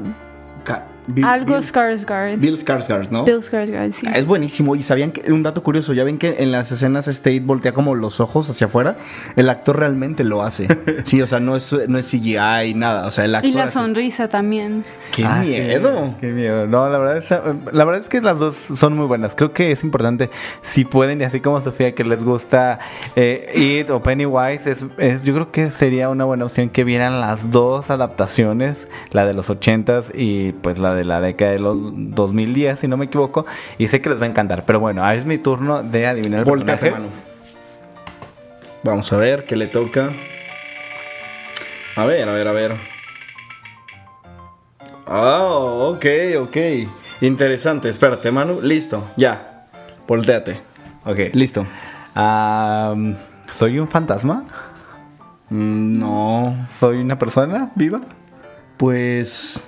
Bill- 1.08 1.24
algo 1.24 1.54
Bill- 1.56 1.62
Skarsgård. 1.64 2.38
Bill 2.38 2.56
Skarsgård, 2.56 3.08
¿no? 3.10 3.24
Bill 3.24 3.40
Skarsgård, 3.42 3.90
sí. 3.92 4.06
Es 4.14 4.26
buenísimo. 4.26 4.76
Y 4.76 4.82
sabían 4.82 5.10
que, 5.10 5.32
un 5.32 5.42
dato 5.42 5.62
curioso, 5.62 5.92
ya 5.94 6.04
ven 6.04 6.18
que 6.18 6.36
en 6.38 6.52
las 6.52 6.70
escenas 6.70 7.08
State 7.08 7.40
voltea 7.40 7.72
como 7.72 7.94
los 7.94 8.20
ojos 8.20 8.48
hacia 8.50 8.66
afuera. 8.66 8.96
El 9.36 9.48
actor 9.50 9.78
realmente 9.78 10.24
lo 10.24 10.42
hace. 10.42 10.68
Sí, 11.04 11.22
o 11.22 11.26
sea, 11.26 11.40
no 11.40 11.56
es, 11.56 11.74
no 11.88 11.96
es 11.98 12.06
CGI, 12.10 12.74
nada. 12.74 13.06
O 13.06 13.10
sea, 13.10 13.24
el 13.24 13.34
actor. 13.34 13.50
Y 13.50 13.54
la 13.54 13.64
hace- 13.64 13.74
sonrisa 13.74 14.28
también. 14.28 14.84
¡Qué 15.14 15.24
Ah, 15.24 15.40
sí, 15.42 15.48
miedo! 15.48 16.14
qué 16.20 16.26
miedo. 16.28 16.66
No, 16.66 16.88
la 16.88 16.98
verdad, 16.98 17.16
es, 17.18 17.30
la 17.72 17.84
verdad 17.84 18.02
es 18.02 18.08
que 18.08 18.20
las 18.20 18.38
dos 18.38 18.54
son 18.56 18.94
muy 18.96 19.06
buenas. 19.06 19.34
Creo 19.34 19.52
que 19.52 19.72
es 19.72 19.82
importante, 19.84 20.28
si 20.60 20.84
pueden, 20.84 21.20
y 21.20 21.24
así 21.24 21.40
como 21.40 21.60
Sofía, 21.62 21.94
que 21.94 22.04
les 22.04 22.22
gusta 22.22 22.78
eh, 23.16 23.50
It 23.82 23.90
o 23.90 24.02
Pennywise, 24.02 24.70
es, 24.70 24.84
es- 24.98 25.22
yo 25.22 25.32
creo 25.34 25.50
que 25.50 25.70
sería 25.70 26.10
una 26.10 26.24
buena 26.24 26.44
opción 26.44 26.68
que 26.68 26.84
vieran 26.84 27.20
las 27.20 27.50
dos 27.50 27.90
adaptaciones, 27.90 28.88
la 29.12 29.24
de 29.26 29.32
los 29.34 29.48
80s 29.48 30.10
y 30.14 30.52
pues 30.52 30.78
la 30.78 30.94
de 30.94 30.97
la 31.04 31.20
década 31.20 31.52
de 31.52 31.58
los 31.58 31.76
2010, 31.80 32.78
si 32.80 32.88
no 32.88 32.96
me 32.96 33.06
equivoco. 33.06 33.46
Y 33.78 33.88
sé 33.88 34.00
que 34.00 34.10
les 34.10 34.20
va 34.20 34.24
a 34.24 34.28
encantar. 34.28 34.64
Pero 34.64 34.80
bueno, 34.80 35.02
ahora 35.02 35.14
es 35.16 35.24
mi 35.26 35.38
turno 35.38 35.82
de 35.82 36.06
adivinar 36.06 36.40
el 36.40 36.44
Volteate, 36.44 36.80
personaje. 36.90 37.02
mano. 37.08 37.28
Vamos 38.84 39.12
a 39.12 39.16
ver 39.16 39.44
qué 39.44 39.56
le 39.56 39.66
toca. 39.66 40.10
A 41.96 42.04
ver, 42.06 42.28
a 42.28 42.32
ver, 42.32 42.48
a 42.48 42.52
ver. 42.52 42.74
Oh, 45.06 45.94
ok, 45.96 46.06
ok. 46.42 46.56
Interesante. 47.22 47.88
Espérate, 47.88 48.30
Manu. 48.30 48.60
Listo, 48.62 49.04
ya. 49.16 49.66
Volteate. 50.06 50.60
Ok. 51.04 51.18
Listo. 51.32 51.66
¿Soy 53.50 53.78
un 53.78 53.88
fantasma? 53.88 54.44
Mm, 55.50 55.98
No, 55.98 56.66
¿Soy 56.78 56.98
una 56.98 57.18
persona 57.18 57.70
viva? 57.74 58.00
pues... 58.76 59.64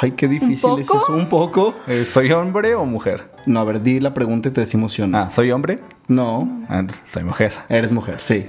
Ay, 0.00 0.12
qué 0.12 0.26
difícil 0.28 0.78
es 0.80 0.88
poco? 0.88 0.98
eso. 1.04 1.12
Un 1.14 1.28
poco. 1.28 1.74
Eh, 1.86 2.04
¿Soy 2.04 2.32
hombre 2.32 2.74
o 2.74 2.84
mujer? 2.84 3.30
No, 3.46 3.60
a 3.60 3.64
ver, 3.64 3.82
di 3.82 4.00
la 4.00 4.12
pregunta 4.14 4.48
y 4.48 4.52
te 4.52 4.60
decimos. 4.62 4.98
Ah, 5.12 5.30
¿soy 5.30 5.50
hombre? 5.52 5.80
No, 6.08 6.48
Ah, 6.68 6.82
soy 7.04 7.24
mujer. 7.24 7.52
eres 7.68 7.92
mujer, 7.92 8.16
sí. 8.20 8.46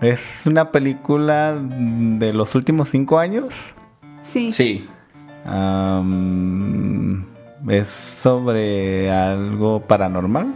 ¿Es 0.00 0.42
una 0.46 0.70
película 0.70 1.56
de 1.58 2.32
los 2.32 2.54
últimos 2.54 2.90
cinco 2.90 3.18
años? 3.18 3.74
Sí. 4.22 4.50
Sí. 4.50 4.86
¿Es 7.68 7.88
sobre 7.88 9.10
algo 9.10 9.80
paranormal? 9.80 10.52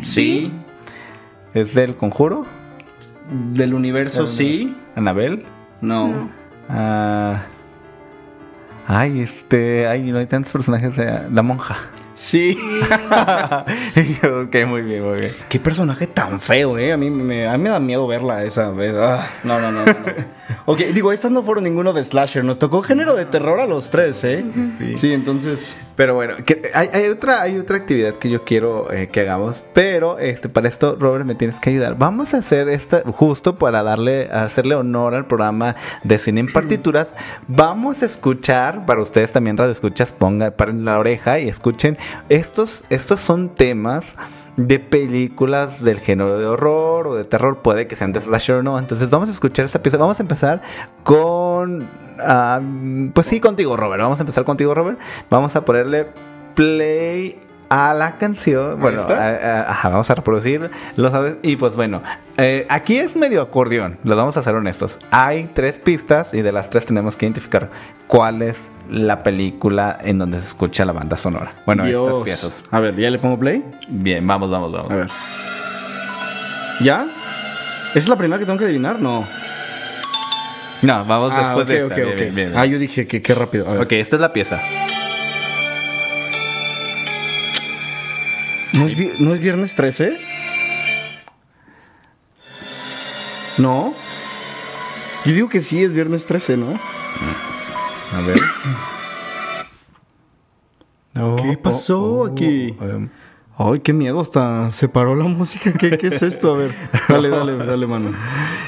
Sí. 0.00 0.52
¿Es 1.54 1.74
del 1.74 1.96
conjuro? 1.96 2.44
Del 3.52 3.74
universo, 3.74 4.26
sí. 4.26 4.76
¿Anabel? 4.94 5.44
No. 5.80 6.28
Ah, 6.68 7.42
ay, 8.86 9.20
este. 9.20 9.86
Ay, 9.86 10.02
no 10.10 10.18
hay 10.18 10.26
tantos 10.26 10.52
personajes. 10.52 10.96
de- 10.96 11.28
la 11.30 11.42
monja. 11.42 11.76
Sí. 12.20 12.54
ok, 12.84 14.56
muy 14.66 14.82
bien, 14.82 15.02
muy 15.02 15.20
bien. 15.20 15.32
Qué 15.48 15.58
personaje 15.58 16.06
tan 16.06 16.38
feo, 16.38 16.76
eh. 16.76 16.92
A 16.92 16.98
mí 16.98 17.08
me, 17.08 17.48
a 17.48 17.56
mí 17.56 17.62
me 17.64 17.70
da 17.70 17.80
miedo 17.80 18.06
verla 18.06 18.44
esa 18.44 18.70
vez. 18.70 18.94
Ah, 18.94 19.30
no, 19.42 19.58
no, 19.58 19.72
no, 19.72 19.86
no. 19.86 19.92
no. 19.92 19.96
ok, 20.66 20.80
digo, 20.92 21.12
estas 21.12 21.30
no 21.32 21.42
fueron 21.42 21.64
ninguno 21.64 21.94
de 21.94 22.04
slasher. 22.04 22.44
Nos 22.44 22.58
tocó 22.58 22.82
género 22.82 23.14
de 23.14 23.24
terror 23.24 23.58
a 23.58 23.66
los 23.66 23.88
tres, 23.88 24.22
eh. 24.24 24.44
Sí. 24.76 24.96
Sí, 24.96 25.12
entonces. 25.14 25.80
Pero 25.96 26.14
bueno, 26.14 26.36
que- 26.44 26.70
hay, 26.74 26.90
hay 26.92 27.08
otra, 27.08 27.40
hay 27.40 27.56
otra 27.58 27.78
actividad 27.78 28.14
que 28.16 28.28
yo 28.28 28.44
quiero 28.44 28.92
eh, 28.92 29.08
que 29.10 29.20
hagamos, 29.20 29.62
pero 29.72 30.18
este, 30.18 30.50
para 30.50 30.68
esto, 30.68 30.96
Robert, 31.00 31.24
me 31.24 31.34
tienes 31.34 31.58
que 31.58 31.70
ayudar. 31.70 31.96
Vamos 31.96 32.34
a 32.34 32.38
hacer 32.38 32.68
esta, 32.68 33.02
justo 33.06 33.56
para 33.56 33.82
darle, 33.82 34.28
hacerle 34.30 34.74
honor 34.74 35.14
al 35.14 35.26
programa 35.26 35.74
de 36.04 36.18
cine 36.18 36.40
en 36.40 36.46
partituras. 36.52 37.14
Vamos 37.48 38.02
a 38.02 38.06
escuchar, 38.06 38.84
para 38.84 39.00
ustedes 39.00 39.32
también 39.32 39.56
radio 39.56 39.72
escuchas, 39.72 40.12
pongan 40.12 40.52
paren 40.52 40.84
la 40.84 40.98
oreja 40.98 41.38
y 41.38 41.48
escuchen. 41.48 41.96
Estos, 42.28 42.84
estos 42.90 43.20
son 43.20 43.50
temas 43.50 44.14
de 44.56 44.78
películas 44.78 45.82
del 45.82 46.00
género 46.00 46.38
de 46.38 46.44
horror 46.46 47.06
o 47.06 47.14
de 47.14 47.24
terror, 47.24 47.58
puede 47.62 47.86
que 47.86 47.96
sean 47.96 48.12
de 48.12 48.20
slasher 48.20 48.56
o 48.56 48.62
no. 48.62 48.78
Entonces 48.78 49.08
vamos 49.10 49.28
a 49.28 49.32
escuchar 49.32 49.64
esta 49.64 49.80
pieza. 49.82 49.96
Vamos 49.96 50.18
a 50.20 50.22
empezar 50.22 50.60
con, 51.02 51.88
ah, 52.18 52.60
pues 53.14 53.26
sí, 53.26 53.40
contigo, 53.40 53.76
Robert. 53.76 54.02
Vamos 54.02 54.18
a 54.20 54.22
empezar 54.22 54.44
contigo, 54.44 54.74
Robert. 54.74 54.98
Vamos 55.30 55.54
a 55.56 55.64
ponerle 55.64 56.08
play 56.54 57.40
a 57.68 57.94
la 57.94 58.18
canción. 58.18 58.80
Bueno, 58.80 59.00
a- 59.02 59.12
a- 59.14 59.70
ajá, 59.70 59.88
vamos 59.90 60.10
a 60.10 60.14
reproducir, 60.16 60.70
lo 60.96 61.10
sabes. 61.10 61.36
Y 61.42 61.54
pues 61.56 61.76
bueno, 61.76 62.02
eh, 62.36 62.66
aquí 62.68 62.96
es 62.98 63.14
medio 63.16 63.40
acordeón, 63.40 63.98
los 64.02 64.16
vamos 64.16 64.36
a 64.36 64.42
ser 64.42 64.54
honestos. 64.56 64.98
Hay 65.12 65.48
tres 65.54 65.78
pistas 65.78 66.34
y 66.34 66.42
de 66.42 66.50
las 66.52 66.68
tres 66.68 66.84
tenemos 66.86 67.16
que 67.16 67.26
identificar 67.26 67.70
cuál 68.08 68.42
es 68.42 68.68
la 68.90 69.22
película 69.22 69.98
en 70.02 70.18
donde 70.18 70.40
se 70.40 70.48
escucha 70.48 70.84
la 70.84 70.92
banda 70.92 71.16
sonora. 71.16 71.52
Bueno, 71.66 71.86
estas 71.86 72.18
piezas. 72.20 72.62
A 72.70 72.80
ver, 72.80 72.96
¿ya 72.96 73.10
le 73.10 73.18
pongo 73.18 73.38
play? 73.38 73.64
Bien, 73.88 74.26
vamos, 74.26 74.50
vamos, 74.50 74.72
vamos. 74.72 74.90
A 74.92 74.96
ver. 74.96 75.08
¿Ya? 76.80 77.06
¿Esa 77.90 77.98
es 77.98 78.08
la 78.08 78.16
primera 78.16 78.38
que 78.38 78.46
tengo 78.46 78.58
que 78.58 78.64
adivinar? 78.64 78.98
No. 79.00 79.26
No, 80.82 81.04
vamos 81.04 81.32
Ah, 81.34 81.40
después 81.42 81.66
de 81.66 81.76
esta. 81.78 81.88
ok, 81.94 81.96
Bien, 81.96 82.28
ok. 82.28 82.34
bien. 82.34 82.52
Ah, 82.56 82.64
yo 82.66 82.78
dije 82.78 83.06
que 83.06 83.20
qué 83.20 83.34
rápido. 83.34 83.68
A 83.68 83.72
ver. 83.74 83.82
Ok, 83.82 83.92
esta 83.92 84.16
es 84.16 84.20
la 84.22 84.32
pieza. 84.32 84.58
¿No, 88.72 88.86
es, 88.86 88.96
vi- 88.96 89.10
¿No 89.18 89.34
es 89.34 89.40
viernes 89.40 89.74
13? 89.74 90.16
No. 93.58 93.92
Yo 95.26 95.34
digo 95.34 95.48
que 95.48 95.60
sí, 95.60 95.82
es 95.82 95.92
viernes 95.92 96.24
13, 96.24 96.56
¿no? 96.56 96.78
A 98.16 98.20
ver. 98.26 98.40
¿Qué 101.42 101.56
pasó 101.58 102.26
aquí? 102.26 102.74
em, 102.80 103.08
Ay, 103.62 103.80
qué 103.80 103.92
miedo, 103.92 104.20
hasta 104.20 104.72
se 104.72 104.88
paró 104.88 105.14
la 105.14 105.24
música. 105.28 105.72
¿Qué, 105.74 105.98
qué 105.98 106.06
es 106.06 106.22
esto? 106.22 106.54
A 106.54 106.56
ver, 106.56 106.74
dale, 107.08 107.28
dale, 107.28 107.56
dale, 107.58 107.86
mano. 107.86 108.12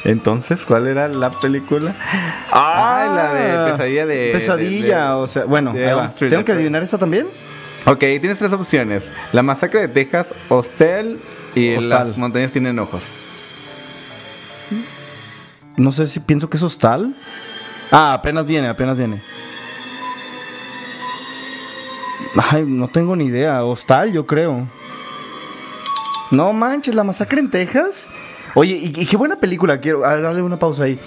Entonces, 0.05 0.64
¿cuál 0.66 0.86
era 0.86 1.09
la 1.09 1.30
película? 1.30 1.95
Ah, 2.51 3.11
la 3.14 3.32
de 3.32 3.70
pesadilla 3.70 4.07
de. 4.07 4.30
Pesadilla, 4.32 5.01
de- 5.03 5.09
de- 5.09 5.14
o 5.22 5.26
sea, 5.26 5.45
bueno, 5.47 5.72
¿Tengo 5.72 6.45
que 6.45 6.53
de- 6.53 6.59
adivinar 6.59 6.82
esta 6.82 6.99
también? 6.99 7.26
Ok, 7.86 7.99
tienes 8.01 8.36
tres 8.38 8.53
opciones: 8.53 9.11
La 9.32 9.43
Masacre 9.43 9.80
de 9.80 9.88
Texas, 9.88 10.34
Hostel 10.51 11.20
y 11.55 11.74
Hostal. 11.76 12.09
Las 12.09 12.18
Montañas 12.18 12.53
Tienen 12.53 12.78
Ojos. 12.78 13.05
No 15.78 15.90
sé 15.90 16.07
si 16.07 16.20
pienso 16.20 16.51
que 16.51 16.59
es 16.59 16.62
hostal. 16.62 17.14
Ah, 17.95 18.14
apenas 18.14 18.47
viene, 18.47 18.68
apenas 18.68 18.97
viene. 18.97 19.20
Ay, 22.51 22.64
no 22.66 22.88
tengo 22.88 23.14
ni 23.14 23.26
idea. 23.26 23.62
Hostal, 23.64 24.12
yo 24.12 24.26
creo. 24.26 24.66
No 26.30 26.55
manches, 26.55 26.95
la 26.95 27.05
masacre 27.05 27.40
en 27.40 27.51
Texas. 27.51 28.09
Oye, 28.55 28.74
y, 28.82 29.05
qué 29.07 29.16
buena 29.18 29.36
película. 29.36 29.78
Quiero 29.78 30.07
a 30.07 30.14
ver, 30.14 30.22
darle 30.22 30.40
una 30.40 30.59
pausa 30.59 30.84
ahí. 30.84 30.99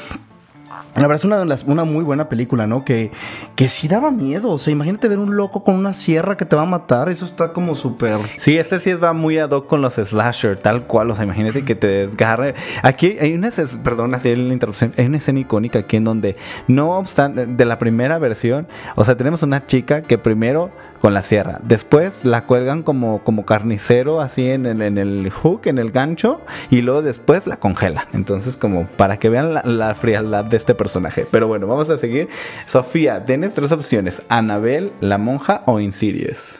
La 0.95 1.07
verdad 1.07 1.15
es 1.15 1.25
una, 1.25 1.73
una 1.73 1.83
muy 1.83 2.03
buena 2.03 2.29
película, 2.29 2.67
¿no? 2.67 2.85
Que, 2.85 3.11
que 3.55 3.67
sí 3.67 3.87
daba 3.87 4.11
miedo. 4.11 4.51
O 4.51 4.57
sea, 4.57 4.71
imagínate 4.71 5.07
ver 5.09 5.19
un 5.19 5.35
loco 5.35 5.63
con 5.63 5.75
una 5.75 5.93
sierra 5.93 6.37
que 6.37 6.45
te 6.45 6.55
va 6.55 6.61
a 6.61 6.65
matar. 6.65 7.09
Eso 7.09 7.25
está 7.25 7.51
como 7.51 7.75
súper. 7.75 8.17
Sí, 8.37 8.57
este 8.57 8.79
sí 8.79 8.93
va 8.93 9.11
muy 9.13 9.37
ad 9.37 9.49
hoc 9.51 9.67
con 9.67 9.81
los 9.81 9.95
slasher, 9.95 10.57
tal 10.57 10.83
cual. 10.87 11.11
O 11.11 11.15
sea, 11.15 11.25
imagínate 11.25 11.65
que 11.65 11.75
te 11.75 11.87
desgarre. 12.07 12.55
Aquí 12.81 13.17
hay 13.19 13.33
una, 13.33 13.49
es- 13.49 13.75
perdón, 13.83 14.15
así 14.15 14.33
la 14.35 14.53
interrupción. 14.53 14.93
Hay 14.97 15.05
una 15.05 15.17
escena 15.17 15.39
icónica 15.41 15.79
aquí 15.79 15.97
en 15.97 16.05
donde, 16.05 16.37
no 16.67 16.91
obstante, 16.97 17.45
de 17.45 17.65
la 17.65 17.77
primera 17.77 18.17
versión, 18.17 18.67
o 18.95 19.03
sea, 19.03 19.17
tenemos 19.17 19.43
una 19.43 19.65
chica 19.67 20.01
que 20.01 20.17
primero 20.17 20.71
con 21.01 21.13
la 21.13 21.21
sierra, 21.21 21.59
después 21.61 22.25
la 22.25 22.45
cuelgan 22.45 22.81
como, 22.81 23.23
como 23.23 23.45
carnicero, 23.45 24.21
así 24.21 24.49
en 24.49 24.65
el, 24.65 24.81
en 24.81 24.97
el 24.97 25.29
hook, 25.29 25.61
en 25.65 25.77
el 25.77 25.91
gancho, 25.91 26.41
y 26.71 26.81
luego 26.81 27.03
después 27.03 27.45
la 27.45 27.57
congelan. 27.57 28.05
Entonces, 28.13 28.57
como 28.57 28.87
para 28.87 29.17
que 29.17 29.29
vean 29.29 29.53
la, 29.53 29.61
la 29.65 29.93
frialdad 29.93 30.45
de 30.45 30.57
este 30.57 30.73
personaje. 30.73 30.84
Pero 31.31 31.47
bueno, 31.47 31.67
vamos 31.67 31.89
a 31.89 31.97
seguir. 31.97 32.27
Sofía, 32.67 33.25
tienes 33.25 33.53
tres 33.53 33.71
opciones: 33.71 34.21
Anabel, 34.29 34.91
la 35.01 35.17
monja 35.17 35.63
o 35.65 35.79
Insidious. 35.79 36.59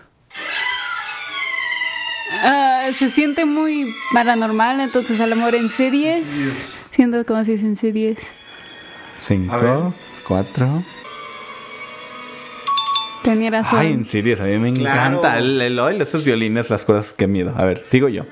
Ah, 2.44 2.88
se 2.98 3.10
siente 3.10 3.46
muy 3.46 3.94
paranormal, 4.14 4.80
entonces 4.82 5.20
a 5.22 5.28
lo 5.28 5.36
mejor 5.36 5.56
en 5.56 5.70
series. 5.70 6.84
Siento 6.92 7.26
como 7.26 7.44
si 7.44 7.54
es 7.54 7.64
en 7.64 7.76
series. 7.78 8.18
Cinco, 9.22 9.94
cuatro. 10.28 10.84
Tenía 13.24 13.50
razón. 13.50 13.80
Ay, 13.80 13.92
en 13.94 14.06
serio, 14.06 14.38
a 14.40 14.44
mí 14.44 14.58
me 14.60 14.72
Claro. 14.74 14.98
encanta 15.00 15.40
el, 15.40 15.60
el 15.60 15.80
oil, 15.80 16.00
esos 16.00 16.24
violines, 16.24 16.70
las 16.70 16.84
cosas 16.86 17.14
que 17.14 17.26
miedo. 17.26 17.54
A 17.58 17.66
ver, 17.66 17.84
sigo 17.88 18.08
yo. 18.08 18.24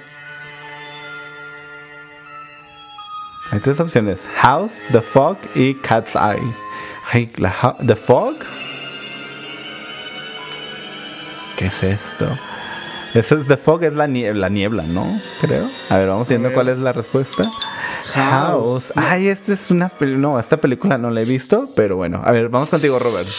Hay 3.54 3.60
tres 3.60 3.80
opciones: 3.80 4.28
House, 4.42 4.74
The 4.92 5.02
Fog 5.02 5.38
y 5.54 5.76
Cat's 5.76 6.16
Eye. 6.16 6.42
Ay, 7.12 7.32
la 7.38 7.76
The 7.86 7.96
Fog. 7.96 8.34
¿Qué 11.56 11.68
es 11.68 11.84
esto? 11.84 12.28
Eso 13.14 13.38
es 13.38 13.48
The 13.48 13.58
Fog, 13.58 13.84
es 13.84 13.94
la 13.94 14.08
niebla, 14.08 14.42
la 14.42 14.50
niebla, 14.50 14.84
¿no? 14.88 15.22
Creo. 15.40 15.70
A 15.92 15.98
ver, 15.98 16.08
vamos 16.10 16.28
viendo 16.28 16.52
cuál 16.52 16.70
es 16.70 16.80
la 16.80 16.94
respuesta. 16.94 17.52
House. 18.16 18.92
Ay, 18.96 19.28
esta 19.28 19.54
es 19.54 19.70
una 19.70 19.92
pel- 19.92 20.18
No, 20.18 20.40
esta 20.40 20.58
película 20.58 20.98
no 20.98 21.12
la 21.12 21.22
he 21.22 21.26
visto, 21.26 21.70
pero 21.76 21.96
bueno. 21.96 22.24
A 22.26 22.32
ver, 22.32 22.50
vamos 22.50 22.72
contigo, 22.72 22.98
Robert. 22.98 23.30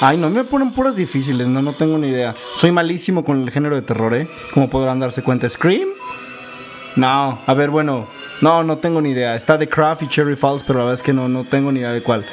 Ay, 0.00 0.16
no 0.16 0.30
me 0.30 0.44
ponen 0.44 0.72
puras 0.72 0.96
difíciles, 0.96 1.46
no, 1.46 1.60
no 1.60 1.74
tengo 1.74 1.98
ni 1.98 2.08
idea. 2.08 2.34
Soy 2.54 2.72
malísimo 2.72 3.22
con 3.22 3.42
el 3.42 3.50
género 3.50 3.74
de 3.74 3.82
terror, 3.82 4.14
¿eh? 4.14 4.28
Como 4.54 4.70
podrán 4.70 4.98
darse 4.98 5.22
cuenta. 5.22 5.46
¿Scream? 5.46 5.88
No, 6.96 7.38
a 7.46 7.52
ver, 7.52 7.68
bueno. 7.68 8.06
No, 8.40 8.62
no 8.62 8.78
tengo 8.78 9.00
ni 9.00 9.10
idea. 9.10 9.34
Está 9.34 9.58
The 9.58 9.68
Craft 9.68 10.02
y 10.02 10.08
Cherry 10.08 10.36
Falls, 10.36 10.62
pero 10.62 10.78
la 10.80 10.84
verdad 10.86 10.94
es 11.00 11.02
que 11.02 11.12
no, 11.12 11.28
no 11.28 11.44
tengo 11.44 11.72
ni 11.72 11.80
idea 11.80 11.92
de 11.92 12.02
cuál. 12.02 12.24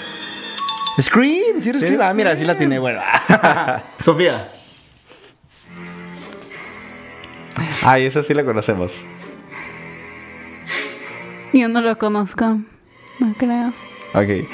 ¿Scream? 0.99 1.62
¿Sí, 1.62 1.72
Scream? 1.74 1.99
Ah, 2.01 2.14
mira, 2.14 2.36
sí 2.36 2.43
la 2.45 2.58
tiene, 2.58 2.78
bueno. 2.80 3.01
Sofía. 3.97 4.49
Ay, 7.82 8.06
esa 8.06 8.24
sí 8.24 8.34
la 8.34 8.43
conocemos. 8.45 8.91
Yo 11.54 11.70
no 11.70 11.82
lo 11.82 11.97
conozco. 11.97 12.60
No 13.20 13.34
creo. 13.38 13.74
Ok. 14.14 14.47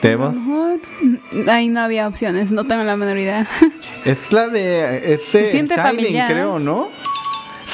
Tenemos. 0.00 0.36
A 0.36 0.40
lo 0.40 0.40
mejor. 0.40 0.80
Ahí 1.48 1.68
no 1.68 1.80
había 1.80 2.06
opciones, 2.06 2.52
no 2.52 2.64
tengo 2.66 2.84
la 2.84 2.96
menor 2.96 3.18
idea. 3.18 3.48
Es 4.04 4.32
la 4.32 4.48
de. 4.48 5.14
Es 5.14 5.24
Se 5.24 5.42
de 5.42 5.50
siente 5.50 5.74
Shining, 5.74 5.86
familiar. 5.86 6.30
creo, 6.30 6.58
¿no? 6.58 6.88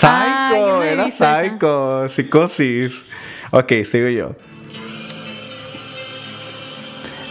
Psycho, 0.01 0.11
Ah, 0.11 0.81
era 0.85 1.07
esa. 1.07 1.41
Psycho, 1.43 2.09
psicosis. 2.11 2.93
Ok, 3.51 3.73
sigo 3.91 4.09
yo. 4.09 4.33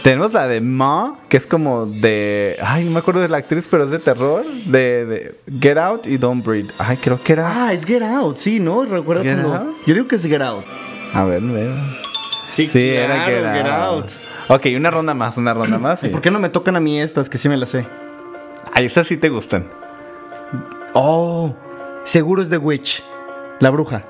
Tenemos 0.02 0.32
la 0.32 0.46
de 0.46 0.60
Ma, 0.60 1.16
que 1.28 1.36
es 1.36 1.46
como 1.48 1.84
de. 1.84 2.56
Ay, 2.62 2.84
no 2.84 2.92
me 2.92 3.00
acuerdo 3.00 3.20
de 3.20 3.28
la 3.28 3.38
actriz, 3.38 3.66
pero 3.68 3.84
es 3.84 3.90
de 3.90 3.98
terror. 3.98 4.44
De, 4.66 5.04
de 5.04 5.34
Get 5.60 5.76
Out 5.78 6.06
y 6.06 6.16
Don't 6.16 6.44
Breathe. 6.46 6.72
Ay, 6.78 6.96
creo 6.98 7.20
que 7.22 7.32
era. 7.32 7.66
Ah, 7.66 7.72
es 7.72 7.84
Get 7.84 8.02
Out, 8.02 8.36
sí, 8.38 8.60
¿no? 8.60 8.84
Recuerda 8.84 9.24
Get 9.24 9.32
cuando. 9.40 9.54
Out. 9.56 9.76
Yo 9.84 9.94
digo 9.94 10.06
que 10.06 10.14
es 10.14 10.22
Get 10.24 10.42
Out. 10.42 10.64
A 11.12 11.24
ver, 11.24 11.42
a 11.42 11.52
ver. 11.52 11.74
Sí, 12.46 12.68
Sí, 12.68 12.88
era 12.88 13.24
claro, 13.26 13.32
Get, 13.52 13.52
Get 13.64 13.66
Out. 13.72 14.04
Out. 14.04 14.10
Ok, 14.48 14.66
una 14.76 14.90
ronda 14.92 15.12
más, 15.14 15.36
una 15.38 15.52
ronda 15.54 15.78
más. 15.78 16.02
¿Y 16.04 16.06
y- 16.06 16.10
por 16.10 16.20
qué 16.22 16.30
no 16.30 16.38
me 16.38 16.50
tocan 16.50 16.76
a 16.76 16.80
mí 16.80 17.00
estas 17.00 17.28
que 17.28 17.36
sí 17.36 17.48
me 17.48 17.56
las 17.56 17.70
sé? 17.70 17.84
Ay, 18.72 18.86
estas 18.86 19.08
sí 19.08 19.16
te 19.16 19.28
gustan. 19.28 19.66
Oh, 20.92 21.52
seguro 22.06 22.42
es 22.42 22.48
The 22.50 22.58
Witch. 22.58 23.02
La 23.60 23.70
bruja. 23.70 24.04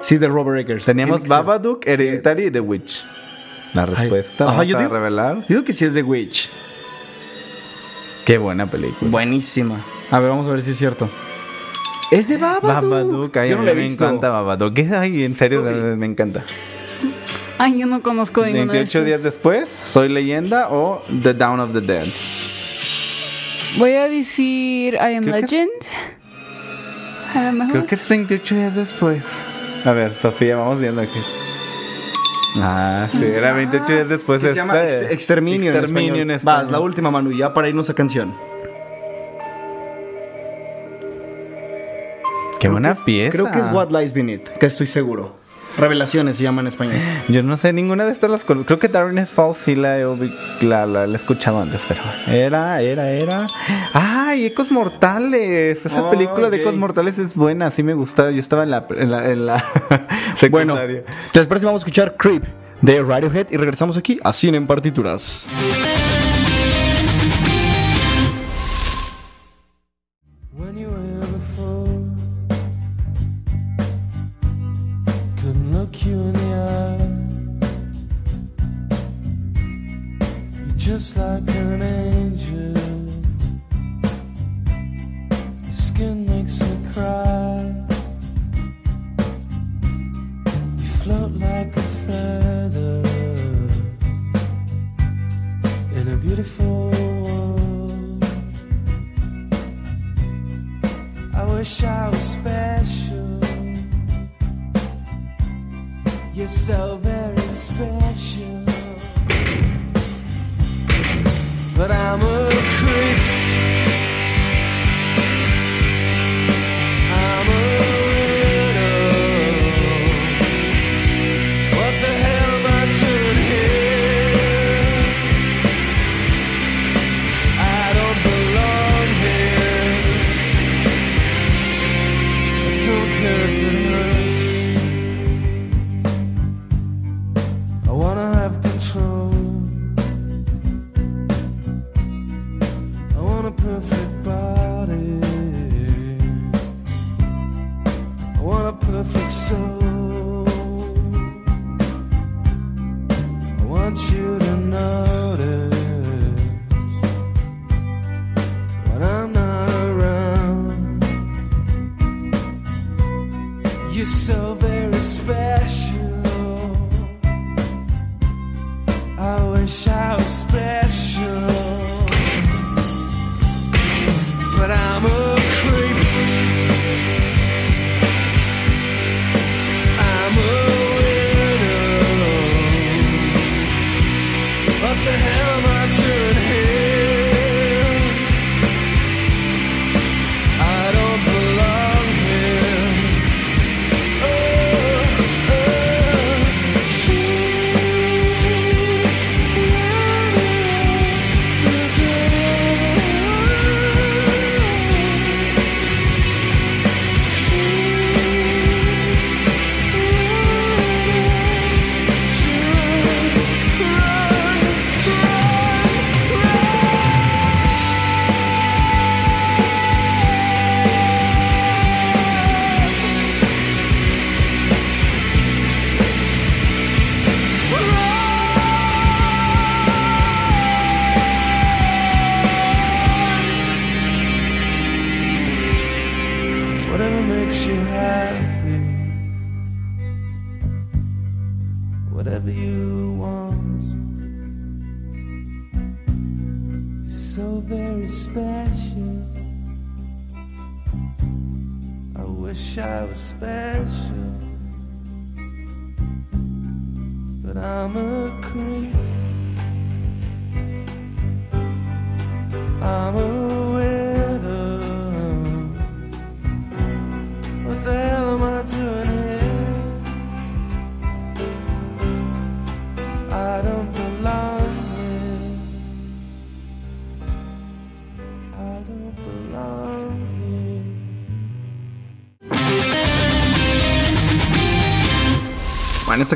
Sí, 0.00 0.18
de 0.18 0.28
Robert 0.28 0.58
Eggers. 0.60 0.84
Teníamos. 0.84 1.22
Babadook, 1.26 1.86
Hereditary 1.86 2.46
y 2.46 2.50
The 2.50 2.60
Witch. 2.60 3.04
La 3.74 3.82
Ay, 3.84 3.94
respuesta, 3.94 4.44
ajá, 4.44 4.52
vamos 4.52 4.66
yo 4.68 4.76
a 4.76 4.80
digo- 4.80 4.92
revelar. 4.92 5.36
Yo 5.42 5.44
digo 5.48 5.64
que 5.64 5.72
sí 5.72 5.84
es 5.84 5.94
The 5.94 6.02
Witch. 6.02 6.48
Qué 8.24 8.38
buena 8.38 8.68
película. 8.70 9.10
Buenísima. 9.10 9.80
A 10.10 10.18
ver, 10.20 10.30
vamos 10.30 10.46
a 10.48 10.52
ver 10.52 10.62
si 10.62 10.72
es 10.72 10.76
cierto. 10.78 11.08
Es 12.10 12.26
de 12.28 12.38
Babadook. 12.38 12.62
Babadook, 12.90 13.36
ay, 13.36 13.50
Yo 13.50 13.54
a 13.54 13.56
no 13.58 13.62
mí 13.62 13.66
la 13.66 13.72
he 13.72 13.74
me 13.76 13.82
visto. 13.82 14.04
encanta 14.04 14.30
Babadook. 14.30 14.76
Ay, 14.92 15.24
en 15.24 15.36
serio, 15.36 15.62
me 15.62 16.06
encanta. 16.06 16.44
Ay, 17.58 17.78
yo 17.78 17.86
no 17.86 18.02
conozco 18.02 18.40
ninguno 18.44 18.72
de 18.72 18.78
28 18.78 18.98
estos. 18.98 19.06
días 19.06 19.22
después, 19.22 19.70
Soy 19.86 20.08
Leyenda 20.08 20.68
o 20.70 21.02
The 21.22 21.34
Down 21.34 21.60
of 21.60 21.72
the 21.72 21.80
Dead. 21.82 22.06
Voy 23.78 23.92
a 23.92 24.08
decir 24.08 24.94
I 24.94 25.14
Am 25.14 25.24
Creo 25.24 25.34
que- 25.36 25.40
Legend. 25.42 25.70
A 27.34 27.42
lo 27.44 27.52
mejor. 27.52 27.72
Creo 27.72 27.86
que 27.86 27.94
es 27.94 28.08
28 28.08 28.54
días 28.54 28.74
después. 28.74 29.24
A 29.84 29.92
ver, 29.92 30.12
Sofía, 30.14 30.56
vamos 30.56 30.80
viendo 30.80 31.00
aquí. 31.00 31.20
Ah, 32.56 33.08
sí, 33.12 33.24
era 33.24 33.52
28 33.52 33.86
días 33.92 34.08
después. 34.08 34.42
Que 34.42 34.48
se 34.50 34.54
llama 34.56 34.82
este- 34.82 35.04
Ex- 35.04 35.12
Exterminio, 35.12 35.70
Exterminio 35.72 36.14
en 36.16 36.20
en 36.22 36.30
español. 36.32 36.62
Vas, 36.64 36.72
la 36.72 36.80
última, 36.80 37.10
Manu, 37.10 37.30
ya 37.32 37.54
para 37.54 37.68
irnos 37.68 37.88
a 37.90 37.94
canción. 37.94 38.34
Qué 42.58 42.68
buena 42.68 42.88
Creo 42.92 42.94
que 42.94 43.00
es- 43.00 43.04
pieza. 43.04 43.30
Creo 43.30 43.50
que 43.52 43.58
es 43.60 43.68
What 43.72 43.90
Lies 43.90 44.12
Beneath, 44.12 44.48
que 44.58 44.66
estoy 44.66 44.86
seguro. 44.86 45.39
Revelaciones 45.78 46.36
se 46.36 46.42
llama 46.42 46.60
en 46.62 46.66
español. 46.66 46.96
Yo 47.28 47.42
no 47.42 47.56
sé, 47.56 47.72
ninguna 47.72 48.04
de 48.04 48.12
estas 48.12 48.30
las 48.30 48.44
conozco. 48.44 48.66
Creo 48.66 48.78
que 48.78 48.88
Darkness 48.88 49.30
Falls 49.30 49.56
sí 49.56 49.74
la 49.74 49.98
he, 49.98 50.04
la, 50.60 50.86
la- 50.86 51.06
la 51.06 51.12
he 51.12 51.16
escuchado 51.16 51.60
antes, 51.60 51.82
pero 51.88 52.00
era, 52.28 52.80
era, 52.82 53.10
era. 53.10 53.46
¡Ay, 53.92 54.46
Ecos 54.46 54.70
Mortales! 54.70 55.84
Esa 55.86 56.02
Oh, 56.02 56.10
película 56.10 56.50
de. 56.50 56.58
Ecos 56.62 56.74
Mortales 56.76 57.18
es 57.18 57.34
buena, 57.34 57.70
sí 57.70 57.82
me 57.82 57.94
gustaba. 57.94 58.30
Yo 58.30 58.40
estaba 58.40 58.62
en 58.64 58.70
la, 58.70 58.86
en 58.90 59.10
la, 59.10 59.30
en 59.30 59.46
la 59.46 59.64
Bueno. 60.50 60.76
¿te 61.32 61.44
parece? 61.44 61.66
Vamos 61.66 61.80
a 61.80 61.82
escuchar 61.82 62.16
Creep 62.16 62.44
de 62.80 63.02
Radiohead 63.02 63.46
y 63.50 63.56
regresamos 63.56 63.96
aquí 63.96 64.18
a 64.24 64.32
Cine 64.32 64.56
en 64.56 64.66
Partituras. 64.66 65.46
Like 81.20 81.50
an 81.54 81.82
angel. 81.82 82.72
Your 85.66 85.80
skin 85.88 86.16
makes 86.32 86.56
me 86.60 86.72
cry. 86.92 87.58
You 90.80 90.88
float 91.02 91.32
like 91.48 91.72
a 91.76 91.86
feather 92.04 93.02
in 95.98 96.04
a 96.14 96.16
beautiful 96.26 96.90
world. 97.24 98.24
I 101.34 101.42
wish 101.54 101.74
I 101.84 102.08
was 102.08 102.24
special. 102.38 103.30
You're 106.34 106.56
so 106.68 106.98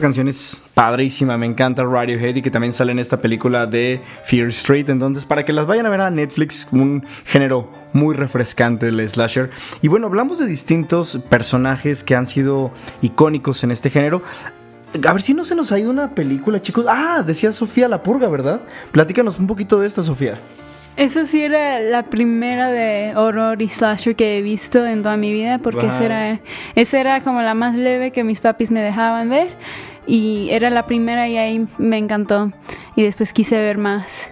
canción 0.05 0.29
es 0.29 0.61
padrísima, 0.75 1.39
me 1.39 1.47
encanta 1.47 1.83
Radiohead 1.83 2.37
y 2.37 2.43
que 2.43 2.51
también 2.51 2.75
sale 2.75 2.93
en 2.93 2.99
esta 2.99 3.23
película 3.23 3.67
de 3.67 4.03
Fear 4.27 4.49
Street. 4.49 4.91
Entonces, 4.91 5.25
para 5.25 5.47
que 5.47 5.55
las 5.55 5.67
vayan 5.67 5.87
a 5.87 5.89
ver 5.89 6.03
a 6.03 6.11
Netflix, 6.11 6.69
un 6.73 7.07
género 7.25 7.71
muy 7.95 8.15
refrescante 8.15 8.89
el 8.89 9.09
slasher. 9.09 9.49
Y 9.81 9.89
bueno, 9.89 10.09
hablamos 10.09 10.39
de 10.39 10.45
distintos 10.45 11.19
personajes 11.31 12.05
que 12.05 12.15
han 12.15 12.27
sido 12.27 12.71
icónicos 13.01 13.65
en 13.65 13.71
este 13.71 13.89
género. 13.89 14.21
A 15.09 15.13
ver 15.15 15.23
si 15.23 15.33
no 15.33 15.43
se 15.43 15.55
nos 15.55 15.73
ha 15.73 15.79
ido 15.79 15.91
una 15.91 16.15
película, 16.15 16.61
chicos. 16.61 16.85
Ah, 16.87 17.25
decía 17.27 17.51
Sofía 17.55 17.89
La 17.89 18.03
Purga, 18.03 18.29
¿verdad? 18.29 18.61
Platícanos 18.93 19.39
un 19.39 19.47
poquito 19.47 19.81
de 19.81 19.87
esta, 19.87 20.03
Sofía. 20.03 20.39
Eso 20.99 21.25
sí 21.25 21.43
era 21.43 21.81
la 21.81 22.05
primera 22.05 22.71
de 22.71 23.17
horror 23.17 23.61
y 23.63 23.71
slasher 23.71 24.15
que 24.15 24.37
he 24.37 24.43
visto 24.43 24.85
en 24.85 25.03
toda 25.03 25.17
mi 25.17 25.33
vida, 25.33 25.59
porque 25.59 25.87
esa 25.87 26.05
era, 26.05 26.41
esa 26.77 27.01
era 27.01 27.23
como 27.23 27.41
la 27.41 27.55
más 27.55 27.75
leve 27.75 28.13
que 28.13 28.23
mis 28.23 28.41
papis 28.41 28.71
me 28.71 28.81
dejaban 28.81 29.31
ver. 29.31 29.49
Y 30.07 30.49
era 30.51 30.71
la 30.71 30.87
primera 30.87 31.29
y 31.29 31.37
ahí 31.37 31.67
me 31.79 31.99
encantó. 31.99 32.53
Y 32.97 33.03
después 33.03 33.33
quise 33.33 33.57
ver 33.57 33.79
más. 33.79 34.29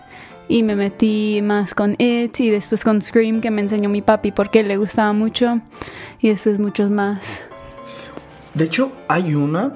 Y 0.48 0.62
me 0.62 0.76
metí 0.76 1.40
más 1.42 1.74
con 1.74 1.94
It 1.98 2.38
y 2.40 2.50
después 2.50 2.84
con 2.84 3.00
Scream, 3.00 3.40
que 3.40 3.50
me 3.50 3.62
enseñó 3.62 3.88
mi 3.88 4.02
papi 4.02 4.32
porque 4.32 4.62
le 4.62 4.76
gustaba 4.76 5.12
mucho. 5.12 5.60
Y 6.20 6.28
después 6.28 6.58
muchos 6.58 6.90
más. 6.90 7.20
De 8.54 8.64
hecho, 8.64 8.92
hay 9.08 9.34
una. 9.34 9.72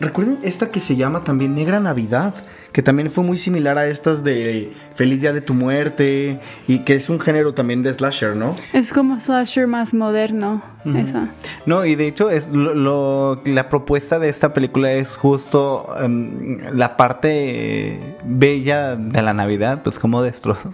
Recuerden 0.00 0.38
esta 0.42 0.70
que 0.70 0.80
se 0.80 0.96
llama 0.96 1.24
también 1.24 1.54
Negra 1.54 1.78
Navidad, 1.78 2.34
que 2.74 2.82
también 2.82 3.08
fue 3.08 3.22
muy 3.24 3.38
similar 3.38 3.78
a 3.78 3.86
estas 3.86 4.22
de 4.24 4.72
Feliz 4.96 5.20
Día 5.22 5.32
de 5.32 5.40
tu 5.40 5.54
Muerte 5.54 6.40
y 6.68 6.80
que 6.80 6.96
es 6.96 7.08
un 7.08 7.20
género 7.20 7.54
también 7.54 7.82
de 7.84 7.94
slasher, 7.94 8.34
¿no? 8.36 8.54
Es 8.72 8.92
como 8.92 9.18
slasher 9.20 9.66
más 9.68 9.94
moderno. 9.94 10.62
Esa. 10.84 11.28
No, 11.64 11.86
y 11.86 11.94
de 11.94 12.06
hecho 12.08 12.28
es 12.28 12.46
lo, 12.48 12.74
lo- 12.74 13.40
la 13.46 13.70
propuesta 13.70 14.18
de 14.18 14.28
esta 14.28 14.52
película 14.52 14.92
es 14.92 15.16
justo 15.16 15.88
em, 15.98 16.58
la 16.76 16.98
parte 16.98 18.16
bella 18.22 18.94
de 18.94 19.22
la 19.22 19.32
Navidad, 19.32 19.80
pues 19.82 19.98
como 19.98 20.22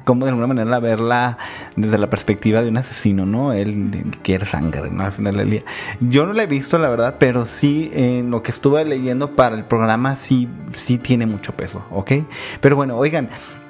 como 0.05 0.25
de 0.25 0.31
alguna 0.31 0.49
manera 0.49 0.81
verla 0.81 1.39
desde 1.77 1.97
la 1.97 2.11
perspectiva 2.11 2.61
de 2.63 2.71
un 2.71 2.79
asesino, 2.79 3.25
¿no? 3.25 3.53
Él, 3.53 3.91
él 3.95 4.19
quiere 4.25 4.47
sangre, 4.47 4.91
¿no? 4.91 5.05
Al 5.05 5.13
final 5.13 5.37
del 5.37 5.49
día. 5.51 5.63
Yo 6.01 6.27
no 6.27 6.33
la 6.33 6.43
he 6.43 6.47
visto, 6.49 6.77
la 6.81 6.89
verdad, 6.89 7.15
pero 7.21 7.47
sí 7.47 7.91
en 7.95 8.33
lo 8.33 8.43
que 8.43 8.51
estuve 8.51 8.85
leyendo 8.85 9.37
para 9.37 9.55
el 9.55 9.65
programa 9.65 10.17
sí, 10.17 10.49
sí 10.73 10.99
tiene 10.99 11.27
mucho 11.27 11.53
peso, 11.53 11.85
¿ok? 11.91 12.13
Pero 12.61 12.77
bueno, 12.77 12.97
oigan, 12.97 13.29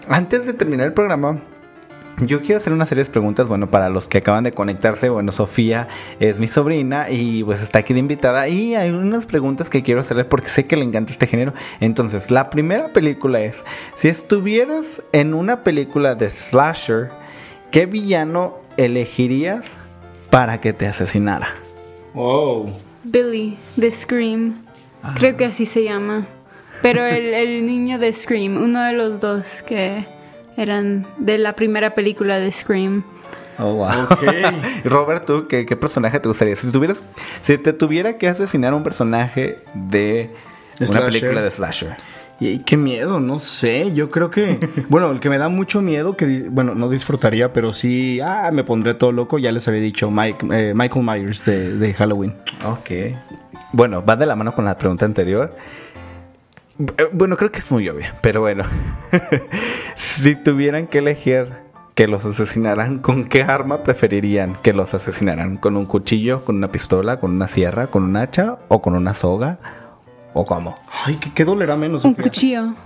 antes 0.08 0.46
de 0.46 0.54
terminar 0.54 0.86
el 0.86 0.92
programa, 0.92 1.40
yo 2.26 2.42
quiero 2.42 2.58
hacer 2.58 2.72
una 2.72 2.86
serie 2.86 3.04
de 3.04 3.10
preguntas, 3.10 3.48
bueno, 3.48 3.70
para 3.70 3.88
los 3.88 4.06
que 4.06 4.18
acaban 4.18 4.44
de 4.44 4.52
conectarse, 4.52 5.08
bueno, 5.08 5.32
Sofía 5.32 5.88
es 6.18 6.38
mi 6.38 6.48
sobrina 6.48 7.08
y 7.10 7.42
pues 7.44 7.62
está 7.62 7.78
aquí 7.78 7.94
de 7.94 8.00
invitada 8.00 8.46
y 8.48 8.74
hay 8.74 8.90
unas 8.90 9.26
preguntas 9.26 9.70
que 9.70 9.82
quiero 9.82 10.00
hacerle 10.00 10.24
porque 10.24 10.48
sé 10.48 10.66
que 10.66 10.76
le 10.76 10.84
encanta 10.84 11.12
este 11.12 11.26
género. 11.26 11.54
Entonces, 11.80 12.30
la 12.30 12.50
primera 12.50 12.92
película 12.92 13.40
es, 13.40 13.64
si 13.96 14.08
estuvieras 14.08 15.02
en 15.12 15.32
una 15.32 15.62
película 15.62 16.14
de 16.14 16.28
slasher, 16.28 17.10
¿qué 17.70 17.86
villano 17.86 18.58
elegirías 18.76 19.66
para 20.28 20.60
que 20.60 20.72
te 20.72 20.86
asesinara? 20.86 21.48
Wow. 22.14 22.72
Billy 23.04 23.56
de 23.76 23.92
Scream. 23.92 24.62
Creo 25.14 25.36
que 25.36 25.46
así 25.46 25.64
se 25.64 25.84
llama. 25.84 26.26
Pero 26.82 27.04
el, 27.06 27.34
el 27.34 27.66
niño 27.66 27.98
de 27.98 28.12
Scream, 28.12 28.56
uno 28.56 28.82
de 28.84 28.92
los 28.92 29.20
dos 29.20 29.62
que 29.66 30.06
eran 30.56 31.06
de 31.18 31.38
la 31.38 31.54
primera 31.54 31.94
película 31.94 32.38
de 32.38 32.50
Scream. 32.52 33.04
Oh, 33.58 33.74
wow. 33.74 33.90
Robert, 34.84 35.26
¿tú 35.26 35.46
qué, 35.46 35.66
qué 35.66 35.76
personaje 35.76 36.18
te 36.20 36.28
gustaría? 36.28 36.56
Si 36.56 36.70
tuvieras, 36.72 37.04
si 37.42 37.58
te 37.58 37.72
tuviera 37.74 38.16
que 38.16 38.28
asesinar 38.28 38.72
a 38.72 38.76
un 38.76 38.82
personaje 38.82 39.58
de 39.74 40.30
una 40.80 41.04
película 41.04 41.42
de 41.42 41.50
slasher. 41.50 41.96
Y 42.42 42.60
qué 42.60 42.78
miedo, 42.78 43.20
no 43.20 43.38
sé, 43.38 43.92
yo 43.92 44.10
creo 44.10 44.30
que, 44.30 44.58
bueno, 44.88 45.10
el 45.10 45.20
que 45.20 45.28
me 45.28 45.36
da 45.36 45.50
mucho 45.50 45.82
miedo, 45.82 46.16
que, 46.16 46.24
di- 46.24 46.48
bueno, 46.48 46.74
no 46.74 46.88
disfrutaría, 46.88 47.52
pero 47.52 47.74
sí, 47.74 48.18
ah, 48.22 48.48
me 48.50 48.64
pondré 48.64 48.94
todo 48.94 49.12
loco, 49.12 49.38
ya 49.38 49.52
les 49.52 49.68
había 49.68 49.82
dicho, 49.82 50.10
Mike, 50.10 50.46
eh, 50.50 50.72
Michael 50.74 51.04
Myers 51.04 51.44
de, 51.44 51.74
de 51.76 51.92
Halloween. 51.92 52.32
Ok. 52.64 53.14
Bueno, 53.74 54.02
va 54.02 54.16
de 54.16 54.24
la 54.24 54.36
mano 54.36 54.54
con 54.54 54.64
la 54.64 54.78
pregunta 54.78 55.04
anterior. 55.04 55.54
Eh, 56.96 57.08
Bueno, 57.12 57.36
creo 57.36 57.52
que 57.52 57.58
es 57.58 57.70
muy 57.70 57.88
obvia, 57.88 58.16
pero 58.22 58.40
bueno. 58.40 58.64
si 59.96 60.34
tuvieran 60.36 60.86
que 60.86 60.98
elegir 60.98 61.48
que 61.94 62.06
los 62.06 62.24
asesinaran, 62.24 62.98
¿con 63.00 63.26
qué 63.26 63.42
arma 63.42 63.82
preferirían 63.82 64.56
que 64.62 64.72
los 64.72 64.94
asesinaran? 64.94 65.56
¿Con 65.58 65.76
un 65.76 65.86
cuchillo, 65.86 66.44
con 66.44 66.56
una 66.56 66.72
pistola, 66.72 67.20
con 67.20 67.32
una 67.32 67.48
sierra, 67.48 67.88
con 67.88 68.04
un 68.04 68.16
hacha 68.16 68.58
o 68.68 68.80
con 68.80 68.94
una 68.94 69.12
soga? 69.12 69.58
¿O 70.32 70.46
cómo? 70.46 70.78
Ay, 71.04 71.16
¿qué, 71.16 71.32
qué 71.34 71.44
dolerá 71.44 71.76
menos? 71.76 72.04
Un 72.04 72.12
Sofía? 72.12 72.24
cuchillo. 72.24 72.74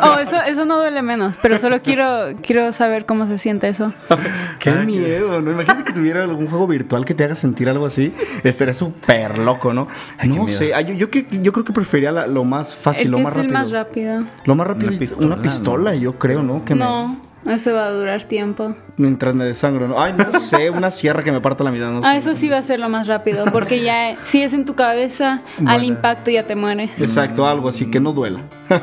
Oh, 0.00 0.18
eso, 0.18 0.36
eso 0.40 0.64
no 0.64 0.78
duele 0.78 1.02
menos, 1.02 1.36
pero 1.42 1.58
solo 1.58 1.82
quiero, 1.82 2.28
quiero 2.42 2.72
saber 2.72 3.04
cómo 3.04 3.26
se 3.26 3.36
siente 3.36 3.68
eso. 3.68 3.92
Qué 4.58 4.70
miedo, 4.70 5.42
¿no? 5.42 5.50
Imagínate 5.50 5.84
que 5.84 5.92
tuviera 5.92 6.24
algún 6.24 6.46
juego 6.48 6.66
virtual 6.66 7.04
que 7.04 7.12
te 7.14 7.24
haga 7.24 7.34
sentir 7.34 7.68
algo 7.68 7.84
así. 7.84 8.10
Estaría 8.42 8.72
súper 8.72 9.36
loco, 9.36 9.74
¿no? 9.74 9.88
Ay, 10.16 10.30
no 10.30 10.48
sé, 10.48 10.72
ay, 10.72 10.86
yo, 10.86 10.94
yo, 10.94 11.10
que- 11.10 11.26
yo 11.42 11.52
creo 11.52 11.66
que 11.66 11.74
preferiría 11.74 12.10
la- 12.10 12.26
lo 12.26 12.42
más 12.42 12.74
fácil, 12.74 13.04
El 13.04 13.10
lo 13.10 13.16
que 13.18 13.22
más 13.24 13.32
es 13.34 13.38
el 13.42 13.50
rápido. 13.50 13.60
más 13.60 13.70
rápido. 13.70 14.24
Lo 14.46 14.54
más 14.54 14.66
rápido, 14.66 14.92
Una 14.92 14.96
una 14.96 15.02
pistola, 15.02 15.42
pistola, 15.42 15.90
¿no? 15.92 15.96
yo 15.98 16.18
creo, 16.18 16.42
¿no? 16.42 16.64
Que 16.64 16.74
me- 16.74 16.80
No, 16.80 17.14
eso 17.46 17.72
va 17.74 17.86
a 17.86 17.90
durar 17.90 18.24
tiempo. 18.24 18.74
mientras 18.96 19.34
me 19.34 19.44
desangro, 19.44 19.88
¿no? 19.88 20.00
Ay, 20.00 20.14
no 20.16 20.30
sé, 20.40 20.70
una 20.70 20.90
sierra 20.90 21.22
que 21.22 21.32
me 21.32 21.40
parta 21.40 21.64
la 21.64 21.70
mitad, 21.70 21.90
no 21.90 22.02
sé. 22.02 22.08
Ah, 22.08 22.16
eso 22.16 22.34
sí 22.34 22.48
va 22.48 22.58
a 22.58 22.62
ser 22.62 22.78
lo 22.80 22.88
más 22.88 23.06
rápido, 23.08 23.44
porque 23.52 23.82
ya 23.82 24.16
si 24.24 24.42
es 24.42 24.52
en 24.52 24.64
tu 24.64 24.74
cabeza, 24.74 25.42
al 25.66 25.84
impacto 25.84 26.30
ya 26.30 26.46
te 26.46 26.54
mueres. 26.54 26.90
Exacto, 27.00 27.46
algo 27.46 27.68
así 27.68 27.90
que 27.90 28.00
no 28.00 28.12
duela. 28.12 28.42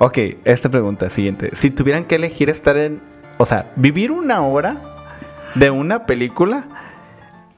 Ok, 0.00 0.18
esta 0.44 0.68
pregunta 0.68 1.10
siguiente. 1.10 1.50
Si 1.54 1.70
tuvieran 1.72 2.04
que 2.04 2.14
elegir 2.16 2.50
estar 2.50 2.76
en... 2.76 3.00
O 3.38 3.46
sea, 3.46 3.72
vivir 3.74 4.12
una 4.12 4.42
hora 4.42 4.76
de 5.56 5.70
una 5.70 6.06
película 6.06 6.66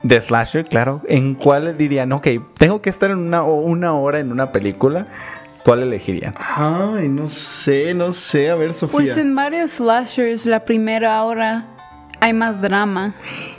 de 0.02 0.18
slasher, 0.22 0.64
claro, 0.64 1.02
¿en 1.06 1.34
cuál 1.34 1.76
dirían, 1.76 2.12
ok, 2.12 2.28
tengo 2.56 2.80
que 2.80 2.88
estar 2.88 3.10
en 3.10 3.18
una, 3.18 3.42
una 3.42 3.92
hora 3.94 4.20
en 4.20 4.32
una 4.32 4.52
película? 4.52 5.06
¿Cuál 5.64 5.82
elegirían? 5.82 6.34
Ay, 6.38 7.08
no 7.08 7.28
sé, 7.28 7.92
no 7.94 8.12
sé. 8.12 8.50
A 8.50 8.54
ver, 8.54 8.72
Sofía. 8.74 8.92
Pues 8.92 9.16
en 9.16 9.34
varios 9.34 9.72
slashers 9.72 10.46
la 10.46 10.64
primera 10.64 11.22
hora 11.22 11.66
hay 12.22 12.34
más 12.34 12.60
drama 12.60 13.14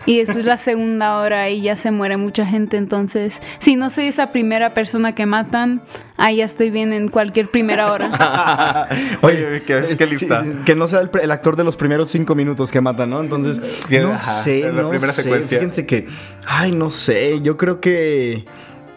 y 0.06 0.20
después 0.20 0.46
la 0.46 0.56
segunda 0.58 1.18
hora 1.18 1.42
ahí 1.42 1.62
ya 1.64 1.76
se 1.78 1.90
muere 1.90 2.16
mucha 2.18 2.46
gente, 2.46 2.78
entonces 2.78 3.42
si 3.58 3.76
no 3.76 3.90
soy 3.90 4.06
esa 4.06 4.32
primera 4.32 4.76
persona 4.76 5.16
que 5.16 5.26
matan, 5.26 5.82
ahí 6.16 6.36
ya 6.38 6.46
estoy 6.46 6.70
bien 6.70 6.94
en 6.94 7.08
cualquier 7.08 7.50
primera 7.50 7.92
hora. 7.92 8.88
Oye, 9.22 9.64
qué, 9.66 9.96
qué 9.98 10.04
Sí, 10.06 10.12
lista. 10.12 10.44
sí, 10.44 10.52
que 10.64 10.76
no 10.76 10.88
sea 10.88 11.02
el, 11.02 11.10
pre- 11.10 11.24
el 11.24 11.32
actor 11.32 11.56
de 11.56 11.64
los 11.64 11.76
primeros 11.76 12.12
cinco 12.12 12.36
minutos 12.36 12.72
que 12.72 12.82
matan, 12.82 13.10
¿no? 13.10 13.20
Entonces, 13.22 13.60
no 13.90 14.10
ajá, 14.14 14.20
sé, 14.44 14.60
la 14.62 14.84
no 14.84 14.90
primera 14.92 15.12
sé. 15.14 15.24
secuencia. 15.24 15.58
Fíjense 15.58 15.88
que, 15.88 16.08
ay, 16.46 16.72
no 16.72 16.92
sé, 16.92 17.42
yo 17.42 17.58
creo 17.58 17.80
que, 17.82 18.46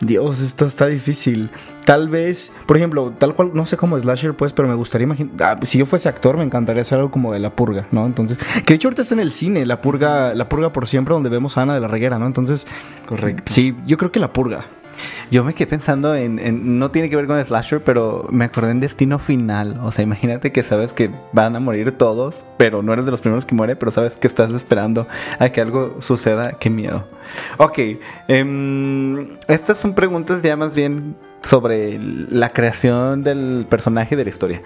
Dios, 0.00 0.40
esto 0.40 0.66
está 0.66 0.86
difícil. 0.86 1.50
Tal 1.84 2.08
vez, 2.08 2.52
por 2.66 2.76
ejemplo, 2.76 3.12
tal 3.18 3.34
cual, 3.34 3.50
no 3.54 3.66
sé 3.66 3.76
cómo 3.76 3.98
slasher, 3.98 4.34
pues, 4.34 4.52
pero 4.52 4.68
me 4.68 4.74
gustaría 4.74 5.04
imaginar, 5.04 5.64
si 5.66 5.78
yo 5.78 5.86
fuese 5.86 6.08
actor, 6.08 6.36
me 6.36 6.44
encantaría 6.44 6.82
hacer 6.82 6.98
algo 6.98 7.10
como 7.10 7.32
de 7.32 7.40
La 7.40 7.54
Purga, 7.54 7.86
¿no? 7.90 8.06
Entonces, 8.06 8.38
que 8.38 8.72
de 8.72 8.74
hecho 8.74 8.88
ahorita 8.88 9.02
está 9.02 9.14
en 9.14 9.20
el 9.20 9.32
cine, 9.32 9.66
La 9.66 9.80
Purga, 9.80 10.34
La 10.34 10.48
Purga 10.48 10.72
por 10.72 10.88
siempre, 10.88 11.14
donde 11.14 11.28
vemos 11.28 11.56
a 11.58 11.62
Ana 11.62 11.74
de 11.74 11.80
la 11.80 11.88
Reguera, 11.88 12.18
¿no? 12.18 12.26
Entonces, 12.26 12.66
correcto. 13.06 13.44
Sí, 13.46 13.76
yo 13.86 13.98
creo 13.98 14.10
que 14.10 14.20
La 14.20 14.32
Purga. 14.32 14.66
Yo 15.30 15.44
me 15.44 15.54
quedé 15.54 15.66
pensando 15.66 16.14
en, 16.14 16.78
no 16.78 16.90
tiene 16.90 17.10
que 17.10 17.16
ver 17.16 17.26
con 17.26 17.42
slasher, 17.42 17.82
pero 17.82 18.26
me 18.30 18.44
acordé 18.44 18.70
en 18.70 18.80
Destino 18.80 19.18
Final. 19.18 19.80
O 19.82 19.92
sea, 19.92 20.02
imagínate 20.02 20.52
que 20.52 20.62
sabes 20.62 20.92
que 20.92 21.10
van 21.32 21.56
a 21.56 21.60
morir 21.60 21.92
todos, 21.92 22.44
pero 22.56 22.82
no 22.82 22.92
eres 22.92 23.04
de 23.04 23.10
los 23.10 23.20
primeros 23.20 23.44
que 23.44 23.54
muere, 23.54 23.76
pero 23.76 23.90
sabes 23.92 24.16
que 24.16 24.26
estás 24.26 24.50
esperando 24.50 25.06
a 25.38 25.48
que 25.50 25.60
algo 25.60 25.96
suceda. 26.00 26.52
Qué 26.58 26.70
miedo. 26.70 27.06
Ok, 27.58 27.78
em, 28.28 29.28
estas 29.48 29.78
son 29.78 29.94
preguntas 29.94 30.42
ya 30.42 30.56
más 30.56 30.74
bien 30.74 31.16
sobre 31.42 31.98
la 31.98 32.50
creación 32.50 33.22
del 33.22 33.66
personaje 33.68 34.16
de 34.16 34.24
la 34.24 34.30
historia. 34.30 34.62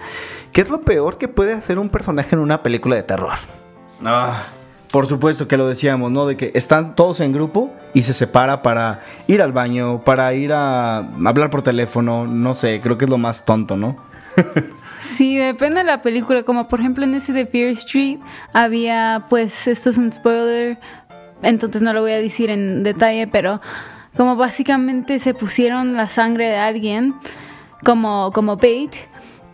¿Qué 0.51 0.61
es 0.61 0.69
lo 0.69 0.81
peor 0.81 1.17
que 1.17 1.27
puede 1.27 1.53
hacer 1.53 1.79
un 1.79 1.89
personaje 1.89 2.35
en 2.35 2.39
una 2.39 2.63
película 2.63 2.95
de 2.95 3.03
terror? 3.03 3.33
Ah, 4.03 4.47
por 4.91 5.07
supuesto 5.07 5.47
que 5.47 5.57
lo 5.57 5.67
decíamos, 5.67 6.11
¿no? 6.11 6.25
De 6.25 6.35
que 6.35 6.51
están 6.55 6.95
todos 6.95 7.19
en 7.21 7.31
grupo 7.31 7.71
y 7.93 8.03
se 8.03 8.13
separa 8.13 8.61
para 8.61 9.01
ir 9.27 9.41
al 9.41 9.51
baño, 9.51 10.03
para 10.03 10.33
ir 10.33 10.51
a 10.53 10.97
hablar 10.97 11.49
por 11.49 11.61
teléfono, 11.61 12.25
no 12.27 12.53
sé, 12.53 12.81
creo 12.81 12.97
que 12.97 13.05
es 13.05 13.11
lo 13.11 13.17
más 13.17 13.45
tonto, 13.45 13.77
¿no? 13.77 13.97
Sí, 14.99 15.37
depende 15.37 15.77
de 15.77 15.85
la 15.85 16.01
película, 16.01 16.43
como 16.43 16.67
por 16.67 16.81
ejemplo 16.81 17.05
en 17.05 17.13
ese 17.13 17.31
de 17.31 17.45
Fear 17.45 17.71
Street 17.75 18.19
había, 18.51 19.27
pues 19.29 19.65
esto 19.67 19.89
es 19.89 19.97
un 19.97 20.11
spoiler, 20.11 20.77
entonces 21.41 21.81
no 21.81 21.93
lo 21.93 22.01
voy 22.01 22.11
a 22.11 22.19
decir 22.19 22.49
en 22.49 22.83
detalle, 22.83 23.25
pero 23.25 23.61
como 24.17 24.35
básicamente 24.35 25.19
se 25.19 25.33
pusieron 25.33 25.95
la 25.95 26.09
sangre 26.09 26.47
de 26.47 26.57
alguien 26.57 27.15
como, 27.85 28.31
como 28.33 28.57
bait 28.57 28.93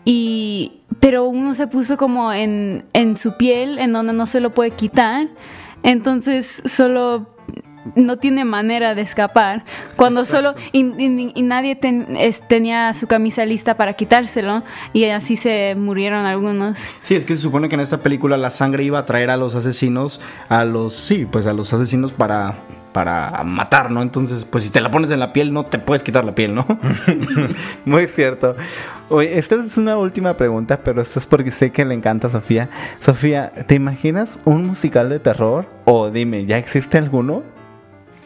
y 0.03 0.81
pero 1.05 1.25
uno 1.25 1.53
se 1.53 1.67
puso 1.67 1.97
como 1.97 2.33
en, 2.33 2.83
en 2.93 3.15
su 3.15 3.37
piel 3.37 3.77
en 3.77 3.93
donde 3.93 4.11
no 4.11 4.25
se 4.25 4.39
lo 4.39 4.55
puede 4.55 4.71
quitar. 4.71 5.27
Entonces 5.83 6.63
solo 6.65 7.27
no 7.95 8.17
tiene 8.17 8.43
manera 8.43 8.95
de 8.95 9.03
escapar. 9.03 9.65
Cuando 9.97 10.25
solo 10.25 10.55
y, 10.71 10.79
y- 10.97 11.31
y 11.35 11.41
nadie 11.43 11.75
ten- 11.75 12.15
es- 12.17 12.41
tenía 12.47 12.91
su 12.95 13.05
camisa 13.05 13.45
lista 13.45 13.77
para 13.77 13.93
quitárselo 13.93 14.63
y 14.93 15.03
así 15.05 15.37
se 15.37 15.75
murieron 15.77 16.25
algunos. 16.25 16.79
Sí, 17.03 17.13
es 17.13 17.23
que 17.23 17.35
se 17.35 17.43
supone 17.43 17.69
que 17.69 17.75
en 17.75 17.81
esta 17.81 17.99
película 17.99 18.35
la 18.37 18.49
sangre 18.49 18.83
iba 18.83 18.97
a 18.97 19.05
traer 19.05 19.29
a 19.29 19.37
los 19.37 19.53
asesinos, 19.53 20.19
a 20.49 20.65
los, 20.65 20.95
sí, 20.97 21.27
pues 21.31 21.45
a 21.45 21.53
los 21.53 21.71
asesinos 21.71 22.13
para, 22.13 22.63
para 22.95 23.43
matar, 23.43 23.91
¿no? 23.91 24.01
Entonces, 24.01 24.45
pues 24.45 24.63
si 24.63 24.69
te 24.69 24.79
la 24.79 24.89
pones 24.89 25.11
en 25.11 25.19
la 25.19 25.33
piel, 25.33 25.51
no 25.51 25.65
te 25.65 25.79
puedes 25.79 26.01
quitar 26.01 26.23
la 26.23 26.33
piel, 26.33 26.55
¿no? 26.55 26.65
Muy 27.85 28.07
cierto. 28.07 28.55
Oye, 29.09 29.37
esta 29.37 29.55
es 29.55 29.77
una 29.77 29.97
última 29.97 30.37
pregunta, 30.37 30.79
pero 30.81 31.01
esto 31.01 31.19
es 31.19 31.25
porque 31.25 31.51
sé 31.51 31.73
que 31.73 31.83
le 31.83 31.93
encanta 31.93 32.27
a 32.27 32.29
Sofía. 32.29 32.69
Sofía, 33.01 33.51
¿te 33.67 33.75
imaginas 33.75 34.39
un 34.45 34.65
musical 34.65 35.09
de 35.09 35.19
terror? 35.19 35.65
O 35.83 36.09
dime, 36.09 36.45
¿ya 36.45 36.57
existe 36.57 36.97
alguno? 36.97 37.43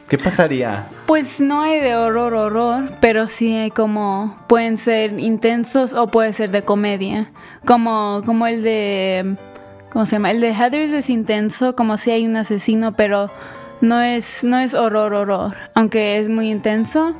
¿Qué 0.07 0.19
pasaría? 0.19 0.87
Pues 1.07 1.39
no 1.39 1.61
hay 1.61 1.79
de 1.79 1.95
horror, 1.95 2.35
horror, 2.35 2.91
pero 3.01 3.27
sí 3.27 3.55
hay 3.55 3.71
como 3.71 4.37
pueden 4.45 4.77
ser 4.77 5.19
intensos 5.19 5.93
o 5.93 6.11
puede 6.11 6.31
ser 6.33 6.51
de 6.51 6.61
comedia, 6.61 7.31
como 7.65 8.21
como 8.23 8.45
el 8.45 8.61
de 8.61 9.35
¿cómo 9.91 10.05
se 10.05 10.11
llama? 10.11 10.29
El 10.29 10.41
de 10.41 10.53
Heathers 10.53 10.91
es 10.93 11.09
intenso, 11.09 11.75
como 11.75 11.97
si 11.97 12.11
hay 12.11 12.27
un 12.27 12.35
asesino, 12.35 12.91
pero 12.95 13.31
no 13.81 14.01
es 14.01 14.43
no 14.43 14.57
es 14.59 14.73
horror, 14.73 15.13
horror, 15.13 15.55
aunque 15.73 16.19
es 16.19 16.29
muy 16.29 16.49
intenso. 16.49 17.13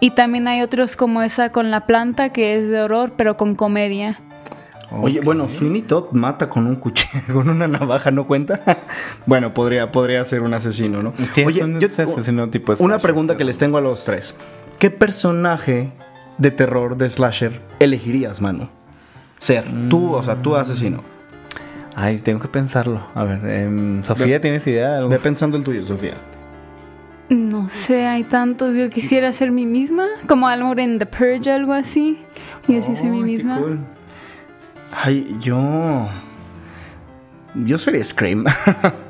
Y 0.00 0.10
también 0.10 0.46
hay 0.48 0.62
otros 0.62 0.96
como 0.96 1.22
esa 1.22 1.50
con 1.52 1.70
la 1.70 1.86
planta 1.86 2.30
que 2.30 2.58
es 2.58 2.68
de 2.68 2.82
horror, 2.82 3.12
pero 3.16 3.36
con 3.36 3.54
comedia. 3.54 4.20
Oye, 4.92 5.20
bueno, 5.20 5.48
Sweeney 5.48 5.82
Todd 5.82 6.12
mata 6.12 6.48
con 6.48 6.66
un 6.66 6.76
cuchillo, 6.76 7.20
con 7.32 7.48
una 7.48 7.66
navaja, 7.66 8.10
¿no 8.12 8.26
cuenta? 8.26 8.60
bueno, 9.26 9.52
podría, 9.52 9.90
podría 9.90 10.24
ser 10.24 10.42
un 10.42 10.54
asesino, 10.54 11.02
¿no? 11.02 11.12
Sí, 11.32 11.40
es 11.40 11.46
Oye, 11.46 11.64
un 11.64 11.80
yo- 11.80 11.88
asesino 11.88 12.48
tipo 12.50 12.72
una 12.72 12.76
slasher, 12.78 13.00
pregunta 13.02 13.36
que 13.36 13.44
les 13.44 13.58
tengo 13.58 13.78
a 13.78 13.80
los 13.80 14.04
tres. 14.04 14.36
¿Qué 14.78 14.90
personaje 14.90 15.90
de 16.38 16.50
terror 16.50 16.96
de 16.96 17.08
slasher 17.10 17.60
elegirías, 17.80 18.40
mano? 18.40 18.68
Ser, 19.38 19.64
tú, 19.88 20.14
o 20.14 20.22
sea, 20.22 20.36
tú 20.40 20.54
asesino. 20.54 21.02
Ay, 21.98 22.18
tengo 22.18 22.38
que 22.40 22.48
pensarlo. 22.48 23.00
A 23.14 23.24
ver, 23.24 23.40
em, 23.48 24.04
Sofía, 24.04 24.26
Ve- 24.26 24.40
¿tienes 24.40 24.66
idea 24.66 24.90
de 24.90 24.96
algo? 24.98 25.08
Ve 25.08 25.18
pensando 25.18 25.56
el 25.56 25.64
tuyo, 25.64 25.86
Sofía. 25.86 26.14
No 27.30 27.68
sé, 27.70 28.06
hay 28.06 28.22
tantos. 28.24 28.74
Yo 28.76 28.90
quisiera 28.90 29.32
ser 29.32 29.50
mí 29.50 29.64
misma, 29.64 30.06
como 30.28 30.46
algo 30.46 30.74
en 30.78 30.98
The 30.98 31.06
Purge, 31.06 31.50
algo 31.50 31.72
así. 31.72 32.18
Y 32.68 32.76
así 32.78 32.94
ser 32.96 33.06
mí 33.10 33.18
Oh, 33.18 33.20
qué 33.20 33.26
misma. 33.26 33.58
cool. 33.58 33.78
Ay, 34.92 35.36
yo... 35.40 36.06
Yo 37.54 37.78
sería 37.78 38.04
Scream. 38.04 38.44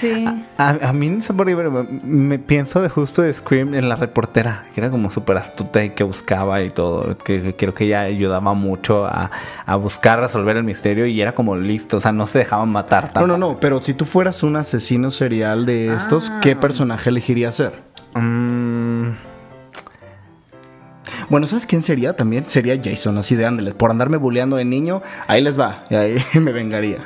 Sí. 0.00 0.24
A, 0.58 0.68
a 0.88 0.92
mí, 0.92 1.08
no 1.08 1.22
sé 1.22 1.32
por 1.34 1.46
qué, 1.46 1.56
pero 1.56 1.70
me, 1.70 1.82
me 2.02 2.38
pienso 2.38 2.80
de 2.80 2.88
justo 2.88 3.22
de 3.22 3.32
Scream 3.32 3.74
en 3.74 3.88
la 3.88 3.96
reportera, 3.96 4.66
que 4.74 4.80
era 4.80 4.90
como 4.90 5.10
súper 5.10 5.36
astuta 5.36 5.82
y 5.82 5.90
que 5.90 6.04
buscaba 6.04 6.62
y 6.62 6.70
todo, 6.70 7.18
que, 7.18 7.42
que 7.42 7.56
creo 7.56 7.74
que 7.74 7.84
ella 7.84 8.02
ayudaba 8.02 8.54
mucho 8.54 9.06
a, 9.06 9.30
a 9.66 9.76
buscar 9.76 10.20
resolver 10.20 10.56
el 10.56 10.64
misterio 10.64 11.06
y 11.06 11.20
era 11.20 11.32
como 11.32 11.56
listo, 11.56 11.96
o 11.96 12.00
sea, 12.00 12.12
no 12.12 12.26
se 12.26 12.38
dejaban 12.40 12.68
matar 12.70 13.10
tan 13.12 13.22
no, 13.26 13.36
no, 13.36 13.38
no, 13.54 13.60
pero 13.60 13.82
si 13.82 13.94
tú 13.94 14.04
fueras 14.04 14.42
un 14.42 14.56
asesino 14.56 15.10
serial 15.10 15.66
de 15.66 15.94
estos, 15.94 16.30
Ah. 16.30 16.40
¿qué 16.42 16.54
personaje 16.56 17.10
elegirías 17.10 17.54
ser? 17.56 17.82
Mm, 18.14 19.10
Bueno, 21.30 21.46
¿sabes 21.46 21.66
quién 21.66 21.82
sería 21.82 22.16
también? 22.16 22.46
Sería 22.46 22.78
Jason, 22.82 23.18
así 23.18 23.34
de 23.36 23.44
ándeles. 23.46 23.74
Por 23.74 23.90
andarme 23.90 24.16
bulleando 24.16 24.56
de 24.56 24.64
niño, 24.64 25.02
ahí 25.26 25.42
les 25.42 25.58
va. 25.60 25.84
Y 25.90 25.94
ahí 25.94 26.18
me 26.34 26.52
vengaría. 26.52 26.98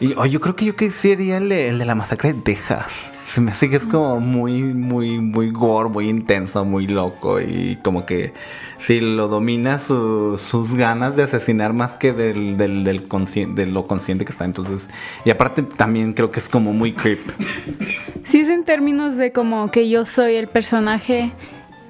Y 0.00 0.14
oh, 0.16 0.26
yo 0.26 0.40
creo 0.40 0.56
que 0.56 0.64
yo 0.64 0.76
quisiera 0.76 1.22
el 1.38 1.48
de, 1.48 1.68
el 1.68 1.78
de 1.78 1.84
la 1.84 1.94
masacre 1.94 2.32
de 2.32 2.40
Texas. 2.40 2.86
Se 3.26 3.40
me 3.40 3.50
hace 3.50 3.68
que 3.68 3.74
es 3.76 3.86
como 3.86 4.20
muy, 4.20 4.62
muy, 4.62 5.18
muy 5.18 5.50
gore, 5.50 5.88
muy 5.88 6.08
intenso, 6.08 6.64
muy 6.64 6.86
loco. 6.86 7.40
Y 7.40 7.76
como 7.82 8.06
que 8.06 8.32
si 8.78 9.00
lo 9.00 9.26
domina 9.26 9.80
su- 9.80 10.38
sus 10.38 10.76
ganas 10.76 11.16
de 11.16 11.24
asesinar 11.24 11.72
más 11.72 11.96
que 11.96 12.12
del, 12.12 12.56
del, 12.56 12.84
del 12.84 13.08
de 13.54 13.66
lo 13.66 13.86
consciente 13.88 14.24
que 14.24 14.30
está. 14.30 14.44
Entonces, 14.44 14.88
y 15.24 15.30
aparte 15.30 15.62
también 15.64 16.12
creo 16.12 16.30
que 16.30 16.38
es 16.38 16.48
como 16.48 16.72
muy 16.72 16.92
creep. 16.92 17.20
Si 18.24 18.40
es 18.40 18.48
en 18.48 18.64
términos 18.64 19.16
de 19.16 19.30
como 19.32 19.70
que 19.70 19.88
yo 19.88 20.04
soy 20.04 20.34
el 20.34 20.48
personaje, 20.48 21.32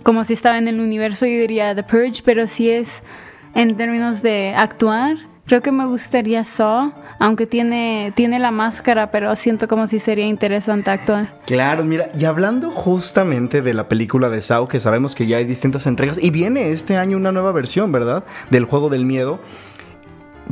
como 0.02 0.22
si 0.24 0.34
estaba 0.34 0.58
en 0.58 0.68
el 0.68 0.80
universo, 0.80 1.24
yo 1.26 1.38
diría 1.40 1.74
The 1.74 1.82
Purge, 1.82 2.22
pero 2.24 2.46
si 2.46 2.68
es 2.70 3.02
en 3.54 3.74
términos 3.76 4.20
de 4.22 4.54
actuar, 4.54 5.16
creo 5.46 5.62
que 5.62 5.72
me 5.72 5.86
gustaría 5.86 6.44
Saw, 6.44 6.92
aunque 7.18 7.46
tiene, 7.46 8.12
tiene 8.14 8.38
la 8.38 8.50
máscara, 8.50 9.10
pero 9.10 9.34
siento 9.36 9.68
como 9.68 9.86
si 9.86 9.98
sería 9.98 10.26
interesante 10.26 10.90
actuar. 10.90 11.34
Claro, 11.46 11.84
mira, 11.84 12.10
y 12.18 12.24
hablando 12.24 12.70
justamente 12.70 13.62
de 13.62 13.74
la 13.74 13.88
película 13.88 14.28
de 14.28 14.42
Sao, 14.42 14.68
que 14.68 14.80
sabemos 14.80 15.14
que 15.14 15.26
ya 15.26 15.38
hay 15.38 15.44
distintas 15.44 15.86
entregas, 15.86 16.22
y 16.22 16.30
viene 16.30 16.70
este 16.70 16.96
año 16.96 17.16
una 17.16 17.32
nueva 17.32 17.52
versión, 17.52 17.92
¿verdad? 17.92 18.24
Del 18.50 18.64
juego 18.64 18.88
del 18.88 19.06
miedo. 19.06 19.40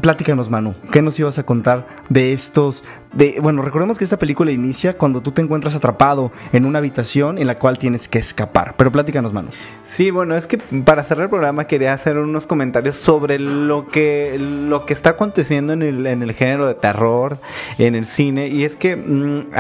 Platícanos, 0.01 0.51
Manu, 0.51 0.75
¿qué 0.91 1.03
nos 1.03 1.19
ibas 1.21 1.39
a 1.39 1.45
contar 1.45 1.87
de 2.09 2.33
estos? 2.33 2.83
De, 3.17 3.39
bueno, 3.41 3.63
recordemos 3.63 3.99
que 3.99 4.05
esta 4.05 4.19
película 4.19 4.51
inicia 4.51 4.99
cuando 4.99 5.21
tú 5.21 5.33
te 5.33 5.43
encuentras 5.43 5.75
atrapado 5.75 6.33
en 6.53 6.65
una 6.65 6.79
habitación 6.79 7.39
en 7.39 7.47
la 7.47 7.57
cual 7.57 7.79
tienes 7.79 8.09
que 8.09 8.19
escapar. 8.19 8.75
Pero 8.77 8.91
platícanos, 8.91 9.33
Manu. 9.33 9.49
Sí, 9.85 10.11
bueno, 10.11 10.37
es 10.37 10.47
que 10.47 10.59
para 10.59 11.05
cerrar 11.05 11.25
el 11.25 11.31
programa 11.31 11.67
quería 11.67 11.93
hacer 11.93 12.19
unos 12.19 12.47
comentarios 12.47 12.97
sobre 12.97 13.39
lo 13.39 13.87
que, 13.87 14.37
lo 14.39 14.85
que 14.87 14.93
está 14.93 15.11
aconteciendo 15.11 15.73
en 15.73 15.83
el, 15.83 16.07
en 16.07 16.23
el 16.23 16.33
género 16.33 16.67
de 16.67 16.75
terror, 16.75 17.39
en 17.79 17.95
el 17.95 18.07
cine. 18.07 18.49
Y 18.49 18.65
es 18.65 18.77
que 18.77 18.97
mm, 18.97 19.51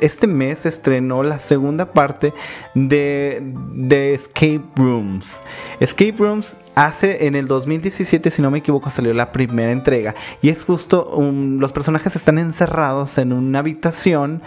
este 0.00 0.26
mes 0.26 0.66
estrenó 0.66 1.22
la 1.22 1.38
segunda 1.38 1.92
parte 1.92 2.32
de, 2.74 3.42
de 3.72 4.14
Escape 4.14 4.62
Rooms. 4.76 5.40
Escape 5.80 6.14
Rooms 6.18 6.56
hace 6.76 7.26
en 7.26 7.34
el 7.34 7.46
2017, 7.46 8.30
si 8.30 8.42
no 8.42 8.50
me 8.50 8.58
equivoco, 8.58 8.90
salió 8.90 9.12
la 9.14 9.32
primera 9.32 9.72
entrega. 9.72 10.14
Y 10.42 10.50
es 10.50 10.62
justo, 10.62 11.18
los 11.20 11.72
personajes 11.72 12.14
están 12.14 12.38
encerrados 12.66 13.18
en 13.18 13.32
una 13.32 13.60
habitación. 13.60 14.42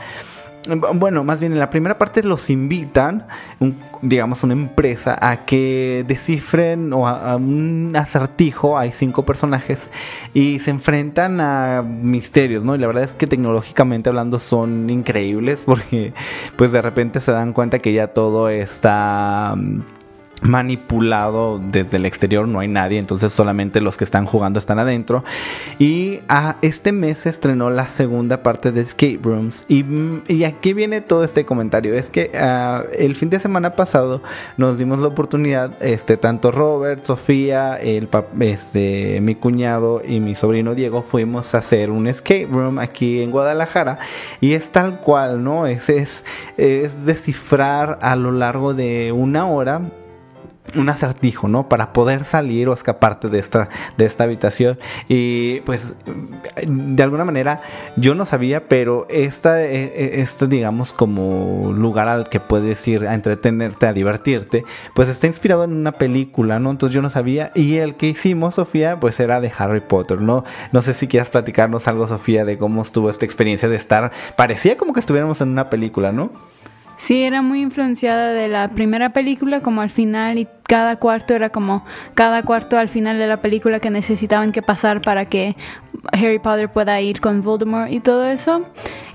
Bueno, 0.68 1.24
más 1.24 1.40
bien 1.40 1.54
en 1.54 1.60
la 1.60 1.70
primera 1.70 1.98
parte 1.98 2.22
los 2.22 2.50
invitan, 2.50 3.26
digamos, 4.02 4.44
una 4.44 4.54
empresa 4.54 5.18
a 5.20 5.46
que 5.46 6.04
descifren 6.06 6.92
o 6.92 7.08
a, 7.08 7.32
a 7.32 7.36
un 7.38 7.94
acertijo. 7.96 8.78
Hay 8.78 8.92
cinco 8.92 9.26
personajes 9.26 9.90
y 10.34 10.60
se 10.60 10.70
enfrentan 10.72 11.40
a 11.40 11.82
misterios, 11.82 12.64
¿no? 12.66 12.76
Y 12.76 12.78
la 12.78 12.88
verdad 12.88 13.04
es 13.04 13.14
que 13.14 13.26
tecnológicamente 13.26 14.10
hablando 14.10 14.38
son 14.38 14.90
increíbles 14.90 15.64
porque, 15.66 16.14
pues, 16.58 16.72
de 16.74 16.82
repente 16.82 17.22
se 17.22 17.32
dan 17.32 17.54
cuenta 17.54 17.80
que 17.80 17.94
ya 17.94 18.08
todo 18.08 18.50
está. 18.50 19.56
mm, 19.56 19.99
manipulado 20.42 21.60
desde 21.60 21.98
el 21.98 22.06
exterior, 22.06 22.48
no 22.48 22.60
hay 22.60 22.68
nadie, 22.68 23.00
entonces 23.00 23.34
solamente 23.34 23.82
los 23.82 23.98
que 23.98 24.04
están 24.04 24.26
jugando 24.26 24.60
están 24.60 24.80
adentro. 24.80 25.24
Y 25.78 26.22
ah, 26.30 26.58
este 26.62 26.92
mes 26.92 27.20
se 27.20 27.30
estrenó 27.30 27.70
la 27.70 27.90
segunda 27.90 28.42
parte 28.44 28.72
de 28.72 28.82
Escape 28.82 29.20
Rooms. 29.22 29.64
Y, 29.68 29.84
mm, 29.84 30.24
y 30.28 30.44
aquí 30.44 30.74
viene 30.74 31.02
todo 31.02 31.24
este 31.24 31.46
comentario. 31.46 31.94
Es 31.94 32.10
que 32.10 32.32
ah, 32.36 32.84
el 32.98 33.16
fin 33.16 33.30
de 33.30 33.40
semana 33.40 33.76
pasado 33.76 34.22
nos 34.58 34.78
dimos 34.78 35.00
la 35.00 35.08
oportunidad, 35.08 35.82
este, 35.82 36.18
tanto 36.18 36.52
Robert, 36.52 37.06
Sofía, 37.06 37.76
el, 37.76 38.10
este, 38.40 39.20
mi 39.22 39.36
cuñado 39.36 40.02
y 40.06 40.20
mi 40.20 40.36
sobrino 40.36 40.76
Diego 40.76 41.02
fuimos 41.02 41.54
a 41.56 41.60
hacer 41.60 41.92
un 41.92 42.08
escape 42.08 42.48
room 42.50 42.80
aquí 42.80 43.22
en 43.22 43.32
Guadalajara. 43.32 44.00
Y 44.42 44.54
es 44.54 44.72
tal 44.72 45.00
cual, 45.02 45.44
¿no? 45.44 45.68
Es, 45.68 45.90
es, 45.90 46.24
es 46.58 47.06
descifrar 47.06 48.00
a 48.02 48.16
lo 48.16 48.32
largo 48.32 48.74
de 48.74 49.12
una 49.12 49.48
hora 49.48 49.82
un 50.76 50.90
acertijo, 50.90 51.48
¿no? 51.48 51.70
Para 51.70 51.94
poder 51.94 52.24
salir 52.24 52.70
o 52.70 52.74
escaparte 52.74 53.30
de 53.30 53.40
esta, 53.40 53.70
de 53.98 54.06
esta 54.06 54.24
habitación. 54.24 54.80
Y 55.08 55.62
pues, 55.62 55.96
de 56.66 57.04
alguna 57.04 57.26
manera, 57.26 57.62
yo 57.96 58.16
no 58.16 58.26
sabía, 58.26 58.68
pero 58.68 59.08
esta, 59.10 59.64
este, 59.64 60.48
digamos, 60.48 60.94
como 60.94 61.72
lugar 61.74 62.08
al 62.08 62.30
que 62.30 62.40
puedes 62.40 62.88
ir 62.88 63.08
a 63.08 63.14
entretenerte, 63.14 63.88
a 63.88 63.94
divertirte, 63.94 64.64
pues 64.94 65.10
está 65.10 65.28
inspirado 65.28 65.64
en 65.64 65.74
una 65.74 65.94
película, 65.94 66.60
¿no? 66.60 66.72
Entonces 66.72 66.94
yo 66.94 67.02
no 67.02 67.10
sabía. 67.10 67.52
Y 67.56 67.78
el 67.78 67.96
que 67.96 68.08
hicimos, 68.08 68.56
Sofía, 68.56 69.00
pues 69.00 69.20
era 69.20 69.42
de 69.42 69.52
Harry 69.58 69.82
Potter, 69.82 70.22
¿no? 70.22 70.44
No 70.72 70.82
sé 70.82 70.94
si 70.94 71.08
quieras 71.08 71.30
platicarnos 71.30 71.88
algo, 71.88 72.08
Sofía, 72.08 72.46
de 72.46 72.58
cómo 72.58 72.82
estuvo 72.82 73.10
esta 73.10 73.26
experiencia 73.26 73.70
de 73.70 73.76
estar. 73.76 74.12
Parecía 74.36 74.78
como 74.78 74.94
que 74.94 75.00
estuviéramos 75.00 75.42
en 75.42 75.50
una 75.50 75.70
película, 75.70 76.12
¿no? 76.12 76.32
Sí, 76.98 77.24
era 77.24 77.42
muy 77.42 77.62
influenciada 77.62 78.34
de 78.34 78.50
la 78.50 78.68
primera 78.72 79.14
película, 79.14 79.62
como 79.62 79.80
al 79.80 79.90
final, 79.90 80.38
y 80.38 80.50
cada 80.70 80.98
cuarto 80.98 81.34
era 81.34 81.50
como 81.50 81.84
cada 82.14 82.44
cuarto 82.44 82.78
al 82.78 82.90
final 82.90 83.18
de 83.18 83.26
la 83.26 83.42
película 83.42 83.80
que 83.80 83.90
necesitaban 83.90 84.52
que 84.52 84.62
pasar 84.62 85.02
para 85.02 85.26
que 85.26 85.56
Harry 86.12 86.38
Potter 86.38 86.70
pueda 86.70 87.02
ir 87.02 87.22
con 87.22 87.42
Voldemort 87.42 87.92
y 87.92 88.02
todo 88.02 88.28
eso. 88.28 88.68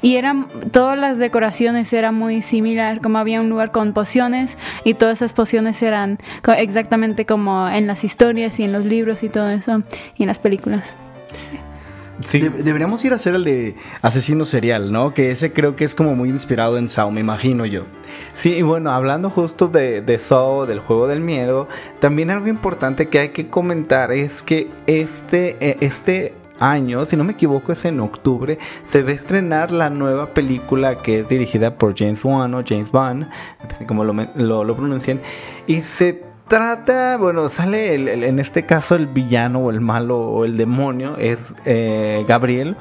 Y 0.03 0.17
eran, 0.17 0.49
todas 0.73 0.99
las 0.99 1.17
decoraciones 1.17 1.93
eran 1.93 2.17
muy 2.17 2.43
similar, 2.43 3.01
como 3.01 3.19
había 3.19 3.41
un 3.41 3.51
lugar 3.51 3.71
con 3.71 3.93
pociones 3.93 4.59
y 4.83 4.95
todas 4.95 5.19
esas 5.19 5.33
pociones 5.33 5.81
eran 5.81 6.19
exactamente 6.59 7.25
como 7.25 7.69
en 7.69 7.87
las 7.87 8.03
historias 8.03 8.59
y 8.59 8.65
en 8.65 8.73
los 8.73 8.85
libros 8.85 9.23
y 9.23 9.29
todo 9.29 9.49
eso, 9.51 9.85
y 10.17 10.25
en 10.25 10.27
las 10.27 10.41
películas. 10.41 10.97
Deberíamos 12.19 13.05
ir 13.05 13.13
a 13.13 13.17
hacer 13.17 13.35
el 13.35 13.45
de 13.45 13.75
asesino 14.01 14.45
serial, 14.45 14.93
¿no? 14.93 15.15
Que 15.15 15.31
ese 15.31 15.53
creo 15.53 15.75
que 15.75 15.85
es 15.85 15.95
como 15.95 16.15
muy 16.15 16.29
inspirado 16.29 16.79
en 16.79 16.89
Saw, 16.89 17.11
me 17.11 17.21
imagino 17.21 17.67
yo. 17.67 17.83
Sí, 18.33 18.55
y 18.55 18.63
bueno, 18.63 18.91
hablando 18.91 19.31
justo 19.31 19.69
de, 19.69 20.01
de 20.01 20.19
Saw, 20.19 20.67
del 20.67 20.79
juego 20.79 21.09
del 21.09 21.21
miedo, 21.21 21.69
también 22.01 22.31
algo 22.31 22.49
importante 22.49 23.09
que 23.09 23.19
hay 23.19 23.29
que 23.31 23.49
comentar 23.49 24.13
es 24.13 24.43
que 24.43 24.71
este, 24.87 25.57
eh, 25.61 25.77
este 25.81 26.35
año, 26.61 27.05
si 27.05 27.17
no 27.17 27.25
me 27.25 27.33
equivoco, 27.33 27.73
es 27.73 27.85
en 27.85 28.01
octubre, 28.01 28.59
se 28.85 29.03
va 29.03 29.11
a 29.11 29.15
estrenar 29.15 29.73
la 29.73 29.91
nueva 29.91 30.33
película 30.35 30.99
que 30.99 31.21
es 31.21 31.29
dirigida 31.29 31.77
por 31.77 31.97
James 31.97 32.25
Wan 32.25 32.55
o 32.55 32.63
James 32.65 32.91
depende 32.93 33.87
cómo 33.87 34.05
lo, 34.05 34.13
lo, 34.37 34.65
lo 34.65 34.77
pronuncien, 34.77 35.21
y 35.67 35.83
se 35.83 36.34
trata, 36.49 37.17
bueno, 37.17 37.49
sale 37.49 37.95
el- 37.95 38.09
el- 38.09 38.25
en 38.25 38.39
este 38.39 38.67
caso 38.67 38.95
el 38.95 39.07
villano 39.07 39.61
o 39.61 39.71
el 39.71 39.81
malo 39.81 40.19
o 40.19 40.45
el 40.45 40.57
demonio, 40.57 41.17
es 41.19 41.55
eh, 41.65 42.25
Gabriel. 42.29 42.77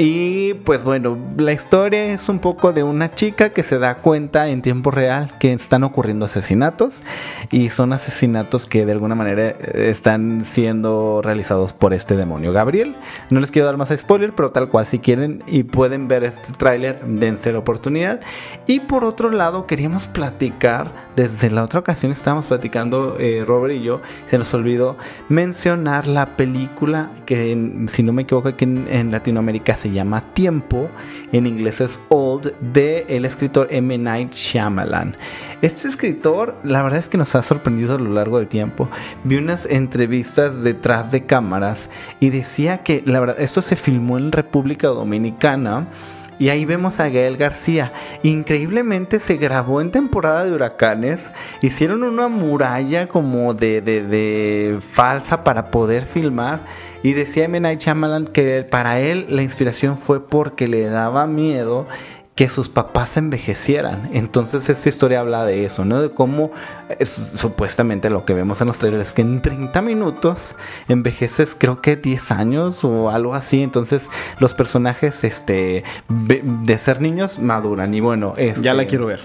Y 0.00 0.54
pues 0.54 0.84
bueno, 0.84 1.18
la 1.38 1.52
historia 1.52 2.12
es 2.12 2.28
un 2.28 2.38
poco 2.38 2.72
de 2.72 2.84
una 2.84 3.10
chica 3.10 3.50
que 3.50 3.64
se 3.64 3.80
da 3.80 3.96
cuenta 3.96 4.46
en 4.46 4.62
tiempo 4.62 4.92
real 4.92 5.36
que 5.40 5.52
están 5.52 5.82
ocurriendo 5.82 6.26
asesinatos 6.26 7.02
y 7.50 7.70
son 7.70 7.92
asesinatos 7.92 8.64
que 8.64 8.86
de 8.86 8.92
alguna 8.92 9.16
manera 9.16 9.48
eh, 9.48 9.88
están 9.90 10.44
siendo 10.44 11.20
realizados 11.20 11.72
por 11.72 11.94
este 11.94 12.14
demonio 12.14 12.52
Gabriel. 12.52 12.94
No 13.30 13.40
les 13.40 13.50
quiero 13.50 13.66
dar 13.66 13.76
más 13.76 13.92
spoiler, 13.96 14.32
pero 14.36 14.52
tal 14.52 14.68
cual 14.68 14.86
si 14.86 15.00
quieren 15.00 15.42
y 15.48 15.64
pueden 15.64 16.06
ver 16.06 16.22
este 16.22 16.52
tráiler, 16.52 17.04
dense 17.04 17.50
la 17.52 17.58
oportunidad. 17.58 18.20
Y 18.68 18.78
por 18.78 19.02
otro 19.04 19.32
lado, 19.32 19.66
queríamos 19.66 20.06
platicar, 20.06 20.92
desde 21.16 21.50
la 21.50 21.64
otra 21.64 21.80
ocasión 21.80 22.12
estábamos 22.12 22.46
platicando 22.46 23.16
eh, 23.18 23.42
Robert 23.44 23.74
y 23.74 23.82
yo, 23.82 24.00
se 24.26 24.38
nos 24.38 24.54
olvidó 24.54 24.96
mencionar 25.28 26.06
la 26.06 26.36
película 26.36 27.10
que 27.26 27.86
si 27.88 28.04
no 28.04 28.12
me 28.12 28.22
equivoco 28.22 28.54
que 28.54 28.64
en, 28.64 28.86
en 28.88 29.10
Latinoamérica 29.10 29.74
se 29.74 29.87
llama 29.92 30.20
Tiempo, 30.20 30.88
en 31.32 31.46
inglés 31.46 31.80
es 31.80 32.00
Old, 32.08 32.54
de 32.60 33.06
el 33.08 33.24
escritor 33.24 33.68
M. 33.70 33.96
Night 33.98 34.32
Shyamalan. 34.32 35.16
Este 35.62 35.88
escritor, 35.88 36.56
la 36.62 36.82
verdad 36.82 36.98
es 36.98 37.08
que 37.08 37.18
nos 37.18 37.34
ha 37.34 37.42
sorprendido 37.42 37.96
a 37.96 37.98
lo 37.98 38.10
largo 38.10 38.38
del 38.38 38.48
tiempo. 38.48 38.88
Vi 39.24 39.36
unas 39.36 39.66
entrevistas 39.66 40.62
detrás 40.62 41.10
de 41.10 41.26
cámaras 41.26 41.90
y 42.20 42.30
decía 42.30 42.78
que 42.78 43.02
la 43.06 43.20
verdad 43.20 43.40
esto 43.40 43.62
se 43.62 43.76
filmó 43.76 44.18
en 44.18 44.32
República 44.32 44.88
Dominicana. 44.88 45.88
Y 46.38 46.50
ahí 46.50 46.64
vemos 46.64 47.00
a 47.00 47.08
Gael 47.08 47.36
García. 47.36 47.92
Increíblemente 48.22 49.18
se 49.20 49.36
grabó 49.36 49.80
en 49.80 49.90
temporada 49.90 50.44
de 50.44 50.52
huracanes. 50.52 51.20
Hicieron 51.62 52.02
una 52.04 52.28
muralla 52.28 53.08
como 53.08 53.54
de, 53.54 53.80
de- 53.80 54.02
de 54.04 54.78
falsa 54.80 55.42
para 55.42 55.70
poder 55.70 56.06
filmar. 56.06 56.60
Y 57.02 57.12
decía 57.12 57.44
M. 57.44 57.58
Night 57.60 57.80
Shyamalan 57.80 58.26
que 58.26 58.64
para 58.68 59.00
él 59.00 59.26
la 59.28 59.42
inspiración 59.42 59.98
fue 59.98 60.24
porque 60.26 60.68
le 60.68 60.82
daba 60.86 61.26
miedo 61.26 61.86
que 62.38 62.48
sus 62.48 62.68
papás 62.68 63.16
envejecieran. 63.16 64.10
Entonces 64.12 64.70
esta 64.70 64.88
historia 64.88 65.18
habla 65.18 65.44
de 65.44 65.64
eso, 65.64 65.84
¿no? 65.84 66.00
De 66.00 66.12
cómo 66.12 66.52
es, 67.00 67.08
supuestamente 67.08 68.10
lo 68.10 68.24
que 68.24 68.32
vemos 68.32 68.60
en 68.60 68.68
los 68.68 68.78
trailers 68.78 69.08
es 69.08 69.12
que 69.12 69.22
en 69.22 69.42
30 69.42 69.82
minutos 69.82 70.54
envejeces 70.86 71.56
creo 71.58 71.82
que 71.82 71.96
10 71.96 72.30
años 72.30 72.84
o 72.84 73.10
algo 73.10 73.34
así. 73.34 73.60
Entonces 73.60 74.08
los 74.38 74.54
personajes 74.54 75.24
este 75.24 75.82
de 76.08 76.78
ser 76.78 77.00
niños 77.00 77.40
maduran 77.40 77.92
y 77.92 77.98
bueno, 77.98 78.36
Ya 78.36 78.72
la 78.72 78.82
este, 78.82 78.86
quiero 78.86 79.06
ver. 79.06 79.18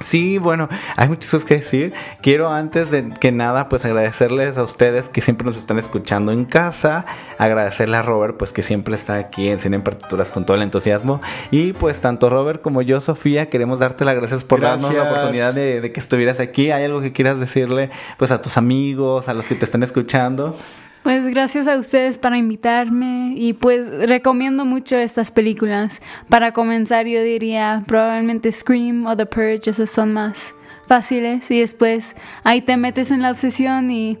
Sí, 0.00 0.38
bueno, 0.38 0.68
hay 0.96 1.08
muchas 1.08 1.30
cosas 1.30 1.46
que 1.46 1.54
decir. 1.56 1.94
Quiero 2.20 2.50
antes 2.50 2.90
de 2.90 3.10
que 3.20 3.32
nada, 3.32 3.68
pues 3.68 3.84
agradecerles 3.84 4.56
a 4.56 4.62
ustedes 4.62 5.08
que 5.08 5.20
siempre 5.20 5.46
nos 5.46 5.56
están 5.56 5.78
escuchando 5.78 6.32
en 6.32 6.44
casa. 6.44 7.04
Agradecerle 7.38 7.96
a 7.96 8.02
Robert, 8.02 8.36
pues 8.36 8.52
que 8.52 8.62
siempre 8.62 8.94
está 8.94 9.16
aquí 9.16 9.48
en 9.48 9.58
Cine 9.58 9.76
en 9.76 9.82
Partituras 9.82 10.30
con 10.30 10.44
todo 10.44 10.56
el 10.56 10.62
entusiasmo. 10.62 11.20
Y 11.50 11.72
pues 11.72 12.00
tanto 12.00 12.30
Robert 12.30 12.60
como 12.60 12.82
yo, 12.82 13.00
Sofía, 13.00 13.48
queremos 13.48 13.78
darte 13.78 14.04
las 14.04 14.14
gracias 14.14 14.44
por 14.44 14.60
darnos 14.60 14.92
la 14.92 15.10
oportunidad 15.10 15.54
de, 15.54 15.80
de 15.80 15.92
que 15.92 16.00
estuvieras 16.00 16.40
aquí. 16.40 16.70
¿Hay 16.70 16.84
algo 16.84 17.00
que 17.00 17.12
quieras 17.12 17.40
decirle 17.40 17.90
pues 18.18 18.30
a 18.30 18.42
tus 18.42 18.56
amigos, 18.56 19.28
a 19.28 19.34
los 19.34 19.46
que 19.46 19.54
te 19.54 19.64
están 19.64 19.82
escuchando? 19.82 20.56
Pues 21.04 21.26
gracias 21.26 21.68
a 21.68 21.76
ustedes 21.76 22.16
para 22.16 22.38
invitarme 22.38 23.34
y 23.36 23.52
pues 23.52 24.08
recomiendo 24.08 24.64
mucho 24.64 24.96
estas 24.96 25.30
películas. 25.30 26.00
Para 26.30 26.52
comenzar 26.52 27.06
yo 27.06 27.22
diría 27.22 27.84
probablemente 27.86 28.50
Scream 28.50 29.04
o 29.04 29.14
The 29.14 29.26
Purge, 29.26 29.68
esas 29.68 29.90
son 29.90 30.14
más 30.14 30.54
fáciles 30.88 31.50
y 31.50 31.60
después 31.60 32.16
ahí 32.42 32.62
te 32.62 32.78
metes 32.78 33.10
en 33.10 33.20
la 33.20 33.30
obsesión 33.30 33.90
y 33.90 34.18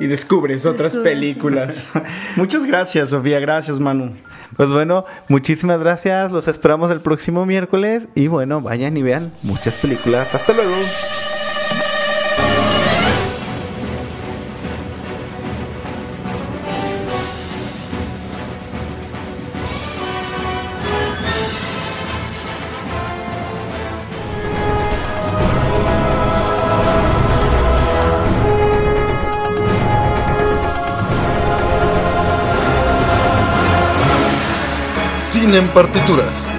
Y 0.00 0.08
descubres 0.08 0.66
otras 0.66 0.96
películas. 0.96 1.86
Muchas 2.36 2.64
gracias, 2.64 3.10
Sofía. 3.10 3.38
Gracias, 3.38 3.78
Manu. 3.78 4.16
Pues 4.56 4.68
bueno, 4.68 5.04
muchísimas 5.28 5.78
gracias. 5.78 6.32
Los 6.32 6.48
esperamos 6.48 6.90
el 6.90 7.00
próximo 7.00 7.46
miércoles. 7.46 8.08
Y 8.16 8.26
bueno, 8.26 8.60
vayan 8.60 8.96
y 8.96 9.02
vean 9.02 9.30
muchas 9.44 9.76
películas. 9.76 10.34
Hasta 10.34 10.52
luego. 10.54 10.74
Partituras. 35.68 36.52